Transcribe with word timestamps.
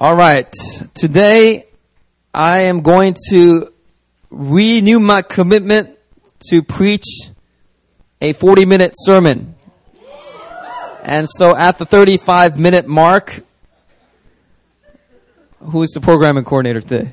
All 0.00 0.16
right. 0.16 0.50
Today, 0.94 1.66
I 2.32 2.60
am 2.60 2.80
going 2.80 3.14
to 3.28 3.70
renew 4.30 4.98
my 4.98 5.20
commitment 5.20 5.98
to 6.48 6.62
preach 6.62 7.04
a 8.22 8.32
40 8.32 8.64
minute 8.64 8.94
sermon. 8.96 9.56
And 11.02 11.28
so 11.28 11.54
at 11.54 11.76
the 11.76 11.84
35 11.84 12.58
minute 12.58 12.86
mark, 12.86 13.40
who 15.58 15.82
is 15.82 15.90
the 15.90 16.00
programming 16.00 16.44
coordinator 16.44 16.80
today? 16.80 17.12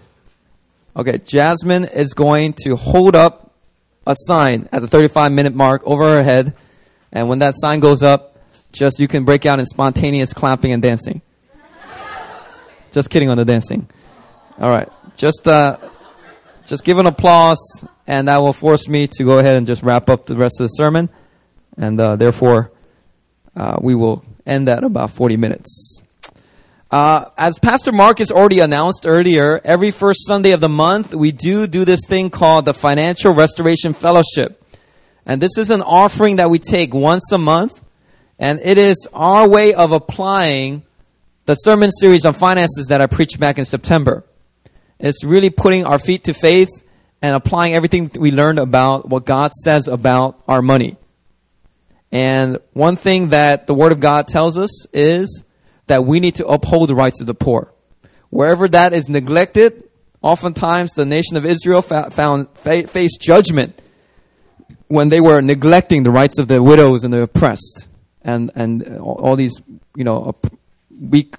Okay, 0.95 1.17
Jasmine 1.17 1.83
is 1.83 2.13
going 2.13 2.53
to 2.63 2.77
hold 2.77 3.17
up 3.17 3.51
a 4.05 4.15
sign 4.17 4.69
at 4.71 4.79
the 4.79 4.87
35 4.87 5.33
minute 5.33 5.53
mark 5.53 5.81
over 5.83 6.05
her 6.05 6.23
head. 6.23 6.55
And 7.11 7.27
when 7.27 7.39
that 7.39 7.55
sign 7.57 7.81
goes 7.81 8.01
up, 8.01 8.37
just 8.71 8.97
you 8.97 9.09
can 9.09 9.25
break 9.25 9.45
out 9.45 9.59
in 9.59 9.65
spontaneous 9.65 10.31
clapping 10.31 10.71
and 10.71 10.81
dancing. 10.81 11.21
Just 12.97 13.11
kidding 13.11 13.29
on 13.29 13.37
the 13.37 13.45
dancing. 13.45 13.87
All 14.59 14.71
right. 14.71 14.91
Just 15.15 15.47
uh, 15.47 15.77
just 16.65 16.83
give 16.83 16.97
an 16.97 17.05
applause, 17.05 17.59
and 18.07 18.27
that 18.27 18.37
will 18.37 18.53
force 18.53 18.87
me 18.87 19.05
to 19.05 19.23
go 19.23 19.37
ahead 19.37 19.55
and 19.55 19.67
just 19.67 19.83
wrap 19.83 20.09
up 20.09 20.25
the 20.25 20.35
rest 20.35 20.59
of 20.59 20.63
the 20.63 20.69
sermon, 20.69 21.07
and 21.77 22.01
uh, 22.01 22.15
therefore 22.15 22.71
uh, 23.55 23.77
we 23.79 23.93
will 23.93 24.25
end 24.47 24.67
at 24.67 24.83
about 24.83 25.11
40 25.11 25.37
minutes. 25.37 26.01
Uh, 26.89 27.25
as 27.37 27.59
Pastor 27.59 27.91
Marcus 27.91 28.31
already 28.31 28.61
announced 28.61 29.05
earlier, 29.05 29.61
every 29.63 29.91
first 29.91 30.25
Sunday 30.25 30.53
of 30.53 30.59
the 30.59 30.67
month 30.67 31.13
we 31.13 31.31
do 31.31 31.67
do 31.67 31.85
this 31.85 32.01
thing 32.07 32.31
called 32.31 32.65
the 32.65 32.73
Financial 32.73 33.31
Restoration 33.31 33.93
Fellowship, 33.93 34.65
and 35.23 35.39
this 35.39 35.55
is 35.59 35.69
an 35.69 35.83
offering 35.83 36.37
that 36.37 36.49
we 36.49 36.57
take 36.57 36.95
once 36.95 37.31
a 37.31 37.37
month, 37.37 37.79
and 38.39 38.59
it 38.63 38.79
is 38.79 39.07
our 39.13 39.47
way 39.47 39.75
of 39.75 39.91
applying 39.91 40.81
the 41.47 41.55
sermon 41.55 41.89
series 41.91 42.25
on 42.25 42.33
finances 42.33 42.87
that 42.87 42.99
I 42.99 43.07
preached 43.07 43.39
back 43.39 43.57
in 43.57 43.63
September. 43.63 44.25
It's 44.99 45.23
really 45.23 45.49
putting 45.49 45.85
our 45.85 45.97
feet 45.97 46.25
to 46.25 46.33
faith 46.33 46.67
and 47.21 47.37
applying 47.37 47.73
everything 47.73 48.11
we 48.19 48.31
learned 48.31 48.59
about 48.59 49.07
what 49.07 49.25
God 49.25 49.53
says 49.53 49.87
about 49.87 50.43
our 50.49 50.61
money. 50.61 50.97
And 52.11 52.59
one 52.73 52.97
thing 52.97 53.29
that 53.29 53.65
the 53.65 53.73
Word 53.73 53.93
of 53.93 54.01
God 54.01 54.27
tells 54.27 54.57
us 54.57 54.85
is 54.91 55.45
that 55.87 56.03
we 56.03 56.19
need 56.19 56.35
to 56.35 56.45
uphold 56.45 56.89
the 56.89 56.95
rights 56.95 57.21
of 57.21 57.27
the 57.27 57.33
poor. 57.33 57.73
Wherever 58.29 58.67
that 58.67 58.91
is 58.91 59.07
neglected, 59.07 59.89
oftentimes 60.21 60.91
the 60.91 61.05
nation 61.05 61.37
of 61.37 61.45
Israel 61.45 61.81
found 61.81 62.49
faced 62.57 63.21
judgment 63.21 63.81
when 64.89 65.07
they 65.07 65.21
were 65.21 65.41
neglecting 65.41 66.03
the 66.03 66.11
rights 66.11 66.39
of 66.39 66.49
the 66.49 66.61
widows 66.61 67.05
and 67.05 67.13
the 67.13 67.21
oppressed, 67.21 67.87
and 68.21 68.51
and 68.53 68.97
all 68.99 69.37
these 69.37 69.61
you 69.95 70.03
know 70.03 70.35
weak, 70.99 71.35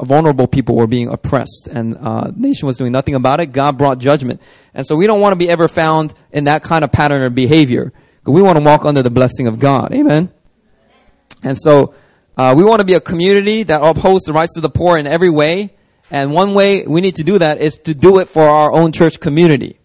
vulnerable 0.00 0.46
people 0.46 0.76
were 0.76 0.86
being 0.86 1.08
oppressed, 1.08 1.68
and 1.70 1.96
uh, 1.96 2.30
nation 2.34 2.66
was 2.66 2.76
doing 2.76 2.92
nothing 2.92 3.14
about 3.14 3.40
it. 3.40 3.46
God 3.46 3.78
brought 3.78 3.98
judgment, 3.98 4.40
and 4.74 4.86
so 4.86 4.96
we 4.96 5.06
don't 5.06 5.20
want 5.20 5.32
to 5.32 5.36
be 5.36 5.48
ever 5.50 5.68
found 5.68 6.14
in 6.32 6.44
that 6.44 6.62
kind 6.62 6.84
of 6.84 6.92
pattern 6.92 7.22
of 7.22 7.34
behavior. 7.34 7.92
But 8.24 8.32
we 8.32 8.42
want 8.42 8.58
to 8.58 8.64
walk 8.64 8.84
under 8.84 9.02
the 9.02 9.10
blessing 9.10 9.46
of 9.46 9.58
God. 9.58 9.94
Amen. 9.94 10.30
And 11.42 11.56
so 11.56 11.94
uh, 12.36 12.54
we 12.56 12.62
want 12.62 12.80
to 12.80 12.84
be 12.84 12.94
a 12.94 13.00
community 13.00 13.62
that 13.62 13.82
upholds 13.82 14.24
the 14.24 14.32
rights 14.32 14.56
of 14.56 14.62
the 14.62 14.70
poor 14.70 14.98
in 14.98 15.06
every 15.06 15.30
way. 15.30 15.74
And 16.10 16.32
one 16.32 16.54
way 16.54 16.86
we 16.86 17.00
need 17.00 17.16
to 17.16 17.24
do 17.24 17.38
that 17.38 17.58
is 17.58 17.78
to 17.84 17.94
do 17.94 18.18
it 18.18 18.28
for 18.28 18.42
our 18.42 18.72
own 18.72 18.92
church 18.92 19.20
community. 19.20 19.78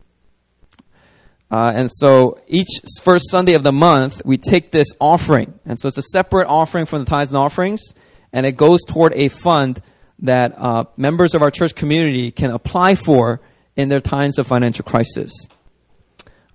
Uh, 1.49 1.71
and 1.75 1.89
so 1.91 2.39
each 2.47 2.81
first 3.01 3.29
Sunday 3.29 3.53
of 3.53 3.63
the 3.63 3.71
month, 3.71 4.21
we 4.25 4.37
take 4.37 4.71
this 4.71 4.87
offering. 4.99 5.59
And 5.65 5.79
so 5.79 5.87
it's 5.87 5.97
a 5.97 6.03
separate 6.03 6.47
offering 6.47 6.85
from 6.85 6.99
the 6.99 7.05
tithes 7.05 7.31
and 7.31 7.37
offerings 7.37 7.93
and 8.33 8.45
it 8.45 8.57
goes 8.57 8.81
toward 8.83 9.13
a 9.13 9.29
fund 9.29 9.81
that 10.19 10.53
uh, 10.57 10.85
members 10.97 11.35
of 11.35 11.41
our 11.41 11.51
church 11.51 11.75
community 11.75 12.31
can 12.31 12.51
apply 12.51 12.95
for 12.95 13.39
in 13.75 13.89
their 13.89 14.01
times 14.01 14.39
of 14.39 14.47
financial 14.47 14.83
crisis. 14.83 15.31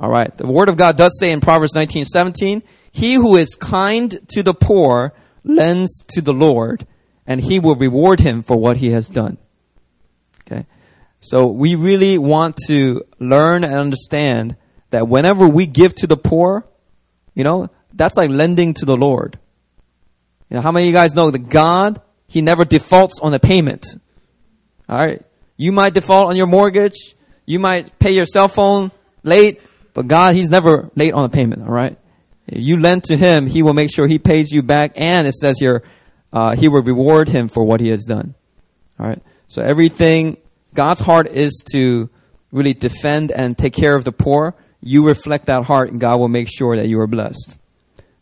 All 0.00 0.10
right. 0.10 0.36
The 0.36 0.46
Word 0.46 0.68
of 0.68 0.76
God 0.76 0.96
does 0.96 1.16
say 1.18 1.30
in 1.32 1.40
Proverbs 1.40 1.74
19 1.74 2.04
17, 2.04 2.62
He 2.90 3.14
who 3.14 3.36
is 3.36 3.54
kind 3.54 4.18
to 4.30 4.42
the 4.42 4.54
poor 4.54 5.12
lends 5.44 6.04
to 6.10 6.20
the 6.20 6.32
Lord, 6.32 6.86
and 7.26 7.40
He 7.40 7.58
will 7.58 7.76
reward 7.76 8.20
him 8.20 8.42
for 8.42 8.56
what 8.56 8.76
he 8.76 8.90
has 8.90 9.08
done. 9.08 9.38
Okay. 10.42 10.66
So 11.20 11.48
we 11.48 11.74
really 11.74 12.16
want 12.16 12.56
to 12.68 13.04
learn 13.18 13.64
and 13.64 13.74
understand 13.74 14.56
that 14.90 15.08
whenever 15.08 15.48
we 15.48 15.66
give 15.66 15.94
to 15.96 16.06
the 16.06 16.16
poor, 16.16 16.66
you 17.34 17.44
know, 17.44 17.70
that's 17.92 18.16
like 18.16 18.30
lending 18.30 18.74
to 18.74 18.84
the 18.84 18.96
Lord. 18.96 19.38
You 20.50 20.56
know, 20.56 20.60
how 20.62 20.72
many 20.72 20.86
of 20.86 20.88
you 20.88 20.92
guys 20.94 21.14
know 21.14 21.30
that 21.30 21.48
God, 21.48 22.00
He 22.26 22.40
never 22.40 22.64
defaults 22.64 23.20
on 23.20 23.34
a 23.34 23.38
payment? 23.38 23.86
Alright? 24.88 25.24
You 25.56 25.72
might 25.72 25.94
default 25.94 26.28
on 26.28 26.36
your 26.36 26.46
mortgage. 26.46 27.14
You 27.44 27.58
might 27.58 27.98
pay 27.98 28.12
your 28.12 28.26
cell 28.26 28.48
phone 28.48 28.90
late, 29.22 29.60
but 29.94 30.06
God, 30.06 30.34
He's 30.34 30.50
never 30.50 30.90
late 30.94 31.12
on 31.14 31.24
a 31.24 31.28
payment, 31.28 31.62
alright? 31.62 31.98
You 32.50 32.80
lend 32.80 33.04
to 33.04 33.16
Him, 33.16 33.46
He 33.46 33.62
will 33.62 33.74
make 33.74 33.92
sure 33.92 34.06
He 34.06 34.18
pays 34.18 34.50
you 34.50 34.62
back, 34.62 34.92
and 34.96 35.26
it 35.26 35.34
says 35.34 35.58
here, 35.58 35.82
uh, 36.32 36.56
He 36.56 36.68
will 36.68 36.82
reward 36.82 37.28
Him 37.28 37.48
for 37.48 37.64
what 37.64 37.80
He 37.80 37.88
has 37.88 38.04
done. 38.04 38.34
Alright? 38.98 39.22
So 39.46 39.62
everything, 39.62 40.38
God's 40.74 41.00
heart 41.00 41.28
is 41.28 41.64
to 41.72 42.08
really 42.52 42.74
defend 42.74 43.32
and 43.32 43.56
take 43.56 43.72
care 43.72 43.94
of 43.94 44.04
the 44.04 44.12
poor. 44.12 44.54
You 44.80 45.06
reflect 45.06 45.46
that 45.46 45.64
heart, 45.64 45.90
and 45.90 46.00
God 46.00 46.18
will 46.18 46.28
make 46.28 46.48
sure 46.48 46.76
that 46.76 46.86
you 46.86 47.00
are 47.00 47.06
blessed. 47.06 47.58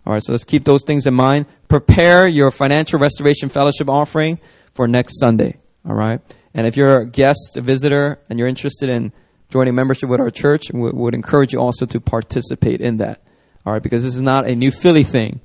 All 0.06 0.12
right, 0.12 0.22
so 0.22 0.33
let's 0.33 0.44
keep 0.44 0.65
those 0.65 0.84
things 0.84 1.06
in 1.06 1.15
mind. 1.15 1.47
Prepare 1.69 2.28
your 2.28 2.50
financial 2.53 3.00
restoration 3.00 3.49
fellowship 3.49 3.89
offering 3.89 4.39
for 4.72 4.87
next 4.87 5.19
Sunday. 5.19 5.56
All 5.87 5.94
right, 5.94 6.21
and 6.55 6.67
if 6.67 6.77
you're 6.77 7.00
a 7.00 7.06
guest, 7.06 7.56
a 7.56 7.61
visitor, 7.61 8.21
and 8.31 8.39
you're 8.39 8.49
interested 8.49 8.89
in 8.89 9.12
joining 9.50 9.75
membership 9.75 10.09
with 10.09 10.21
our 10.21 10.31
church, 10.31 10.71
we 10.72 10.91
would 10.91 11.15
encourage 11.15 11.53
you 11.53 11.61
also 11.61 11.87
to 11.87 12.00
participate 12.00 12.81
in 12.81 12.99
that. 12.99 13.21
All 13.65 13.72
right, 13.72 13.83
because 13.83 14.05
this 14.05 14.15
is 14.15 14.22
not 14.22 14.47
a 14.47 14.55
new 14.55 14.71
Philly 14.71 15.03
thing. 15.03 15.41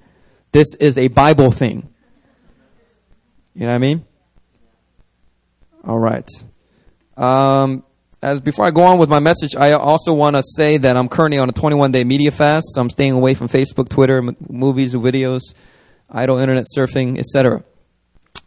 This 0.51 0.75
is 0.75 0.97
a 0.97 1.07
Bible 1.07 1.49
thing. 1.49 1.89
You 3.55 3.61
know 3.61 3.67
what 3.67 3.75
I 3.75 3.79
mean? 3.79 4.05
All 5.83 5.99
right. 5.99 6.29
Um, 7.17 7.83
as 8.21 8.39
before 8.39 8.65
I 8.65 8.71
go 8.71 8.83
on 8.83 8.99
with 8.99 9.09
my 9.09 9.19
message, 9.19 9.55
I 9.55 9.71
also 9.71 10.13
want 10.13 10.35
to 10.35 10.43
say 10.43 10.77
that 10.77 10.95
I'm 10.95 11.09
currently 11.09 11.39
on 11.39 11.49
a 11.49 11.51
21 11.51 11.91
day 11.91 12.03
media 12.03 12.31
fast. 12.31 12.67
So 12.73 12.81
I'm 12.81 12.89
staying 12.89 13.13
away 13.13 13.33
from 13.33 13.47
Facebook, 13.47 13.89
Twitter, 13.89 14.19
m- 14.19 14.37
movies, 14.47 14.93
videos, 14.93 15.41
idle 16.09 16.37
internet 16.37 16.65
surfing, 16.77 17.17
etc. 17.17 17.63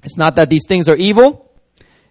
It's 0.05 0.17
not 0.17 0.37
that 0.37 0.49
these 0.49 0.63
things 0.69 0.89
are 0.89 0.95
evil. 0.95 1.51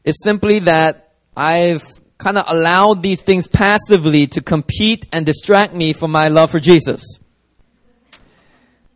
It's 0.04 0.22
simply 0.24 0.60
that 0.60 1.14
I've 1.38 1.88
kind 2.18 2.38
of 2.38 2.46
allowed 2.48 3.02
these 3.02 3.22
things 3.22 3.48
passively 3.48 4.28
to 4.28 4.42
compete 4.42 5.06
and 5.14 5.26
distract 5.26 5.74
me 5.74 5.94
from 5.94 6.12
my 6.12 6.28
love 6.28 6.52
for 6.52 6.60
Jesus. 6.60 7.20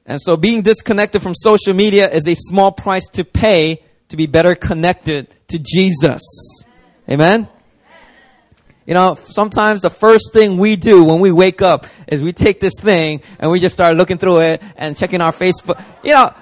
And 0.05 0.21
so 0.21 0.35
being 0.35 0.61
disconnected 0.61 1.21
from 1.21 1.35
social 1.35 1.73
media 1.73 2.09
is 2.09 2.27
a 2.27 2.35
small 2.35 2.71
price 2.71 3.07
to 3.09 3.23
pay 3.23 3.83
to 4.09 4.17
be 4.17 4.25
better 4.25 4.55
connected 4.55 5.33
to 5.49 5.59
Jesus. 5.59 6.21
Amen? 7.09 7.47
You 8.87 8.93
know, 8.93 9.15
sometimes 9.15 9.81
the 9.81 9.89
first 9.89 10.31
thing 10.31 10.57
we 10.57 10.77
do 10.77 11.03
when 11.03 11.19
we 11.19 11.29
wake 11.33 11.61
up 11.61 11.87
is 12.07 12.23
we 12.23 12.31
take 12.31 12.61
this 12.61 12.73
thing 12.79 13.21
and 13.37 13.51
we 13.51 13.59
just 13.59 13.73
start 13.73 13.97
looking 13.97 14.17
through 14.17 14.39
it 14.39 14.63
and 14.77 14.97
checking 14.97 15.19
our 15.19 15.33
Facebook. 15.33 15.83
You 16.05 16.13
know, 16.13 16.33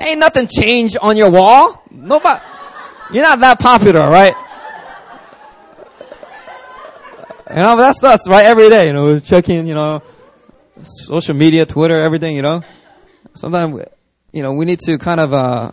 ain't 0.00 0.18
nothing 0.18 0.48
changed 0.48 0.96
on 1.00 1.16
your 1.16 1.30
wall. 1.30 1.84
Nobody, 1.92 2.42
you're 3.12 3.22
not 3.22 3.38
that 3.38 3.60
popular, 3.60 4.10
right? 4.10 4.34
You 7.48 7.56
know, 7.56 7.76
that's 7.76 8.02
us, 8.02 8.28
right? 8.28 8.44
Every 8.44 8.68
day, 8.70 8.88
you 8.88 8.92
know, 8.92 9.20
checking, 9.20 9.68
you 9.68 9.74
know, 9.74 10.02
social 10.82 11.36
media, 11.36 11.64
Twitter, 11.64 12.00
everything, 12.00 12.34
you 12.34 12.42
know. 12.42 12.62
Sometimes, 13.34 13.84
you 14.32 14.42
know, 14.42 14.54
we 14.54 14.64
need 14.64 14.80
to 14.80 14.98
kind 14.98 15.20
of, 15.20 15.32
uh, 15.32 15.70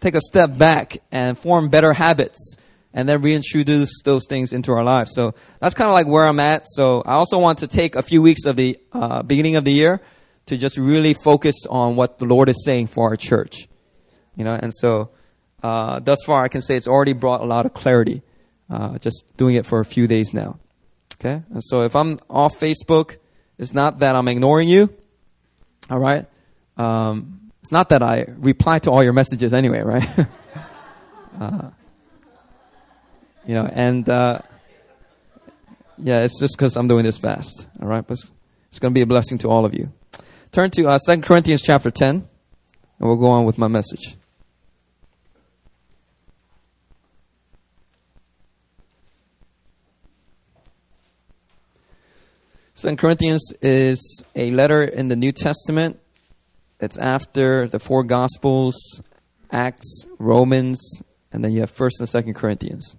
take 0.00 0.16
a 0.16 0.20
step 0.20 0.58
back 0.58 0.98
and 1.12 1.38
form 1.38 1.68
better 1.68 1.92
habits 1.92 2.56
and 2.92 3.08
then 3.08 3.22
reintroduce 3.22 4.02
those 4.04 4.26
things 4.28 4.52
into 4.52 4.72
our 4.72 4.82
lives. 4.82 5.12
So 5.14 5.34
that's 5.60 5.74
kind 5.74 5.88
of 5.88 5.94
like 5.94 6.06
where 6.06 6.26
I'm 6.26 6.40
at. 6.40 6.64
So 6.66 7.02
I 7.06 7.14
also 7.14 7.38
want 7.38 7.60
to 7.60 7.66
take 7.66 7.94
a 7.94 8.02
few 8.02 8.20
weeks 8.20 8.44
of 8.44 8.56
the 8.56 8.78
uh, 8.92 9.22
beginning 9.22 9.56
of 9.56 9.64
the 9.64 9.72
year 9.72 10.00
to 10.46 10.56
just 10.56 10.76
really 10.76 11.14
focus 11.14 11.54
on 11.68 11.96
what 11.96 12.18
the 12.18 12.24
Lord 12.24 12.48
is 12.48 12.64
saying 12.64 12.88
for 12.88 13.08
our 13.08 13.16
church. 13.16 13.68
You 14.36 14.44
know, 14.44 14.58
and 14.60 14.74
so 14.74 15.10
uh, 15.62 16.00
thus 16.00 16.18
far 16.24 16.44
I 16.44 16.48
can 16.48 16.62
say 16.62 16.76
it's 16.76 16.88
already 16.88 17.12
brought 17.12 17.40
a 17.40 17.44
lot 17.44 17.66
of 17.66 17.74
clarity. 17.74 18.22
Uh, 18.68 18.98
just 18.98 19.24
doing 19.36 19.56
it 19.56 19.66
for 19.66 19.80
a 19.80 19.84
few 19.84 20.06
days 20.06 20.32
now. 20.32 20.58
Okay, 21.14 21.42
and 21.50 21.62
so 21.62 21.82
if 21.82 21.96
I'm 21.96 22.18
off 22.30 22.58
Facebook, 22.58 23.16
it's 23.58 23.74
not 23.74 23.98
that 23.98 24.14
I'm 24.14 24.28
ignoring 24.28 24.68
you. 24.68 24.94
All 25.90 25.98
right, 25.98 26.24
um, 26.76 27.50
it's 27.62 27.72
not 27.72 27.88
that 27.88 28.02
I 28.02 28.26
reply 28.28 28.78
to 28.80 28.90
all 28.90 29.02
your 29.02 29.12
messages 29.12 29.52
anyway, 29.52 29.80
right? 29.80 30.08
you 33.50 33.56
know, 33.56 33.68
and 33.72 34.08
uh, 34.08 34.38
yeah, 35.98 36.20
it's 36.20 36.38
just 36.38 36.56
because 36.56 36.76
I'm 36.76 36.86
doing 36.86 37.02
this 37.02 37.18
fast. 37.18 37.66
All 37.82 37.88
right, 37.88 38.06
but 38.06 38.16
it's, 38.70 38.78
going 38.78 38.92
to 38.92 38.94
be 38.94 39.00
a 39.00 39.06
blessing 39.06 39.38
to 39.38 39.48
all 39.48 39.64
of 39.64 39.74
you. 39.74 39.92
Turn 40.52 40.70
to 40.70 40.86
uh, 40.86 41.00
2 41.04 41.22
Corinthians 41.22 41.60
chapter 41.60 41.90
10, 41.90 42.14
and 42.14 42.28
we'll 43.00 43.16
go 43.16 43.26
on 43.26 43.44
with 43.44 43.58
my 43.58 43.66
message. 43.66 44.14
Second 52.74 52.98
Corinthians 52.98 53.52
is 53.60 54.22
a 54.36 54.52
letter 54.52 54.84
in 54.84 55.08
the 55.08 55.16
New 55.16 55.32
Testament. 55.32 55.98
It's 56.78 56.98
after 56.98 57.66
the 57.66 57.80
four 57.80 58.04
Gospels, 58.04 58.76
Acts, 59.50 60.06
Romans, 60.20 61.02
and 61.32 61.42
then 61.42 61.50
you 61.50 61.58
have 61.62 61.70
First 61.70 61.98
and 61.98 62.08
Second 62.08 62.34
Corinthians. 62.34 62.94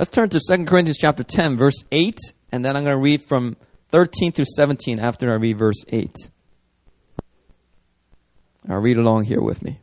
Let's 0.00 0.08
turn 0.08 0.30
to 0.30 0.40
Second 0.40 0.64
Corinthians 0.64 0.96
chapter 0.96 1.22
10, 1.22 1.58
verse 1.58 1.84
8, 1.92 2.18
and 2.52 2.64
then 2.64 2.74
I'm 2.74 2.84
going 2.84 2.96
to 2.96 3.02
read 3.02 3.20
from 3.20 3.58
13 3.90 4.32
through 4.32 4.46
17 4.56 4.98
after 4.98 5.30
I 5.30 5.34
read 5.34 5.58
verse 5.58 5.84
8. 5.90 6.10
I'll 8.70 8.78
read 8.78 8.96
along 8.96 9.24
here 9.24 9.42
with 9.42 9.62
me. 9.62 9.80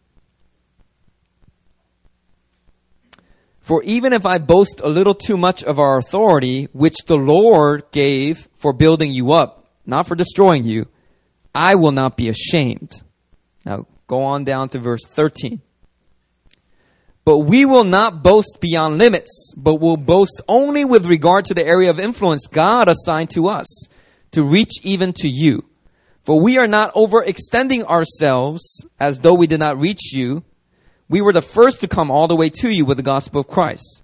For 3.60 3.84
even 3.84 4.12
if 4.12 4.26
I 4.26 4.40
boast 4.40 4.82
a 4.84 4.90
little 4.90 5.14
too 5.14 5.38
much 5.38 5.64
of 5.64 5.78
our 5.78 6.00
authority, 6.00 6.68
which 6.74 6.98
the 7.06 7.18
Lord 7.18 7.84
gave 7.92 8.50
for 8.56 8.74
building 8.74 9.12
you 9.12 9.34
up, 9.34 9.70
not 9.86 10.08
for 10.08 10.16
destroying 10.16 10.64
you, 10.64 10.88
I 11.54 11.76
will 11.76 11.92
not 11.92 12.18
be 12.18 12.28
ashamed. 12.28 13.04
Now 13.68 13.86
go 14.08 14.24
on 14.24 14.46
down 14.46 14.70
to 14.70 14.80
verse 14.80 15.06
13. 15.06 15.62
But 17.28 17.40
we 17.40 17.66
will 17.66 17.84
not 17.84 18.24
boast 18.24 18.60
beyond 18.62 19.00
limits, 19.00 19.52
but 19.58 19.82
will 19.82 19.98
boast 19.98 20.42
only 20.48 20.86
with 20.86 21.06
regard 21.06 21.44
to 21.46 21.54
the 21.54 21.68
area 21.68 21.90
of 21.90 22.00
influence 22.00 22.48
God 22.48 22.88
assigned 22.88 23.32
to 23.32 23.50
us, 23.50 23.68
to 24.32 24.46
reach 24.46 24.72
even 24.84 25.12
to 25.18 25.28
you. 25.28 25.66
For 26.24 26.40
we 26.40 26.58
are 26.58 26.68
not 26.68 26.94
overextending 26.94 27.84
ourselves 27.84 28.64
as 28.98 29.20
though 29.20 29.34
we 29.34 29.46
did 29.46 29.60
not 29.60 29.78
reach 29.78 30.14
you 30.14 30.46
we 31.10 31.20
were 31.20 31.34
the 31.34 31.42
first 31.42 31.82
to 31.82 31.88
come 31.88 32.10
all 32.10 32.30
the 32.30 32.36
way 32.36 32.50
to 32.50 32.70
you 32.70 32.86
with 32.86 32.96
the 32.98 33.04
gospel 33.04 33.42
of 33.42 33.48
Christ. 33.48 34.04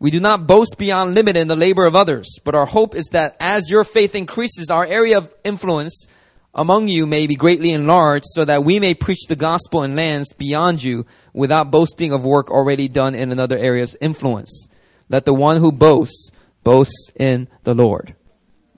We 0.00 0.10
do 0.10 0.18
not 0.20 0.48
boast 0.48 0.76
beyond 0.76 1.14
limit 1.14 1.36
in 1.36 1.46
the 1.46 1.56
labor 1.56 1.86
of 1.86 1.94
others, 1.94 2.38
but 2.44 2.56
our 2.56 2.66
hope 2.66 2.96
is 2.96 3.06
that 3.12 3.36
as 3.38 3.70
your 3.70 3.84
faith 3.84 4.16
increases, 4.16 4.70
our 4.70 4.84
area 4.84 5.18
of 5.18 5.32
influence 5.44 6.08
among 6.54 6.88
you 6.88 7.06
may 7.06 7.26
be 7.26 7.34
greatly 7.34 7.72
enlarged 7.72 8.26
so 8.28 8.44
that 8.44 8.64
we 8.64 8.78
may 8.78 8.94
preach 8.94 9.26
the 9.28 9.36
gospel 9.36 9.82
in 9.82 9.96
lands 9.96 10.32
beyond 10.34 10.82
you 10.82 11.06
without 11.32 11.70
boasting 11.70 12.12
of 12.12 12.24
work 12.24 12.50
already 12.50 12.88
done 12.88 13.14
in 13.14 13.32
another 13.32 13.58
area's 13.58 13.96
influence. 14.00 14.68
Let 15.08 15.24
the 15.24 15.34
one 15.34 15.58
who 15.58 15.72
boasts 15.72 16.30
boast 16.62 17.12
in 17.16 17.48
the 17.64 17.74
Lord. 17.74 18.14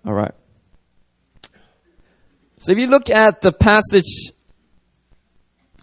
All 0.05 0.15
right. 0.15 0.33
So 2.59 2.73
if 2.73 2.79
you 2.79 2.87
look 2.87 3.11
at 3.11 3.43
the 3.43 3.53
passage 3.53 4.33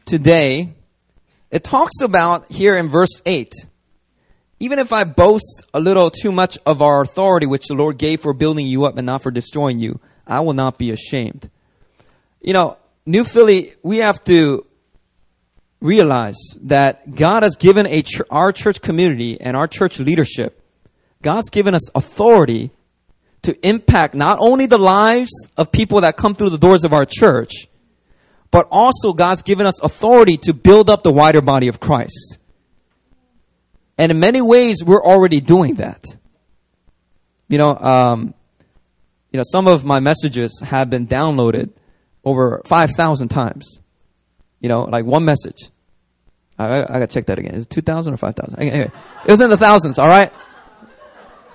today, 0.05 0.73
it 1.51 1.63
talks 1.63 2.01
about 2.01 2.51
here 2.51 2.75
in 2.75 2.89
verse 2.89 3.21
8 3.25 3.53
even 4.63 4.79
if 4.79 4.93
I 4.93 5.03
boast 5.03 5.61
a 5.73 5.79
little 5.81 6.09
too 6.09 6.31
much 6.31 6.57
of 6.65 6.81
our 6.81 7.01
authority, 7.01 7.45
which 7.45 7.67
the 7.67 7.73
Lord 7.73 7.97
gave 7.97 8.21
for 8.21 8.33
building 8.33 8.65
you 8.65 8.85
up 8.85 8.97
and 8.97 9.05
not 9.05 9.21
for 9.21 9.29
destroying 9.29 9.77
you, 9.77 9.99
I 10.25 10.39
will 10.39 10.53
not 10.53 10.77
be 10.77 10.89
ashamed. 10.89 11.49
You 12.43 12.51
know, 12.51 12.77
New 13.05 13.23
Philly, 13.23 13.73
we 13.83 13.97
have 13.99 14.21
to 14.25 14.65
realize 15.79 16.37
that 16.63 17.15
God 17.15 17.43
has 17.43 17.55
given 17.55 17.85
a 17.87 18.01
ch- 18.01 18.21
our 18.29 18.51
church 18.51 18.81
community 18.81 19.39
and 19.39 19.55
our 19.55 19.67
church 19.67 19.97
leadership, 19.97 20.61
God's 21.21 21.49
given 21.49 21.73
us 21.73 21.89
authority 21.95 22.71
to 23.43 23.67
impact 23.67 24.13
not 24.13 24.39
only 24.41 24.65
the 24.65 24.77
lives 24.77 25.31
of 25.55 25.71
people 25.71 26.01
that 26.01 26.17
come 26.17 26.35
through 26.35 26.49
the 26.49 26.57
doors 26.57 26.83
of 26.83 26.91
our 26.91 27.05
church, 27.05 27.67
but 28.51 28.67
also 28.69 29.13
God's 29.13 29.41
given 29.41 29.65
us 29.65 29.81
authority 29.81 30.35
to 30.37 30.53
build 30.53 30.89
up 30.89 31.01
the 31.03 31.11
wider 31.11 31.41
body 31.41 31.69
of 31.69 31.79
Christ. 31.79 32.37
And 33.97 34.11
in 34.11 34.19
many 34.19 34.41
ways, 34.41 34.83
we're 34.83 35.03
already 35.03 35.39
doing 35.39 35.75
that. 35.75 36.05
You 37.47 37.57
know, 37.57 37.77
um, 37.77 38.33
you 39.31 39.37
know, 39.37 39.43
some 39.47 39.67
of 39.67 39.85
my 39.85 40.01
messages 40.01 40.61
have 40.61 40.89
been 40.89 41.07
downloaded 41.07 41.71
over 42.23 42.61
5,000 42.65 43.27
times. 43.29 43.79
You 44.59 44.69
know, 44.69 44.83
like 44.83 45.05
one 45.05 45.25
message. 45.25 45.69
I, 46.57 46.83
I, 46.83 46.85
gotta 46.85 47.07
check 47.07 47.25
that 47.25 47.39
again. 47.39 47.55
Is 47.55 47.65
it 47.65 47.69
2,000 47.69 48.13
or 48.13 48.17
5,000? 48.17 48.59
Anyway, 48.59 48.91
it 49.25 49.31
was 49.31 49.41
in 49.41 49.49
the 49.49 49.57
thousands, 49.57 49.99
alright? 49.99 50.31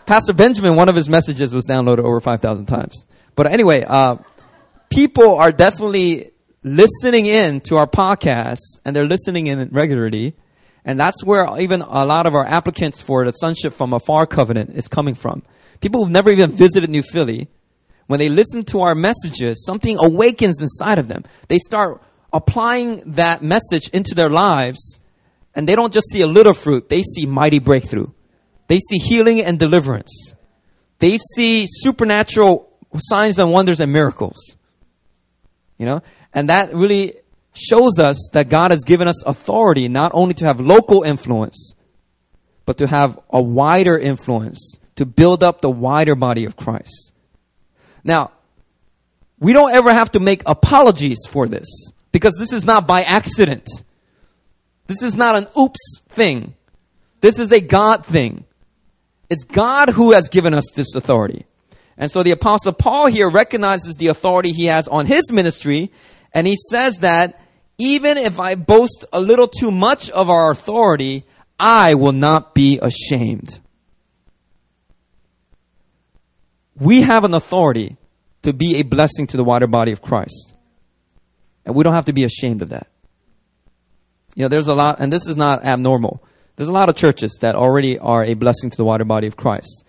Pastor 0.07 0.33
Benjamin, 0.33 0.75
one 0.75 0.89
of 0.89 0.97
his 0.97 1.09
messages 1.09 1.55
was 1.55 1.67
downloaded 1.67 2.01
over 2.01 2.21
5,000 2.21 2.67
times. 2.67 3.07
But 3.35 3.47
anyway, 3.47 3.85
uh, 3.87 4.17
people 4.91 5.37
are 5.37 5.53
definitely 5.53 6.31
listening 6.63 7.27
in 7.27 7.61
to 7.63 7.77
our 7.77 7.87
podcasts 7.87 8.81
and 8.85 8.95
they're 8.95 9.07
listening 9.07 9.47
in 9.47 9.69
regularly. 9.71 10.35
And 10.85 10.99
that's 10.99 11.23
where 11.23 11.47
even 11.61 11.83
a 11.83 12.05
lot 12.05 12.27
of 12.27 12.35
our 12.35 12.47
applicants 12.47 13.03
for 13.03 13.25
the 13.25 13.33
Sonship 13.33 13.73
from 13.73 13.93
Afar 13.93 14.27
covenant 14.27 14.71
is 14.71 14.89
coming 14.89 15.15
from. 15.15 15.43
People 15.81 16.03
who've 16.03 16.11
never 16.11 16.31
even 16.31 16.51
visited 16.51 16.91
New 16.91 17.03
Philly, 17.03 17.49
when 18.09 18.19
they 18.19 18.29
listen 18.29 18.65
to 18.65 18.81
our 18.81 18.95
messages, 18.95 19.65
something 19.65 19.97
awakens 20.01 20.61
inside 20.61 20.99
of 20.99 21.09
them. 21.09 21.25
They 21.47 21.59
start 21.59 22.03
applying 22.33 23.03
that 23.13 23.43
message 23.43 23.89
into 23.93 24.15
their 24.15 24.31
lives, 24.31 24.99
and 25.55 25.69
they 25.69 25.77
don't 25.77 25.93
just 25.93 26.09
see 26.11 26.23
a 26.23 26.27
little 26.27 26.55
fruit, 26.55 26.89
they 26.89 27.03
see 27.03 27.27
mighty 27.27 27.59
breakthrough. 27.61 28.09
They 28.67 28.81
see 28.81 28.99
healing 28.99 29.41
and 29.41 29.59
deliverance. 29.59 30.35
They 30.99 31.19
see 31.35 31.67
supernatural 31.69 32.71
signs 32.97 33.39
and 33.39 33.53
wonders 33.53 33.81
and 33.81 33.93
miracles. 33.93 34.57
You 35.79 35.87
know? 35.87 36.03
And 36.35 36.49
that 36.49 36.75
really 36.75 37.15
shows 37.55 37.99
us 37.99 38.31
that 38.33 38.49
God 38.49 38.71
has 38.71 38.85
given 38.85 39.09
us 39.09 39.23
authority 39.25 39.89
not 39.89 40.13
only 40.15 40.35
to 40.35 40.47
have 40.47 40.61
local 40.61 41.03
influence, 41.03 41.75
but 42.67 42.79
to 42.79 42.87
have 42.87 43.19
a 43.31 43.41
wider 43.41 43.99
influence 43.99 44.79
to 44.97 45.07
build 45.07 45.43
up 45.43 45.61
the 45.61 45.71
wider 45.71 46.15
body 46.15 46.45
of 46.45 46.57
Christ. 46.57 47.13
Now, 48.05 48.33
we 49.39 49.53
don't 49.53 49.73
ever 49.73 49.93
have 49.93 50.13
to 50.13 50.21
make 50.21 50.43
apologies 50.47 51.19
for 51.29 51.47
this 51.47 51.93
because 52.13 52.35
this 52.39 52.53
is 52.53 52.65
not 52.65 52.87
by 52.87 53.03
accident. 53.03 53.69
This 54.87 55.03
is 55.03 55.15
not 55.15 55.37
an 55.37 55.47
oops 55.59 56.03
thing. 56.09 56.55
This 57.21 57.39
is 57.39 57.53
a 57.53 57.61
God 57.61 58.05
thing. 58.05 58.45
It's 59.31 59.45
God 59.45 59.91
who 59.91 60.13
has 60.13 60.29
given 60.29 60.55
us 60.55 60.65
this 60.75 60.95
authority. 60.95 61.45
And 61.97 62.11
so 62.11 62.23
the 62.23 62.31
apostle 62.31 62.73
Paul 62.73 63.07
here 63.07 63.29
recognizes 63.29 63.97
the 63.97 64.07
authority 64.09 64.53
he 64.53 64.67
has 64.67 64.89
on 64.89 65.07
his 65.07 65.33
ministry 65.33 65.91
and 66.33 66.47
he 66.47 66.57
says 66.71 66.99
that 66.99 67.41
even 67.79 68.17
if 68.17 68.41
I 68.41 68.55
boast 68.55 69.05
a 69.13 69.21
little 69.21 69.49
too 69.49 69.71
much 69.71 70.11
of 70.11 70.29
our 70.29 70.51
authority, 70.51 71.25
I 71.59 71.95
will 71.95 72.13
not 72.13 72.55
be 72.55 72.79
ashamed. 72.81 73.61
We 76.81 77.03
have 77.03 77.25
an 77.25 77.35
authority 77.35 77.97
to 78.43 78.53
be 78.53 78.77
a 78.77 78.83
blessing 78.83 79.27
to 79.29 79.37
the 79.37 79.45
wider 79.45 79.67
body 79.67 79.93
of 79.93 80.03
Christ. 80.03 80.55
And 81.65 81.75
we 81.75 81.85
don't 81.85 81.95
have 81.95 82.07
to 82.07 82.13
be 82.13 82.25
ashamed 82.25 82.63
of 82.63 82.71
that. 82.71 82.89
You 84.35 84.45
know, 84.45 84.49
there's 84.49 84.69
a 84.69 84.75
lot, 84.75 85.01
and 85.01 85.13
this 85.13 85.27
is 85.27 85.37
not 85.37 85.65
abnormal. 85.65 86.23
There's 86.57 86.69
a 86.69 86.73
lot 86.73 86.89
of 86.89 86.97
churches 86.97 87.39
that 87.41 87.55
already 87.55 87.99
are 87.99 88.25
a 88.25 88.35
blessing 88.35 88.71
to 88.71 88.77
the 88.77 88.85
wider 88.85 89.05
body 89.05 89.27
of 89.27 89.37
Christ. 89.37 89.85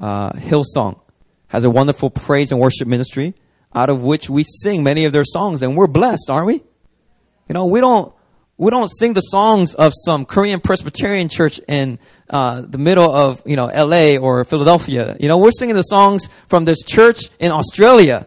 Uh, 0.00 0.32
Hillsong 0.32 1.00
has 1.48 1.64
a 1.64 1.70
wonderful 1.70 2.10
praise 2.10 2.52
and 2.52 2.60
worship 2.60 2.88
ministry 2.88 3.34
out 3.74 3.90
of 3.90 4.02
which 4.02 4.30
we 4.30 4.44
sing 4.44 4.82
many 4.82 5.04
of 5.04 5.12
their 5.12 5.24
songs, 5.24 5.62
and 5.62 5.76
we're 5.76 5.86
blessed, 5.86 6.30
aren't 6.30 6.46
we? 6.46 6.62
You 7.48 7.54
know, 7.54 7.66
we 7.66 7.80
don't 7.80 8.12
we 8.58 8.72
don't 8.72 8.88
sing 8.88 9.12
the 9.12 9.20
songs 9.20 9.74
of 9.74 9.92
some 10.04 10.24
Korean 10.26 10.60
Presbyterian 10.60 11.28
church 11.28 11.60
in 11.68 12.00
uh, 12.28 12.62
the 12.62 12.76
middle 12.76 13.08
of 13.08 13.40
you 13.46 13.54
know 13.54 13.68
L.A. 13.68 14.18
or 14.18 14.44
Philadelphia. 14.44 15.16
You 15.20 15.28
know, 15.28 15.38
we're 15.38 15.52
singing 15.52 15.76
the 15.76 15.82
songs 15.82 16.28
from 16.48 16.64
this 16.64 16.82
church 16.82 17.20
in 17.38 17.52
Australia. 17.52 18.26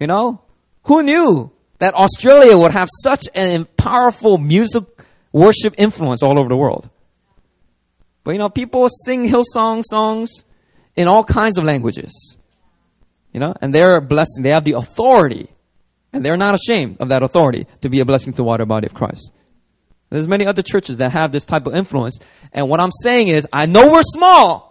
You 0.00 0.08
know, 0.08 0.42
who 0.84 1.04
knew 1.04 1.52
that 1.78 1.94
Australia 1.94 2.58
would 2.58 2.72
have 2.72 2.88
such 3.02 3.28
an 3.34 3.66
powerful 3.76 4.38
music 4.38 4.84
worship 5.32 5.74
influence 5.78 6.22
all 6.22 6.36
over 6.36 6.48
the 6.48 6.56
world? 6.56 6.90
But 8.24 8.32
you 8.32 8.38
know, 8.38 8.48
people 8.48 8.88
sing 9.04 9.28
Hillsong 9.28 9.84
songs 9.84 10.44
in 10.96 11.06
all 11.06 11.22
kinds 11.22 11.58
of 11.58 11.64
languages. 11.64 12.36
You 13.32 13.38
know, 13.38 13.54
and 13.60 13.72
they're 13.72 13.94
a 13.94 14.02
blessing. 14.02 14.42
They 14.42 14.50
have 14.50 14.64
the 14.64 14.72
authority, 14.72 15.48
and 16.12 16.24
they're 16.24 16.36
not 16.36 16.56
ashamed 16.56 16.96
of 16.98 17.10
that 17.10 17.22
authority 17.22 17.68
to 17.82 17.88
be 17.88 18.00
a 18.00 18.04
blessing 18.04 18.32
to 18.32 18.38
the 18.38 18.44
water 18.44 18.66
body 18.66 18.86
of 18.86 18.94
Christ. 18.94 19.32
There's 20.10 20.28
many 20.28 20.44
other 20.44 20.62
churches 20.62 20.98
that 20.98 21.12
have 21.12 21.30
this 21.30 21.46
type 21.46 21.66
of 21.66 21.74
influence, 21.74 22.18
and 22.52 22.68
what 22.68 22.80
I'm 22.80 22.90
saying 23.02 23.28
is, 23.28 23.46
I 23.52 23.66
know 23.66 23.92
we're 23.92 24.02
small. 24.02 24.70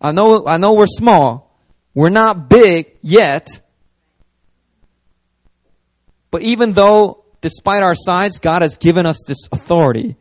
I 0.00 0.12
know, 0.12 0.46
I 0.46 0.56
know 0.56 0.72
we're 0.72 0.86
small. 0.86 1.56
We're 1.94 2.08
not 2.08 2.48
big 2.48 2.96
yet. 3.02 3.60
But 6.30 6.42
even 6.42 6.72
though, 6.72 7.24
despite 7.42 7.82
our 7.82 7.94
size, 7.94 8.38
God 8.38 8.62
has 8.62 8.76
given 8.78 9.04
us 9.04 9.22
this 9.28 9.46
authority 9.52 10.16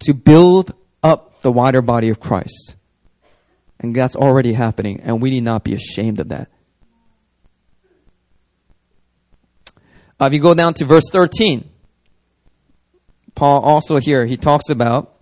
to 0.00 0.12
build 0.12 0.74
up 1.02 1.40
the 1.42 1.50
wider 1.50 1.80
body 1.80 2.10
of 2.10 2.20
Christ. 2.20 2.76
And 3.80 3.96
that's 3.96 4.14
already 4.14 4.52
happening, 4.52 5.00
and 5.00 5.20
we 5.20 5.30
need 5.30 5.44
not 5.44 5.64
be 5.64 5.74
ashamed 5.74 6.20
of 6.20 6.28
that. 6.28 6.50
Uh, 10.22 10.26
if 10.26 10.34
you 10.34 10.38
go 10.38 10.54
down 10.54 10.72
to 10.72 10.84
verse 10.84 11.02
13, 11.10 11.68
Paul 13.34 13.60
also 13.60 13.96
here, 13.96 14.24
he 14.24 14.36
talks 14.36 14.70
about 14.70 15.16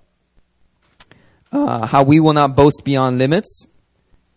uh, 1.51 1.87
how 1.87 2.03
we 2.03 2.21
will 2.21 2.35
not 2.35 2.55
boast 2.55 2.83
beyond 2.85 3.17
limits. 3.17 3.67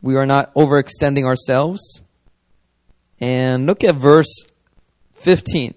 We 0.02 0.16
are 0.16 0.26
not 0.26 0.54
overextending 0.54 1.26
ourselves. 1.26 2.04
And 3.20 3.66
look 3.66 3.84
at 3.84 3.96
verse 3.96 4.34
15. 5.16 5.74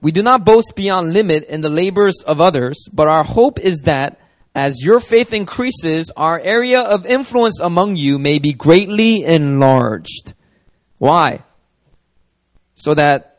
We 0.00 0.12
do 0.12 0.22
not 0.22 0.46
boast 0.46 0.72
beyond 0.74 1.12
limit 1.12 1.44
in 1.44 1.60
the 1.60 1.68
labors 1.68 2.22
of 2.22 2.40
others, 2.40 2.88
but 2.90 3.06
our 3.06 3.22
hope 3.22 3.60
is 3.60 3.80
that 3.80 4.18
as 4.54 4.82
your 4.82 5.00
faith 5.00 5.34
increases, 5.34 6.10
our 6.16 6.40
area 6.40 6.80
of 6.80 7.04
influence 7.04 7.60
among 7.60 7.96
you 7.96 8.18
may 8.18 8.38
be 8.38 8.54
greatly 8.54 9.24
enlarged. 9.24 10.32
Why? 10.96 11.44
So 12.76 12.94
that 12.94 13.29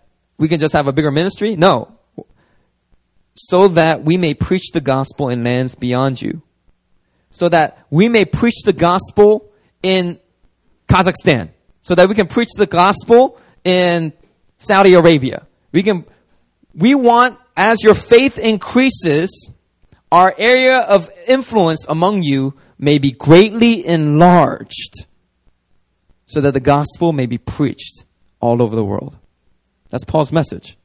we 0.42 0.48
can 0.48 0.60
just 0.60 0.74
have 0.74 0.88
a 0.88 0.92
bigger 0.92 1.12
ministry? 1.12 1.56
No. 1.56 1.96
So 3.36 3.68
that 3.68 4.04
we 4.04 4.18
may 4.18 4.34
preach 4.34 4.72
the 4.74 4.82
gospel 4.82 5.30
in 5.30 5.44
lands 5.44 5.76
beyond 5.76 6.20
you. 6.20 6.42
So 7.30 7.48
that 7.50 7.78
we 7.92 8.10
may 8.10 8.26
preach 8.26 8.64
the 8.66 8.74
gospel 8.74 9.52
in 9.84 10.20
Kazakhstan. 10.88 11.52
So 11.84 11.94
that 11.94 12.10
we 12.10 12.16
can 12.16 12.26
preach 12.26 12.50
the 12.58 12.66
gospel 12.66 13.40
in 13.64 14.14
Saudi 14.58 14.96
Arabia. 14.96 15.46
We 15.72 15.84
can, 15.84 16.06
we 16.74 16.96
want, 16.96 17.38
as 17.56 17.84
your 17.84 17.94
faith 17.94 18.40
increases, 18.40 19.52
our 20.12 20.34
area 20.40 20.80
of 20.80 21.08
influence 21.28 21.86
among 21.88 22.24
you 22.24 22.56
may 22.80 22.98
be 22.98 23.12
greatly 23.12 23.86
enlarged 23.86 25.06
so 26.26 26.42
that 26.42 26.56
the 26.56 26.60
gospel 26.60 27.14
may 27.14 27.28
be 27.28 27.38
preached 27.38 28.06
all 28.40 28.64
over 28.64 28.76
the 28.76 28.84
world. 28.84 29.20
That's 29.92 30.04
Paul's 30.06 30.32
message. 30.32 30.78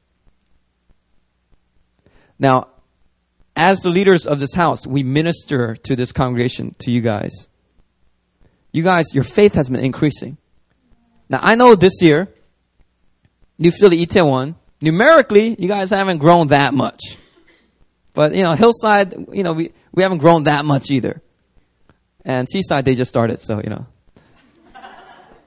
Now, 2.37 2.67
as 3.55 3.79
the 3.79 3.89
leaders 3.89 4.27
of 4.27 4.39
this 4.39 4.53
house, 4.53 4.85
we 4.85 5.01
minister 5.01 5.75
to 5.75 5.95
this 5.95 6.11
congregation, 6.11 6.75
to 6.79 6.91
you 6.91 7.01
guys. 7.01 7.47
You 8.71 8.83
guys, 8.83 9.05
your 9.13 9.23
faith 9.23 9.55
has 9.55 9.69
been 9.69 9.79
increasing. 9.79 10.37
Now, 11.29 11.39
I 11.41 11.55
know 11.55 11.73
this 11.73 12.01
year, 12.01 12.27
New 13.57 13.71
Philly 13.71 14.05
Itaewon, 14.05 14.55
numerically, 14.79 15.55
you 15.57 15.67
guys 15.67 15.89
haven't 15.89 16.19
grown 16.19 16.49
that 16.49 16.75
much. 16.75 17.01
But, 18.13 18.35
you 18.35 18.43
know, 18.43 18.53
Hillside, 18.53 19.13
you 19.31 19.43
know, 19.43 19.53
we, 19.53 19.71
we 19.91 20.03
haven't 20.03 20.19
grown 20.19 20.43
that 20.43 20.65
much 20.65 20.91
either. 20.91 21.21
And 22.23 22.47
Seaside, 22.47 22.85
they 22.85 22.93
just 22.93 23.09
started, 23.09 23.39
so, 23.39 23.61
you 23.63 23.69
know. 23.69 23.87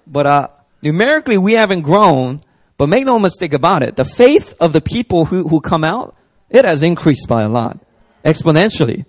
But, 0.07 0.27
uh, 0.27 0.49
numerically, 0.83 1.39
we 1.39 1.53
haven't 1.53 1.83
grown, 1.83 2.41
but 2.81 2.89
make 2.89 3.05
no 3.05 3.19
mistake 3.19 3.53
about 3.53 3.83
it. 3.83 3.97
The 3.97 4.07
faith 4.07 4.55
of 4.59 4.73
the 4.73 4.81
people 4.81 5.27
who, 5.27 5.47
who 5.47 5.61
come 5.61 5.85
out, 5.85 6.17
it 6.49 6.65
has 6.65 6.83
increased 6.83 7.29
by 7.29 7.43
a 7.43 7.49
lot. 7.51 7.79
Exponentially. 8.25 9.05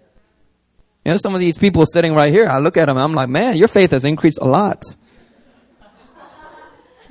You 1.05 1.11
know, 1.13 1.15
some 1.15 1.33
of 1.33 1.39
these 1.39 1.57
people 1.57 1.85
sitting 1.85 2.13
right 2.13 2.33
here, 2.33 2.49
I 2.49 2.59
look 2.59 2.75
at 2.75 2.87
them, 2.87 2.97
I'm 2.97 3.13
like, 3.13 3.29
man, 3.29 3.55
your 3.55 3.69
faith 3.69 3.91
has 3.91 4.03
increased 4.03 4.39
a 4.41 4.45
lot. 4.45 4.83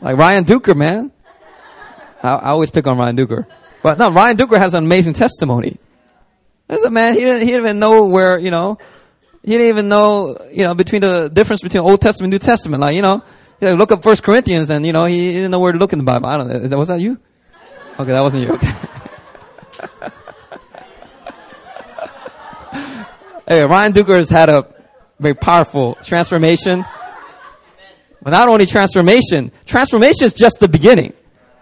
Like 0.03 0.19
Ryan 0.19 0.45
Duker, 0.45 0.77
man. 0.77 1.13
I, 2.23 2.29
I 2.29 2.49
always 2.51 2.71
pick 2.71 2.87
on 2.87 2.99
Ryan 2.99 3.17
Duker. 3.17 3.47
But 3.83 3.97
no, 3.97 4.11
Ryan 4.11 4.37
Duker 4.37 4.59
has 4.59 4.75
an 4.75 4.85
amazing 4.85 5.15
testimony. 5.15 5.79
There's 6.69 6.83
a 6.83 6.91
man, 6.91 7.15
he 7.15 7.21
didn't, 7.21 7.41
he 7.41 7.47
didn't 7.47 7.63
even 7.63 7.79
know 7.79 8.05
where, 8.09 8.39
you 8.39 8.51
know, 8.51 8.77
he 9.43 9.53
didn't 9.53 9.69
even 9.69 9.89
know, 9.89 10.37
you 10.53 10.65
know, 10.65 10.75
between 10.75 11.01
the 11.01 11.31
difference 11.33 11.63
between 11.63 11.85
Old 11.85 12.03
Testament 12.03 12.35
and 12.35 12.43
New 12.43 12.47
Testament. 12.47 12.83
Like, 12.83 12.97
you 12.97 13.01
know, 13.01 13.25
you 13.61 13.75
look 13.75 13.93
up 13.93 14.03
First 14.03 14.23
Corinthians 14.23 14.71
and, 14.71 14.87
you 14.87 14.93
know, 14.93 15.05
he 15.05 15.33
didn't 15.33 15.51
know 15.51 15.61
where 15.61 15.73
to 15.73 15.79
look 15.79 15.93
in 15.93 15.99
the 15.99 16.05
Bible. 16.05 16.29
I 16.29 16.37
don't 16.37 16.49
know. 16.49 16.57
Is 16.57 16.71
that, 16.71 16.79
was 16.79 16.89
that 16.89 17.01
you? 17.01 17.19
Okay, 17.99 18.13
that 18.13 18.21
wasn't 18.21 18.47
you. 18.47 18.55
Okay. 18.55 18.73
hey, 23.49 23.65
Ryan 23.65 23.93
Duker 23.93 24.17
has 24.17 24.31
had 24.31 24.49
a 24.49 24.67
very 25.19 25.35
powerful 25.35 25.97
transformation. 26.03 26.85
But 28.23 28.31
not 28.31 28.49
only 28.49 28.67
transformation, 28.67 29.53
transformation 29.67 30.27
is 30.27 30.35
just 30.35 30.61
the 30.61 30.69
beginning. 30.69 31.13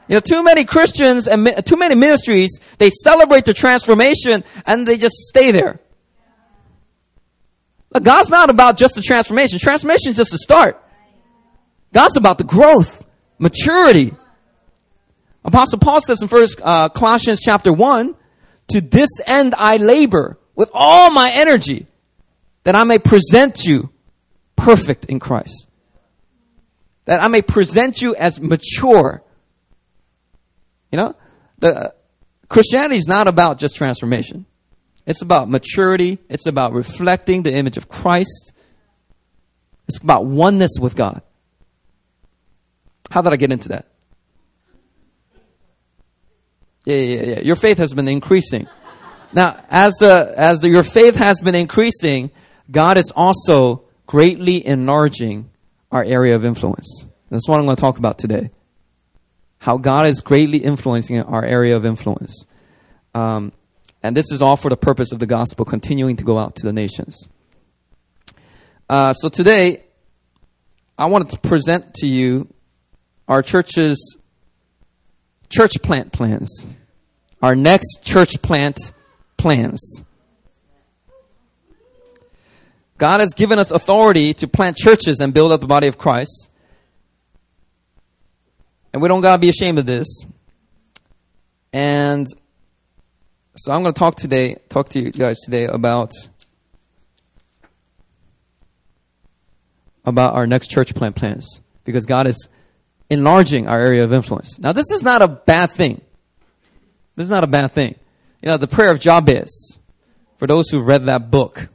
You 0.08 0.14
know, 0.14 0.20
too 0.20 0.42
many 0.42 0.64
Christians 0.64 1.28
and 1.28 1.64
too 1.66 1.76
many 1.76 1.94
ministries, 1.94 2.58
they 2.78 2.90
celebrate 2.90 3.44
the 3.44 3.54
transformation 3.54 4.42
and 4.66 4.88
they 4.88 4.96
just 4.96 5.14
stay 5.28 5.50
there. 5.50 5.80
Look, 7.92 8.04
God's 8.04 8.28
not 8.28 8.50
about 8.50 8.76
just 8.76 8.94
the 8.94 9.02
transformation. 9.02 9.58
Transformation 9.58 10.10
is 10.10 10.16
just 10.16 10.30
the 10.30 10.38
start. 10.38 10.82
God's 11.98 12.16
about 12.16 12.38
the 12.38 12.44
growth, 12.44 13.04
maturity. 13.40 14.14
Apostle 15.44 15.80
Paul 15.80 16.00
says 16.00 16.22
in 16.22 16.28
First 16.28 16.60
uh, 16.62 16.90
Colossians 16.90 17.40
chapter 17.40 17.72
one, 17.72 18.14
"To 18.68 18.80
this 18.80 19.08
end 19.26 19.52
I 19.58 19.78
labor 19.78 20.38
with 20.54 20.70
all 20.72 21.10
my 21.10 21.28
energy, 21.34 21.88
that 22.62 22.76
I 22.76 22.84
may 22.84 23.00
present 23.00 23.64
you 23.64 23.90
perfect 24.54 25.06
in 25.06 25.18
Christ, 25.18 25.66
that 27.06 27.20
I 27.20 27.26
may 27.26 27.42
present 27.42 28.00
you 28.00 28.14
as 28.14 28.40
mature." 28.40 29.24
You 30.92 30.98
know, 30.98 31.16
the 31.58 31.74
uh, 31.74 31.88
Christianity 32.48 32.98
is 32.98 33.08
not 33.08 33.26
about 33.26 33.58
just 33.58 33.74
transformation. 33.74 34.46
It's 35.04 35.20
about 35.20 35.50
maturity. 35.50 36.20
It's 36.28 36.46
about 36.46 36.74
reflecting 36.74 37.42
the 37.42 37.54
image 37.54 37.76
of 37.76 37.88
Christ. 37.88 38.52
It's 39.88 39.98
about 39.98 40.26
oneness 40.26 40.76
with 40.80 40.94
God. 40.94 41.22
How 43.10 43.22
did 43.22 43.32
I 43.32 43.36
get 43.36 43.52
into 43.52 43.70
that? 43.70 43.86
Yeah, 46.84 46.96
yeah, 46.96 47.22
yeah. 47.22 47.40
Your 47.40 47.56
faith 47.56 47.78
has 47.78 47.92
been 47.92 48.08
increasing. 48.08 48.66
Now, 49.32 49.62
as 49.68 49.94
the, 49.94 50.32
as 50.36 50.60
the, 50.60 50.68
your 50.68 50.82
faith 50.82 51.16
has 51.16 51.40
been 51.40 51.54
increasing, 51.54 52.30
God 52.70 52.96
is 52.96 53.12
also 53.14 53.84
greatly 54.06 54.66
enlarging 54.66 55.50
our 55.92 56.02
area 56.02 56.34
of 56.34 56.44
influence. 56.44 57.06
That's 57.30 57.46
what 57.46 57.58
I'm 57.58 57.66
going 57.66 57.76
to 57.76 57.80
talk 57.80 57.98
about 57.98 58.18
today 58.18 58.50
how 59.58 59.76
God 59.76 60.06
is 60.06 60.20
greatly 60.20 60.58
influencing 60.58 61.20
our 61.20 61.44
area 61.44 61.76
of 61.76 61.84
influence. 61.84 62.46
Um, 63.14 63.52
and 64.02 64.16
this 64.16 64.30
is 64.30 64.40
all 64.40 64.56
for 64.56 64.68
the 64.68 64.76
purpose 64.76 65.12
of 65.12 65.18
the 65.18 65.26
gospel 65.26 65.64
continuing 65.64 66.16
to 66.16 66.24
go 66.24 66.38
out 66.38 66.56
to 66.56 66.66
the 66.66 66.72
nations. 66.72 67.28
Uh, 68.88 69.12
so 69.12 69.28
today, 69.28 69.82
I 70.96 71.06
wanted 71.06 71.30
to 71.30 71.38
present 71.40 71.94
to 71.94 72.06
you 72.06 72.52
our 73.28 73.42
church's 73.42 74.16
church 75.50 75.74
plant 75.82 76.12
plans, 76.12 76.66
our 77.42 77.54
next 77.54 78.02
church 78.02 78.40
plant 78.42 78.92
plans. 79.36 80.02
God 82.96 83.20
has 83.20 83.32
given 83.34 83.58
us 83.58 83.70
authority 83.70 84.34
to 84.34 84.48
plant 84.48 84.76
churches 84.76 85.20
and 85.20 85.32
build 85.32 85.52
up 85.52 85.60
the 85.60 85.68
body 85.68 85.86
of 85.86 85.98
Christ. 85.98 86.50
And 88.92 89.00
we 89.00 89.08
don't 89.08 89.20
got 89.20 89.36
to 89.36 89.40
be 89.40 89.48
ashamed 89.48 89.78
of 89.78 89.86
this. 89.86 90.24
And 91.72 92.26
so 93.54 93.72
I'm 93.72 93.82
going 93.82 93.94
to 93.94 93.98
talk 93.98 94.16
today, 94.16 94.56
talk 94.68 94.88
to 94.90 94.98
you 94.98 95.12
guys 95.12 95.38
today 95.40 95.66
about 95.66 96.12
about 100.04 100.34
our 100.34 100.46
next 100.46 100.68
church 100.68 100.94
plant 100.94 101.14
plans 101.14 101.60
because 101.84 102.06
God 102.06 102.26
is 102.26 102.48
enlarging 103.10 103.68
our 103.68 103.80
area 103.80 104.04
of 104.04 104.12
influence. 104.12 104.58
Now, 104.58 104.72
this 104.72 104.90
is 104.90 105.02
not 105.02 105.22
a 105.22 105.28
bad 105.28 105.70
thing. 105.70 106.00
This 107.16 107.24
is 107.24 107.30
not 107.30 107.44
a 107.44 107.48
bad 107.48 107.72
thing. 107.72 107.94
You 108.42 108.48
know, 108.48 108.56
the 108.56 108.68
prayer 108.68 108.90
of 108.90 109.00
Jabez. 109.00 109.78
For 110.36 110.46
those 110.46 110.68
who 110.68 110.80
read 110.80 111.06
that 111.06 111.32
book, 111.32 111.68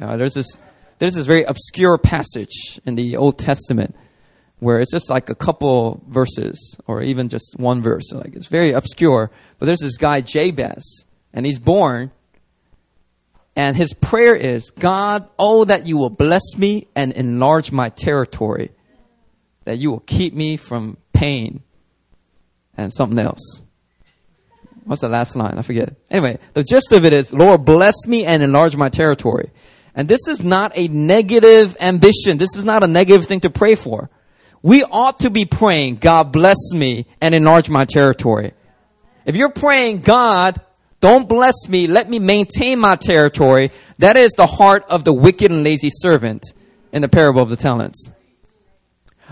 uh, 0.00 0.16
there's 0.16 0.34
this 0.34 0.58
there's 0.98 1.14
this 1.14 1.26
very 1.26 1.44
obscure 1.44 1.96
passage 1.98 2.80
in 2.84 2.96
the 2.96 3.16
Old 3.16 3.38
Testament 3.38 3.94
where 4.58 4.80
it's 4.80 4.90
just 4.90 5.08
like 5.08 5.30
a 5.30 5.34
couple 5.34 6.02
verses 6.08 6.76
or 6.86 7.00
even 7.02 7.28
just 7.28 7.54
one 7.58 7.80
verse. 7.80 8.10
Like 8.12 8.34
it's 8.34 8.48
very 8.48 8.72
obscure. 8.72 9.30
But 9.58 9.66
there's 9.66 9.80
this 9.80 9.96
guy 9.96 10.20
Jabez, 10.20 11.04
and 11.32 11.46
he's 11.46 11.60
born, 11.60 12.10
and 13.54 13.76
his 13.76 13.92
prayer 13.94 14.34
is, 14.34 14.70
God, 14.70 15.28
oh 15.38 15.64
that 15.64 15.86
you 15.86 15.96
will 15.96 16.10
bless 16.10 16.56
me 16.56 16.88
and 16.94 17.12
enlarge 17.12 17.70
my 17.70 17.88
territory, 17.88 18.70
that 19.68 19.76
you 19.76 19.90
will 19.90 20.00
keep 20.00 20.34
me 20.34 20.56
from 20.56 20.96
pain 21.12 21.62
and 22.76 22.92
something 22.92 23.18
else. 23.18 23.62
What's 24.84 25.02
the 25.02 25.08
last 25.08 25.36
line? 25.36 25.58
I 25.58 25.62
forget. 25.62 25.94
Anyway, 26.10 26.38
the 26.54 26.64
gist 26.64 26.92
of 26.92 27.04
it 27.04 27.12
is, 27.12 27.32
Lord, 27.32 27.64
bless 27.64 27.94
me 28.06 28.24
and 28.24 28.42
enlarge 28.42 28.76
my 28.76 28.88
territory. 28.88 29.50
And 29.94 30.08
this 30.08 30.26
is 30.28 30.42
not 30.42 30.72
a 30.74 30.88
negative 30.88 31.76
ambition. 31.80 32.38
This 32.38 32.56
is 32.56 32.64
not 32.64 32.82
a 32.82 32.86
negative 32.86 33.26
thing 33.26 33.40
to 33.40 33.50
pray 33.50 33.74
for 33.74 34.10
we 34.62 34.82
ought 34.84 35.20
to 35.20 35.30
be 35.30 35.44
praying, 35.44 35.96
God 35.96 36.32
bless 36.32 36.72
me 36.74 37.06
and 37.20 37.34
enlarge 37.34 37.68
my 37.68 37.84
territory. 37.84 38.52
If 39.24 39.36
you're 39.36 39.52
praying, 39.52 40.00
God, 40.00 40.60
don't 41.00 41.28
bless 41.28 41.68
me, 41.68 41.86
let 41.86 42.08
me 42.10 42.18
maintain 42.18 42.78
my 42.78 42.96
territory, 42.96 43.70
that 43.98 44.16
is 44.16 44.32
the 44.32 44.46
heart 44.46 44.84
of 44.90 45.04
the 45.04 45.12
wicked 45.12 45.50
and 45.50 45.62
lazy 45.62 45.90
servant 45.92 46.44
in 46.92 47.02
the 47.02 47.08
parable 47.08 47.42
of 47.42 47.50
the 47.50 47.56
talents. 47.56 48.10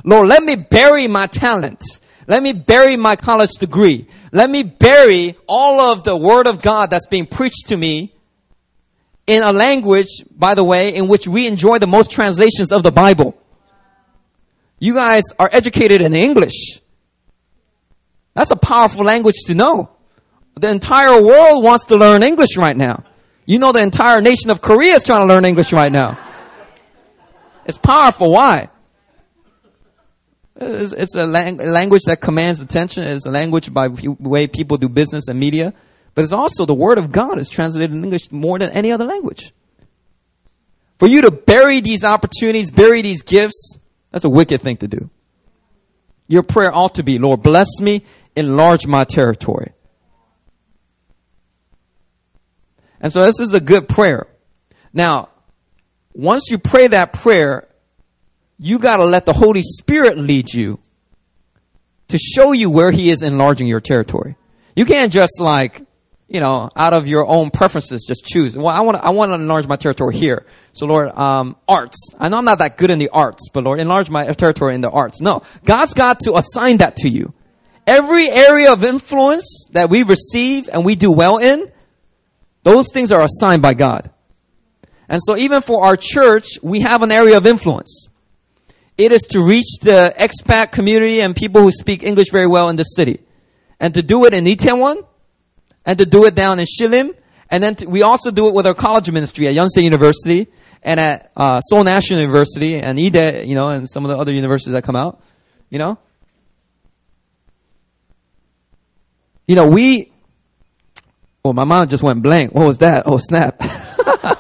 Lord, 0.05 0.29
let 0.29 0.43
me 0.43 0.57
bury 0.57 1.09
my 1.09 1.27
talent. 1.27 1.83
Let 2.27 2.43
me 2.43 2.53
bury 2.53 2.97
my 2.97 3.17
college 3.17 3.53
degree. 3.59 4.07
Let 4.33 4.51
me 4.51 4.63
bury 4.63 5.37
all 5.47 5.81
of 5.81 6.05
the 6.05 6.17
word 6.17 6.47
of 6.47 6.61
God 6.61 6.91
that's 6.91 7.07
being 7.07 7.27
preached 7.27 7.69
to 7.69 7.77
me 7.77 8.13
in 9.27 9.43
a 9.43 9.53
language, 9.53 10.09
by 10.31 10.55
the 10.55 10.65
way, 10.65 10.95
in 10.95 11.09
which 11.09 11.27
we 11.27 11.47
enjoy 11.47 11.79
the 11.79 11.87
most 11.87 12.11
translations 12.11 12.73
of 12.73 12.83
the 12.83 12.93
Bible. 12.93 13.37
You 14.79 14.95
guys 14.95 15.23
are 15.39 15.49
educated 15.53 16.01
in 16.01 16.15
English. 16.15 16.81
That's 18.35 18.51
a 18.51 18.57
powerful 18.57 19.05
language 19.05 19.37
to 19.47 19.55
know. 19.55 19.91
The 20.55 20.69
entire 20.69 21.23
world 21.23 21.65
wants 21.65 21.87
to 21.87 21.97
learn 21.97 22.23
English 22.23 22.57
right 22.57 22.77
now. 22.77 23.05
You 23.47 23.59
know 23.59 23.73
the 23.73 23.81
entire 23.81 24.21
nation 24.21 24.51
of 24.51 24.61
Korea 24.61 24.95
is 24.95 25.03
trying 25.03 25.21
to 25.21 25.27
learn 25.27 25.45
English 25.45 25.73
right 25.73 25.93
now. 25.93 26.19
It's 27.65 27.79
powerful. 27.79 28.33
Why? 28.33 28.69
It's, 30.59 30.93
it's 30.93 31.15
a 31.15 31.27
lang- 31.27 31.59
language 31.59 32.03
that 32.07 32.21
commands 32.21 32.61
attention. 32.61 33.05
It's 33.05 33.27
a 33.27 33.31
language 33.31 33.73
by 33.73 33.89
the 33.89 34.17
way 34.19 34.47
people 34.47 34.77
do 34.79 34.89
business 34.89 35.29
and 35.29 35.39
media. 35.39 35.75
But 36.15 36.25
it's 36.25 36.33
also 36.33 36.65
the 36.65 36.75
word 36.75 36.99
of 36.99 37.13
God 37.13 37.39
is 37.39 37.51
translated 37.51 37.95
in 37.95 38.03
English 38.03 38.33
more 38.33 38.59
than 38.59 38.71
any 38.71 38.91
other 38.91 39.05
language. 39.05 39.53
For 40.99 41.07
you 41.07 41.23
to 41.23 41.31
bury 41.31 41.81
these 41.81 42.05
opportunities, 42.05 42.71
bury 42.71 43.03
these 43.03 43.23
gifts, 43.23 43.79
that's 44.11 44.25
a 44.25 44.31
wicked 44.31 44.63
thing 44.63 44.79
to 44.79 44.89
do. 44.89 45.11
Your 46.27 46.43
prayer 46.43 46.75
ought 46.75 46.95
to 46.95 47.03
be, 47.03 47.19
Lord, 47.19 47.43
bless 47.43 47.69
me, 47.81 48.03
enlarge 48.35 48.87
my 48.87 49.05
territory. 49.05 49.73
And 52.99 53.13
so 53.13 53.23
this 53.23 53.39
is 53.41 53.53
a 53.53 53.61
good 53.61 53.89
prayer. 53.89 54.27
Now, 54.93 55.29
once 56.15 56.45
you 56.49 56.59
pray 56.59 56.87
that 56.87 57.13
prayer, 57.13 57.69
you 58.59 58.79
got 58.79 58.97
to 58.97 59.05
let 59.05 59.27
the 59.27 59.33
Holy 59.33 59.63
Spirit 59.63 60.19
lead 60.19 60.53
you 60.53 60.79
to 62.09 62.19
show 62.19 62.53
you 62.53 62.71
where 62.71 62.91
He 62.91 63.11
is 63.11 63.23
enlarging 63.23 63.67
your 63.67 63.81
territory. 63.81 64.37
You 64.75 64.85
can't 64.85 65.13
just 65.13 65.41
like, 65.41 65.83
you 66.29 66.41
know, 66.41 66.71
out 66.77 66.93
of 66.93 67.07
your 67.07 67.27
own 67.27 67.51
preferences, 67.51 68.05
just 68.07 68.25
choose. 68.25 68.57
Well, 68.57 68.69
I 68.69 68.81
want 68.81 68.99
to, 68.99 69.05
I 69.05 69.11
want 69.11 69.31
to 69.31 69.35
enlarge 69.35 69.67
my 69.67 69.77
territory 69.77 70.17
here. 70.17 70.47
So 70.73 70.87
Lord, 70.87 71.17
um, 71.17 71.57
arts. 71.69 72.13
I 72.19 72.29
know 72.29 72.39
I'm 72.39 72.45
not 72.45 72.59
that 72.59 72.77
good 72.77 72.91
in 72.91 72.99
the 72.99 73.11
arts, 73.11 73.49
but 73.53 73.65
Lord, 73.65 73.81
enlarge 73.81 74.11
my 74.11 74.27
territory 74.33 74.75
in 74.75 74.81
the 74.81 74.91
arts. 74.91 75.21
No, 75.21 75.43
God's 75.65 75.95
got 75.95 76.21
to 76.21 76.35
assign 76.37 76.79
that 76.79 76.97
to 76.97 77.09
you. 77.09 77.33
Every 77.87 78.29
area 78.29 78.73
of 78.73 78.85
influence 78.85 79.69
that 79.73 79.89
we 79.91 80.03
receive 80.03 80.69
and 80.73 80.85
we 80.85 80.97
do 80.97 81.13
well 81.13 81.39
in, 81.39 81.71
those 82.65 82.89
things 82.93 83.13
are 83.13 83.23
assigned 83.23 83.63
by 83.63 83.75
God. 83.75 84.11
And 85.09 85.21
so 85.23 85.37
even 85.37 85.63
for 85.63 85.85
our 85.85 85.97
church, 85.97 86.59
we 86.63 86.81
have 86.81 87.03
an 87.03 87.13
area 87.13 87.37
of 87.37 87.47
influence. 87.47 88.09
It 88.99 89.13
is 89.13 89.23
to 89.31 89.43
reach 89.43 89.79
the 89.83 90.15
expat 90.19 90.73
community 90.73 91.21
and 91.21 91.37
people 91.37 91.61
who 91.61 91.71
speak 91.71 92.03
English 92.03 92.31
very 92.31 92.47
well 92.47 92.69
in 92.69 92.77
the 92.77 92.85
city. 92.85 93.21
And 93.79 93.93
to 93.95 94.03
do 94.03 94.25
it 94.25 94.33
in 94.33 94.45
Itaewon, 94.45 95.07
and 95.85 95.99
to 95.99 96.07
do 96.07 96.25
it 96.25 96.35
down 96.35 96.59
in 96.59 96.67
Shilim, 96.67 97.15
and 97.51 97.63
then 97.63 97.75
to, 97.77 97.87
we 97.87 98.03
also 98.03 98.31
do 98.31 98.49
it 98.49 98.55
with 98.55 98.67
our 98.67 98.75
college 98.75 99.11
ministry 99.11 99.47
at 99.49 99.55
Yonsei 99.55 99.83
University 99.83 100.49
and 100.83 100.99
at 100.99 101.31
uh, 101.37 101.61
Seoul 101.61 101.85
National 101.85 102.21
University 102.21 102.81
and 102.81 102.99
Ide, 102.99 103.47
you 103.47 103.55
know, 103.55 103.69
and 103.71 103.89
some 103.89 104.05
of 104.05 104.09
the 104.09 104.17
other 104.17 104.33
universities 104.33 104.73
that 104.73 104.83
come 104.83 104.97
out, 104.97 105.23
you 105.71 105.79
know. 105.79 105.99
You 109.47 109.55
know, 109.55 109.69
we. 109.69 110.13
Well, 111.45 111.53
my 111.53 111.65
mind 111.65 111.91
just 111.91 112.03
went 112.03 112.23
blank. 112.23 112.53
What 112.53 112.67
was 112.67 112.79
that? 112.79 113.05
Oh, 113.07 113.19
snap. 113.19 113.61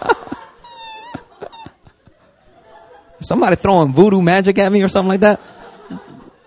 Somebody 3.20 3.56
throwing 3.56 3.92
voodoo 3.92 4.22
magic 4.22 4.58
at 4.58 4.70
me 4.70 4.82
or 4.82 4.88
something 4.88 5.08
like 5.08 5.20
that. 5.20 5.40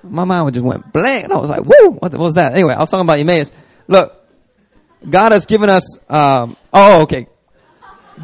My 0.03 0.23
mind 0.23 0.53
just 0.53 0.65
went 0.65 0.91
blank. 0.91 1.25
And 1.25 1.33
I 1.33 1.37
was 1.37 1.49
like, 1.49 1.63
whoa, 1.63 1.89
what, 1.89 2.11
what 2.11 2.19
was 2.19 2.35
that? 2.35 2.53
Anyway, 2.53 2.73
I 2.73 2.79
was 2.79 2.89
talking 2.89 3.05
about 3.05 3.19
Emmaus. 3.19 3.51
Look, 3.87 4.15
God 5.07 5.31
has 5.31 5.45
given 5.45 5.69
us, 5.69 5.97
um, 6.09 6.57
oh, 6.73 7.01
okay. 7.03 7.27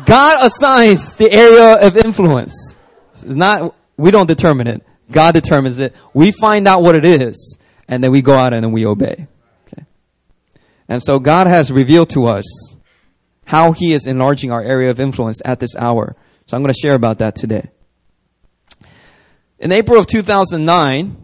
God 0.06 0.46
assigns 0.46 1.16
the 1.16 1.32
area 1.32 1.88
of 1.88 1.96
influence. 1.96 2.76
It's 3.14 3.24
not, 3.24 3.74
we 3.98 4.12
don't 4.12 4.28
determine 4.28 4.68
it. 4.68 4.86
God 5.10 5.34
determines 5.34 5.80
it. 5.80 5.96
We 6.14 6.32
find 6.32 6.68
out 6.68 6.82
what 6.82 6.96
it 6.96 7.06
is, 7.06 7.58
and 7.88 8.04
then 8.04 8.12
we 8.12 8.22
go 8.22 8.34
out 8.34 8.54
and 8.54 8.64
then 8.64 8.72
we 8.72 8.86
obey. 8.86 9.28
Okay. 9.68 9.86
And 10.90 11.02
so 11.02 11.20
God 11.20 11.48
has 11.48 11.72
revealed 11.72 12.10
to 12.12 12.26
us 12.26 12.76
how 13.46 13.72
He 13.72 13.94
is 13.94 14.06
enlarging 14.08 14.52
our 14.52 14.62
area 14.62 14.90
of 14.90 15.00
influence 15.00 15.42
at 15.46 15.60
this 15.60 15.76
hour. 15.76 16.16
So 16.46 16.58
I'm 16.58 16.64
going 16.64 16.74
to 16.74 16.80
share 16.80 16.96
about 16.96 17.20
that 17.20 17.36
today. 17.36 17.70
In 19.66 19.72
April 19.72 20.00
of 20.00 20.06
2009, 20.06 21.18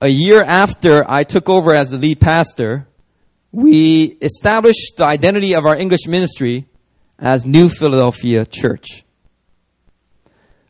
a 0.00 0.08
year 0.08 0.42
after 0.42 1.08
I 1.08 1.22
took 1.22 1.48
over 1.48 1.72
as 1.72 1.90
the 1.90 1.96
lead 1.96 2.20
pastor, 2.20 2.88
we 3.52 4.18
established 4.20 4.96
the 4.96 5.04
identity 5.04 5.54
of 5.54 5.64
our 5.64 5.76
English 5.76 6.08
ministry 6.08 6.66
as 7.20 7.46
New 7.46 7.68
Philadelphia 7.68 8.46
Church. 8.46 9.04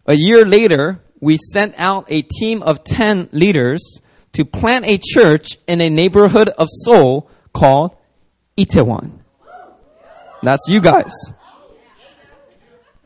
A 0.05 0.13
year 0.13 0.45
later, 0.45 1.01
we 1.19 1.39
sent 1.39 1.75
out 1.79 2.05
a 2.09 2.21
team 2.21 2.63
of 2.63 2.85
10 2.85 3.31
leaders 3.33 4.03
to 4.35 4.45
plant 4.45 4.85
a 4.85 4.99
church 5.03 5.57
in 5.67 5.81
a 5.81 5.89
neighborhood 5.89 6.51
of 6.59 6.69
Seoul 6.85 7.31
called 7.55 7.97
Itaewon. 8.59 9.21
That's 10.43 10.69
you 10.69 10.83
guys. 10.83 11.15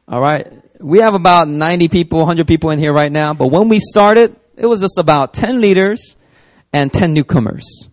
All 0.09 0.21
right 0.21 0.58
we 0.81 1.01
have 1.01 1.15
about 1.15 1.49
90 1.49 1.89
people, 1.89 2.21
100 2.21 2.47
people 2.47 2.71
in 2.71 2.79
here 2.79 2.93
right 2.93 3.11
now. 3.11 3.35
But 3.35 3.49
when 3.49 3.69
we 3.69 3.81
started, 3.81 4.37
it 4.57 4.67
was 4.67 4.81
just 4.81 4.99
about 4.99 5.35
10 5.35 5.61
leaders 5.61 6.17
and 6.73 6.93
10 6.93 7.15
newcomers. 7.15 7.89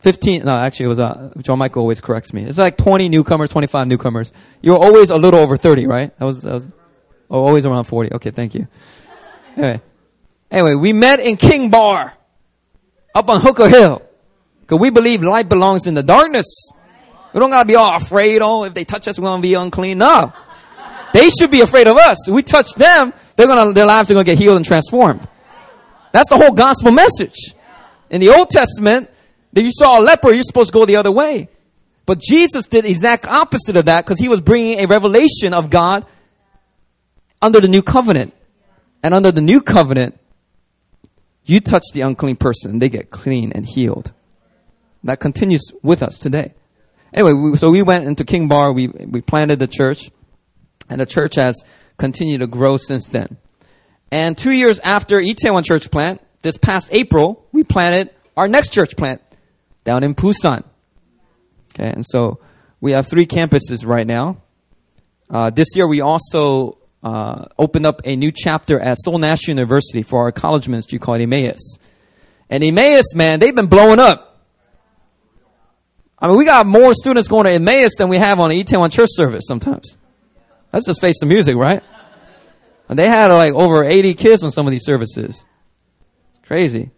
15, 0.00 0.44
no, 0.44 0.56
actually 0.56 0.86
it 0.86 0.88
was, 0.88 1.00
uh, 1.00 1.32
John 1.38 1.58
Michael 1.58 1.80
always 1.80 2.00
corrects 2.00 2.32
me. 2.34 2.44
It's 2.44 2.58
like 2.58 2.76
20 2.76 3.08
newcomers, 3.08 3.50
25 3.50 3.88
newcomers. 3.88 4.32
You're 4.60 4.78
always 4.78 5.10
a 5.10 5.16
little 5.16 5.40
over 5.40 5.56
30, 5.56 5.86
right? 5.86 6.16
That 6.18 6.24
was, 6.24 6.44
was, 6.44 6.68
oh, 7.30 7.42
always 7.44 7.64
around 7.64 7.84
40. 7.84 8.12
Okay, 8.14 8.30
thank 8.30 8.54
you. 8.54 8.68
Anyway. 9.56 9.80
Anyway, 10.50 10.74
we 10.74 10.92
met 10.92 11.20
in 11.20 11.36
King 11.36 11.70
Bar. 11.70 12.12
Up 13.14 13.28
on 13.28 13.40
Hooker 13.40 13.68
Hill. 13.68 14.02
Cause 14.66 14.78
we 14.78 14.90
believe 14.90 15.22
light 15.22 15.48
belongs 15.48 15.86
in 15.86 15.94
the 15.94 16.02
darkness. 16.02 16.46
We 17.32 17.40
don't 17.40 17.50
gotta 17.50 17.66
be 17.66 17.74
all 17.74 17.96
afraid, 17.96 18.40
oh, 18.42 18.64
if 18.64 18.74
they 18.74 18.84
touch 18.84 19.08
us, 19.08 19.18
we're 19.18 19.28
gonna 19.28 19.42
be 19.42 19.54
unclean. 19.54 19.98
No. 19.98 20.32
They 21.14 21.30
should 21.30 21.52
be 21.52 21.60
afraid 21.60 21.86
of 21.86 21.96
us. 21.96 22.28
If 22.28 22.34
we 22.34 22.42
touch 22.42 22.74
them, 22.74 23.14
they're 23.36 23.46
gonna, 23.46 23.72
their 23.72 23.86
lives 23.86 24.10
are 24.10 24.14
gonna 24.14 24.24
get 24.24 24.36
healed 24.36 24.56
and 24.56 24.64
transformed. 24.64 25.26
That's 26.10 26.28
the 26.28 26.36
whole 26.36 26.50
gospel 26.50 26.90
message. 26.90 27.54
In 28.10 28.20
the 28.20 28.30
Old 28.30 28.50
Testament, 28.50 29.08
that 29.52 29.62
you 29.62 29.70
saw 29.70 30.00
a 30.00 30.02
leper, 30.02 30.32
you're 30.32 30.42
supposed 30.42 30.70
to 30.70 30.72
go 30.72 30.84
the 30.84 30.96
other 30.96 31.12
way. 31.12 31.48
But 32.04 32.18
Jesus 32.18 32.66
did 32.66 32.84
the 32.84 32.90
exact 32.90 33.26
opposite 33.26 33.76
of 33.76 33.84
that 33.84 34.04
because 34.04 34.18
he 34.18 34.28
was 34.28 34.40
bringing 34.40 34.80
a 34.80 34.86
revelation 34.86 35.54
of 35.54 35.70
God 35.70 36.04
under 37.40 37.60
the 37.60 37.68
new 37.68 37.82
covenant. 37.82 38.34
And 39.00 39.14
under 39.14 39.30
the 39.30 39.40
new 39.40 39.60
covenant, 39.60 40.18
you 41.44 41.60
touch 41.60 41.84
the 41.92 42.00
unclean 42.00 42.34
person 42.34 42.80
they 42.80 42.88
get 42.88 43.12
clean 43.12 43.52
and 43.52 43.64
healed. 43.64 44.12
That 45.04 45.20
continues 45.20 45.70
with 45.80 46.02
us 46.02 46.18
today. 46.18 46.54
Anyway, 47.12 47.34
we, 47.34 47.56
so 47.56 47.70
we 47.70 47.82
went 47.82 48.04
into 48.04 48.24
King 48.24 48.48
Bar, 48.48 48.72
we, 48.72 48.88
we 48.88 49.20
planted 49.20 49.60
the 49.60 49.68
church. 49.68 50.10
And 50.88 51.00
the 51.00 51.06
church 51.06 51.36
has 51.36 51.62
continued 51.96 52.40
to 52.40 52.46
grow 52.46 52.76
since 52.76 53.08
then. 53.08 53.36
And 54.10 54.36
two 54.36 54.52
years 54.52 54.78
after 54.80 55.20
Itaewon 55.20 55.64
church 55.64 55.90
plant, 55.90 56.20
this 56.42 56.56
past 56.56 56.88
April, 56.92 57.46
we 57.52 57.64
planted 57.64 58.10
our 58.36 58.48
next 58.48 58.72
church 58.72 58.96
plant 58.96 59.22
down 59.84 60.04
in 60.04 60.14
Busan. 60.14 60.62
Okay, 61.74 61.90
and 61.90 62.04
so 62.06 62.38
we 62.80 62.92
have 62.92 63.06
three 63.06 63.26
campuses 63.26 63.86
right 63.86 64.06
now. 64.06 64.36
Uh, 65.30 65.50
this 65.50 65.68
year, 65.74 65.88
we 65.88 66.00
also 66.00 66.78
uh, 67.02 67.46
opened 67.58 67.86
up 67.86 68.02
a 68.04 68.14
new 68.14 68.30
chapter 68.30 68.78
at 68.78 68.98
Seoul 69.02 69.18
National 69.18 69.56
University 69.56 70.02
for 70.02 70.20
our 70.22 70.32
college 70.32 70.68
ministry 70.68 70.98
called 70.98 71.20
Emmaus. 71.20 71.78
And 72.50 72.62
Emmaus, 72.62 73.14
man, 73.14 73.40
they've 73.40 73.54
been 73.54 73.66
blowing 73.66 73.98
up. 73.98 74.46
I 76.18 76.28
mean, 76.28 76.36
we 76.36 76.44
got 76.44 76.66
more 76.66 76.94
students 76.94 77.28
going 77.28 77.44
to 77.44 77.50
Emmaus 77.50 77.92
than 77.98 78.08
we 78.08 78.18
have 78.18 78.38
on 78.38 78.50
Itaewon 78.50 78.92
church 78.92 79.10
service 79.12 79.44
sometimes. 79.46 79.98
Let's 80.74 80.86
just 80.86 81.00
face 81.00 81.20
the 81.20 81.26
music, 81.26 81.54
right? 81.54 81.84
And 82.88 82.98
they 82.98 83.08
had 83.08 83.30
like 83.30 83.54
over 83.54 83.84
80 83.84 84.14
kids 84.14 84.42
on 84.42 84.50
some 84.50 84.66
of 84.66 84.72
these 84.72 84.84
services. 84.84 85.44
It's 86.30 86.40
crazy. 86.48 86.90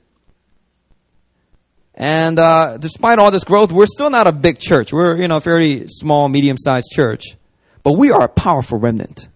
And 1.95 2.39
uh, 2.39 2.79
despite 2.79 3.19
all 3.19 3.31
this 3.31 3.45
growth, 3.45 3.73
we're 3.73 3.85
still 3.85 4.09
not 4.09 4.27
a 4.27 4.33
big 4.33 4.59
church. 4.59 4.95
We're, 4.95 5.17
you 5.19 5.29
know, 5.29 5.37
a 5.37 5.41
fairly 5.43 5.89
small, 5.89 6.31
medium-sized 6.31 6.89
church. 6.91 7.37
But 7.83 7.93
we 7.93 8.11
are 8.11 8.23
a 8.23 8.29
powerful 8.29 8.79
remnant. 8.79 9.29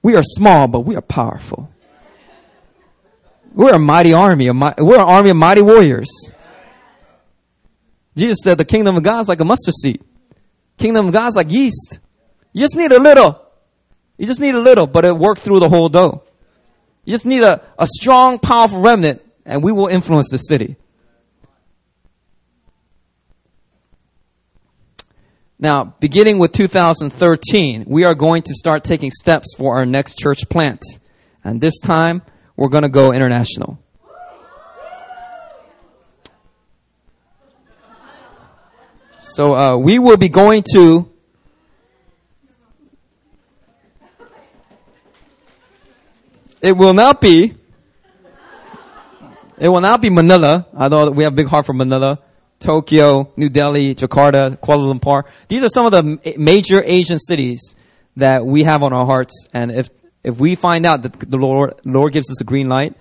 We 0.00 0.16
are 0.16 0.22
small, 0.24 0.66
but 0.66 0.80
we 0.80 0.96
are 0.96 1.02
powerful. 1.02 1.70
We're 3.52 3.74
a 3.74 3.78
mighty 3.78 4.14
army. 4.14 4.46
A 4.46 4.54
mi- 4.54 4.72
we're 4.78 4.96
an 4.96 5.02
army 5.02 5.28
of 5.28 5.36
mighty 5.36 5.60
warriors. 5.60 6.08
Jesus 8.16 8.38
said 8.42 8.58
the 8.58 8.64
kingdom 8.64 8.96
of 8.96 9.02
God 9.02 9.20
is 9.20 9.28
like 9.28 9.40
a 9.40 9.44
mustard 9.44 9.74
seed. 9.74 10.04
Kingdom 10.78 11.08
of 11.08 11.12
God 11.12 11.28
is 11.28 11.36
like 11.36 11.50
yeast. 11.50 11.98
You 12.52 12.60
just 12.60 12.76
need 12.76 12.92
a 12.92 13.00
little. 13.00 13.40
You 14.16 14.26
just 14.26 14.40
need 14.40 14.54
a 14.54 14.60
little, 14.60 14.86
but 14.86 15.04
it 15.04 15.16
worked 15.16 15.40
through 15.40 15.60
the 15.60 15.68
whole 15.68 15.88
dough. 15.88 16.22
You 17.04 17.12
just 17.12 17.26
need 17.26 17.42
a, 17.42 17.62
a 17.78 17.86
strong, 17.86 18.38
powerful 18.38 18.80
remnant, 18.80 19.22
and 19.44 19.62
we 19.62 19.72
will 19.72 19.88
influence 19.88 20.28
the 20.30 20.38
city. 20.38 20.76
Now, 25.58 25.94
beginning 26.00 26.38
with 26.38 26.52
2013, 26.52 27.84
we 27.86 28.04
are 28.04 28.14
going 28.14 28.42
to 28.42 28.54
start 28.54 28.84
taking 28.84 29.10
steps 29.10 29.54
for 29.56 29.76
our 29.76 29.86
next 29.86 30.18
church 30.18 30.48
plant. 30.48 30.82
And 31.42 31.60
this 31.60 31.78
time, 31.80 32.22
we're 32.56 32.68
going 32.68 32.82
to 32.82 32.88
go 32.88 33.12
international. 33.12 33.78
So 39.34 39.56
uh, 39.56 39.76
we 39.76 39.98
will 39.98 40.16
be 40.16 40.28
going 40.28 40.62
to 40.74 41.10
It 46.62 46.76
will 46.76 46.94
not 46.94 47.20
be. 47.20 47.54
It 49.58 49.68
will 49.68 49.80
not 49.80 50.00
be 50.00 50.08
Manila, 50.08 50.66
although 50.72 51.10
we 51.10 51.24
have 51.24 51.34
big 51.34 51.48
heart 51.48 51.66
for 51.66 51.72
Manila. 51.72 52.20
Tokyo, 52.60 53.32
New 53.36 53.48
Delhi, 53.48 53.96
Jakarta, 53.96 54.56
Kuala 54.56 54.94
Lumpur. 54.94 55.24
These 55.48 55.64
are 55.64 55.68
some 55.68 55.84
of 55.84 55.92
the 55.92 56.34
major 56.38 56.80
Asian 56.82 57.18
cities 57.18 57.74
that 58.16 58.46
we 58.46 58.62
have 58.62 58.84
on 58.84 58.92
our 58.92 59.04
hearts. 59.04 59.46
And 59.52 59.72
if, 59.72 59.90
if 60.22 60.38
we 60.38 60.54
find 60.54 60.86
out 60.86 61.02
that 61.02 61.18
the 61.18 61.36
Lord, 61.36 61.74
Lord 61.84 62.12
gives 62.12 62.30
us 62.30 62.40
a 62.40 62.44
green 62.44 62.68
light, 62.68 62.94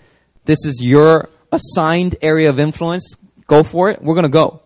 this 0.45 0.65
is 0.65 0.81
your 0.83 1.29
assigned 1.51 2.15
area 2.23 2.49
of 2.49 2.59
influence, 2.59 3.15
go 3.47 3.61
for 3.61 3.91
it. 3.91 4.01
We're 4.01 4.15
going 4.15 4.23
to 4.23 4.29
go. 4.29 4.62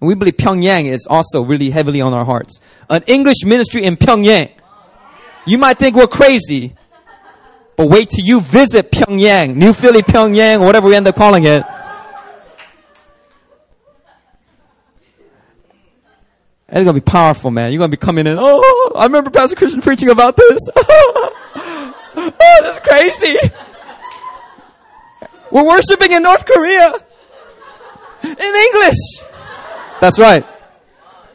And 0.00 0.08
we 0.08 0.14
believe 0.14 0.36
Pyongyang 0.36 0.86
is 0.86 1.06
also 1.08 1.42
really 1.42 1.70
heavily 1.70 2.00
on 2.00 2.12
our 2.14 2.24
hearts. 2.24 2.60
An 2.88 3.02
English 3.06 3.44
ministry 3.44 3.84
in 3.84 3.96
Pyongyang. 3.96 4.50
You 5.46 5.58
might 5.58 5.78
think 5.78 5.96
we're 5.96 6.06
crazy, 6.06 6.74
but 7.76 7.88
wait 7.88 8.10
till 8.10 8.24
you 8.24 8.40
visit 8.40 8.90
Pyongyang, 8.90 9.56
New 9.56 9.72
Philly, 9.72 10.02
Pyongyang, 10.02 10.64
whatever 10.64 10.88
we 10.88 10.94
end 10.94 11.06
up 11.06 11.16
calling 11.16 11.44
it. 11.44 11.64
It's 16.72 16.84
gonna 16.84 16.92
be 16.92 17.00
powerful, 17.00 17.50
man. 17.50 17.72
You're 17.72 17.80
gonna 17.80 17.90
be 17.90 17.96
coming 17.96 18.26
in. 18.26 18.36
Oh, 18.38 18.92
I 18.94 19.04
remember 19.04 19.30
Pastor 19.30 19.56
Christian 19.56 19.82
preaching 19.82 20.08
about 20.08 20.36
this. 20.36 20.60
oh, 20.76 21.92
this 22.62 22.76
is 22.76 22.80
crazy. 22.80 23.38
We're 25.50 25.66
worshiping 25.66 26.12
in 26.12 26.22
North 26.22 26.46
Korea 26.46 26.94
in 28.22 28.36
English. 28.38 29.29
That's 30.00 30.18
right. 30.18 30.46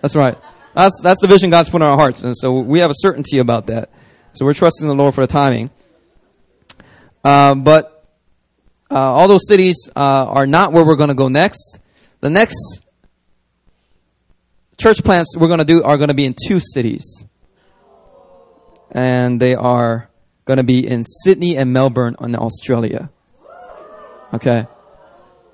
That's 0.01 0.15
right. 0.15 0.37
That's 0.73 0.99
that's 1.01 1.21
the 1.21 1.27
vision 1.27 1.49
God's 1.49 1.69
put 1.69 1.77
in 1.77 1.87
our 1.87 1.97
hearts, 1.97 2.23
and 2.23 2.35
so 2.35 2.59
we 2.59 2.79
have 2.79 2.91
a 2.91 2.95
certainty 2.97 3.37
about 3.37 3.67
that. 3.67 3.89
So 4.33 4.45
we're 4.45 4.53
trusting 4.53 4.85
the 4.87 4.95
Lord 4.95 5.15
for 5.15 5.21
the 5.21 5.31
timing. 5.31 5.69
Uh, 7.23 7.55
but 7.55 8.05
uh, 8.91 8.99
all 8.99 9.27
those 9.27 9.47
cities 9.47 9.89
uh, 9.95 9.99
are 9.99 10.45
not 10.45 10.73
where 10.73 10.85
we're 10.85 10.95
going 10.95 11.09
to 11.09 11.15
go 11.15 11.27
next. 11.27 11.79
The 12.19 12.29
next 12.29 12.85
church 14.77 15.03
plants 15.03 15.35
we're 15.37 15.47
going 15.47 15.59
to 15.59 15.65
do 15.65 15.83
are 15.83 15.97
going 15.97 16.09
to 16.09 16.13
be 16.13 16.25
in 16.25 16.35
two 16.47 16.59
cities. 16.59 17.25
And 18.91 19.39
they 19.39 19.55
are 19.55 20.09
going 20.45 20.57
to 20.57 20.63
be 20.63 20.85
in 20.87 21.03
Sydney 21.03 21.57
and 21.57 21.73
Melbourne 21.73 22.15
in 22.19 22.35
Australia. 22.35 23.09
Okay? 24.33 24.67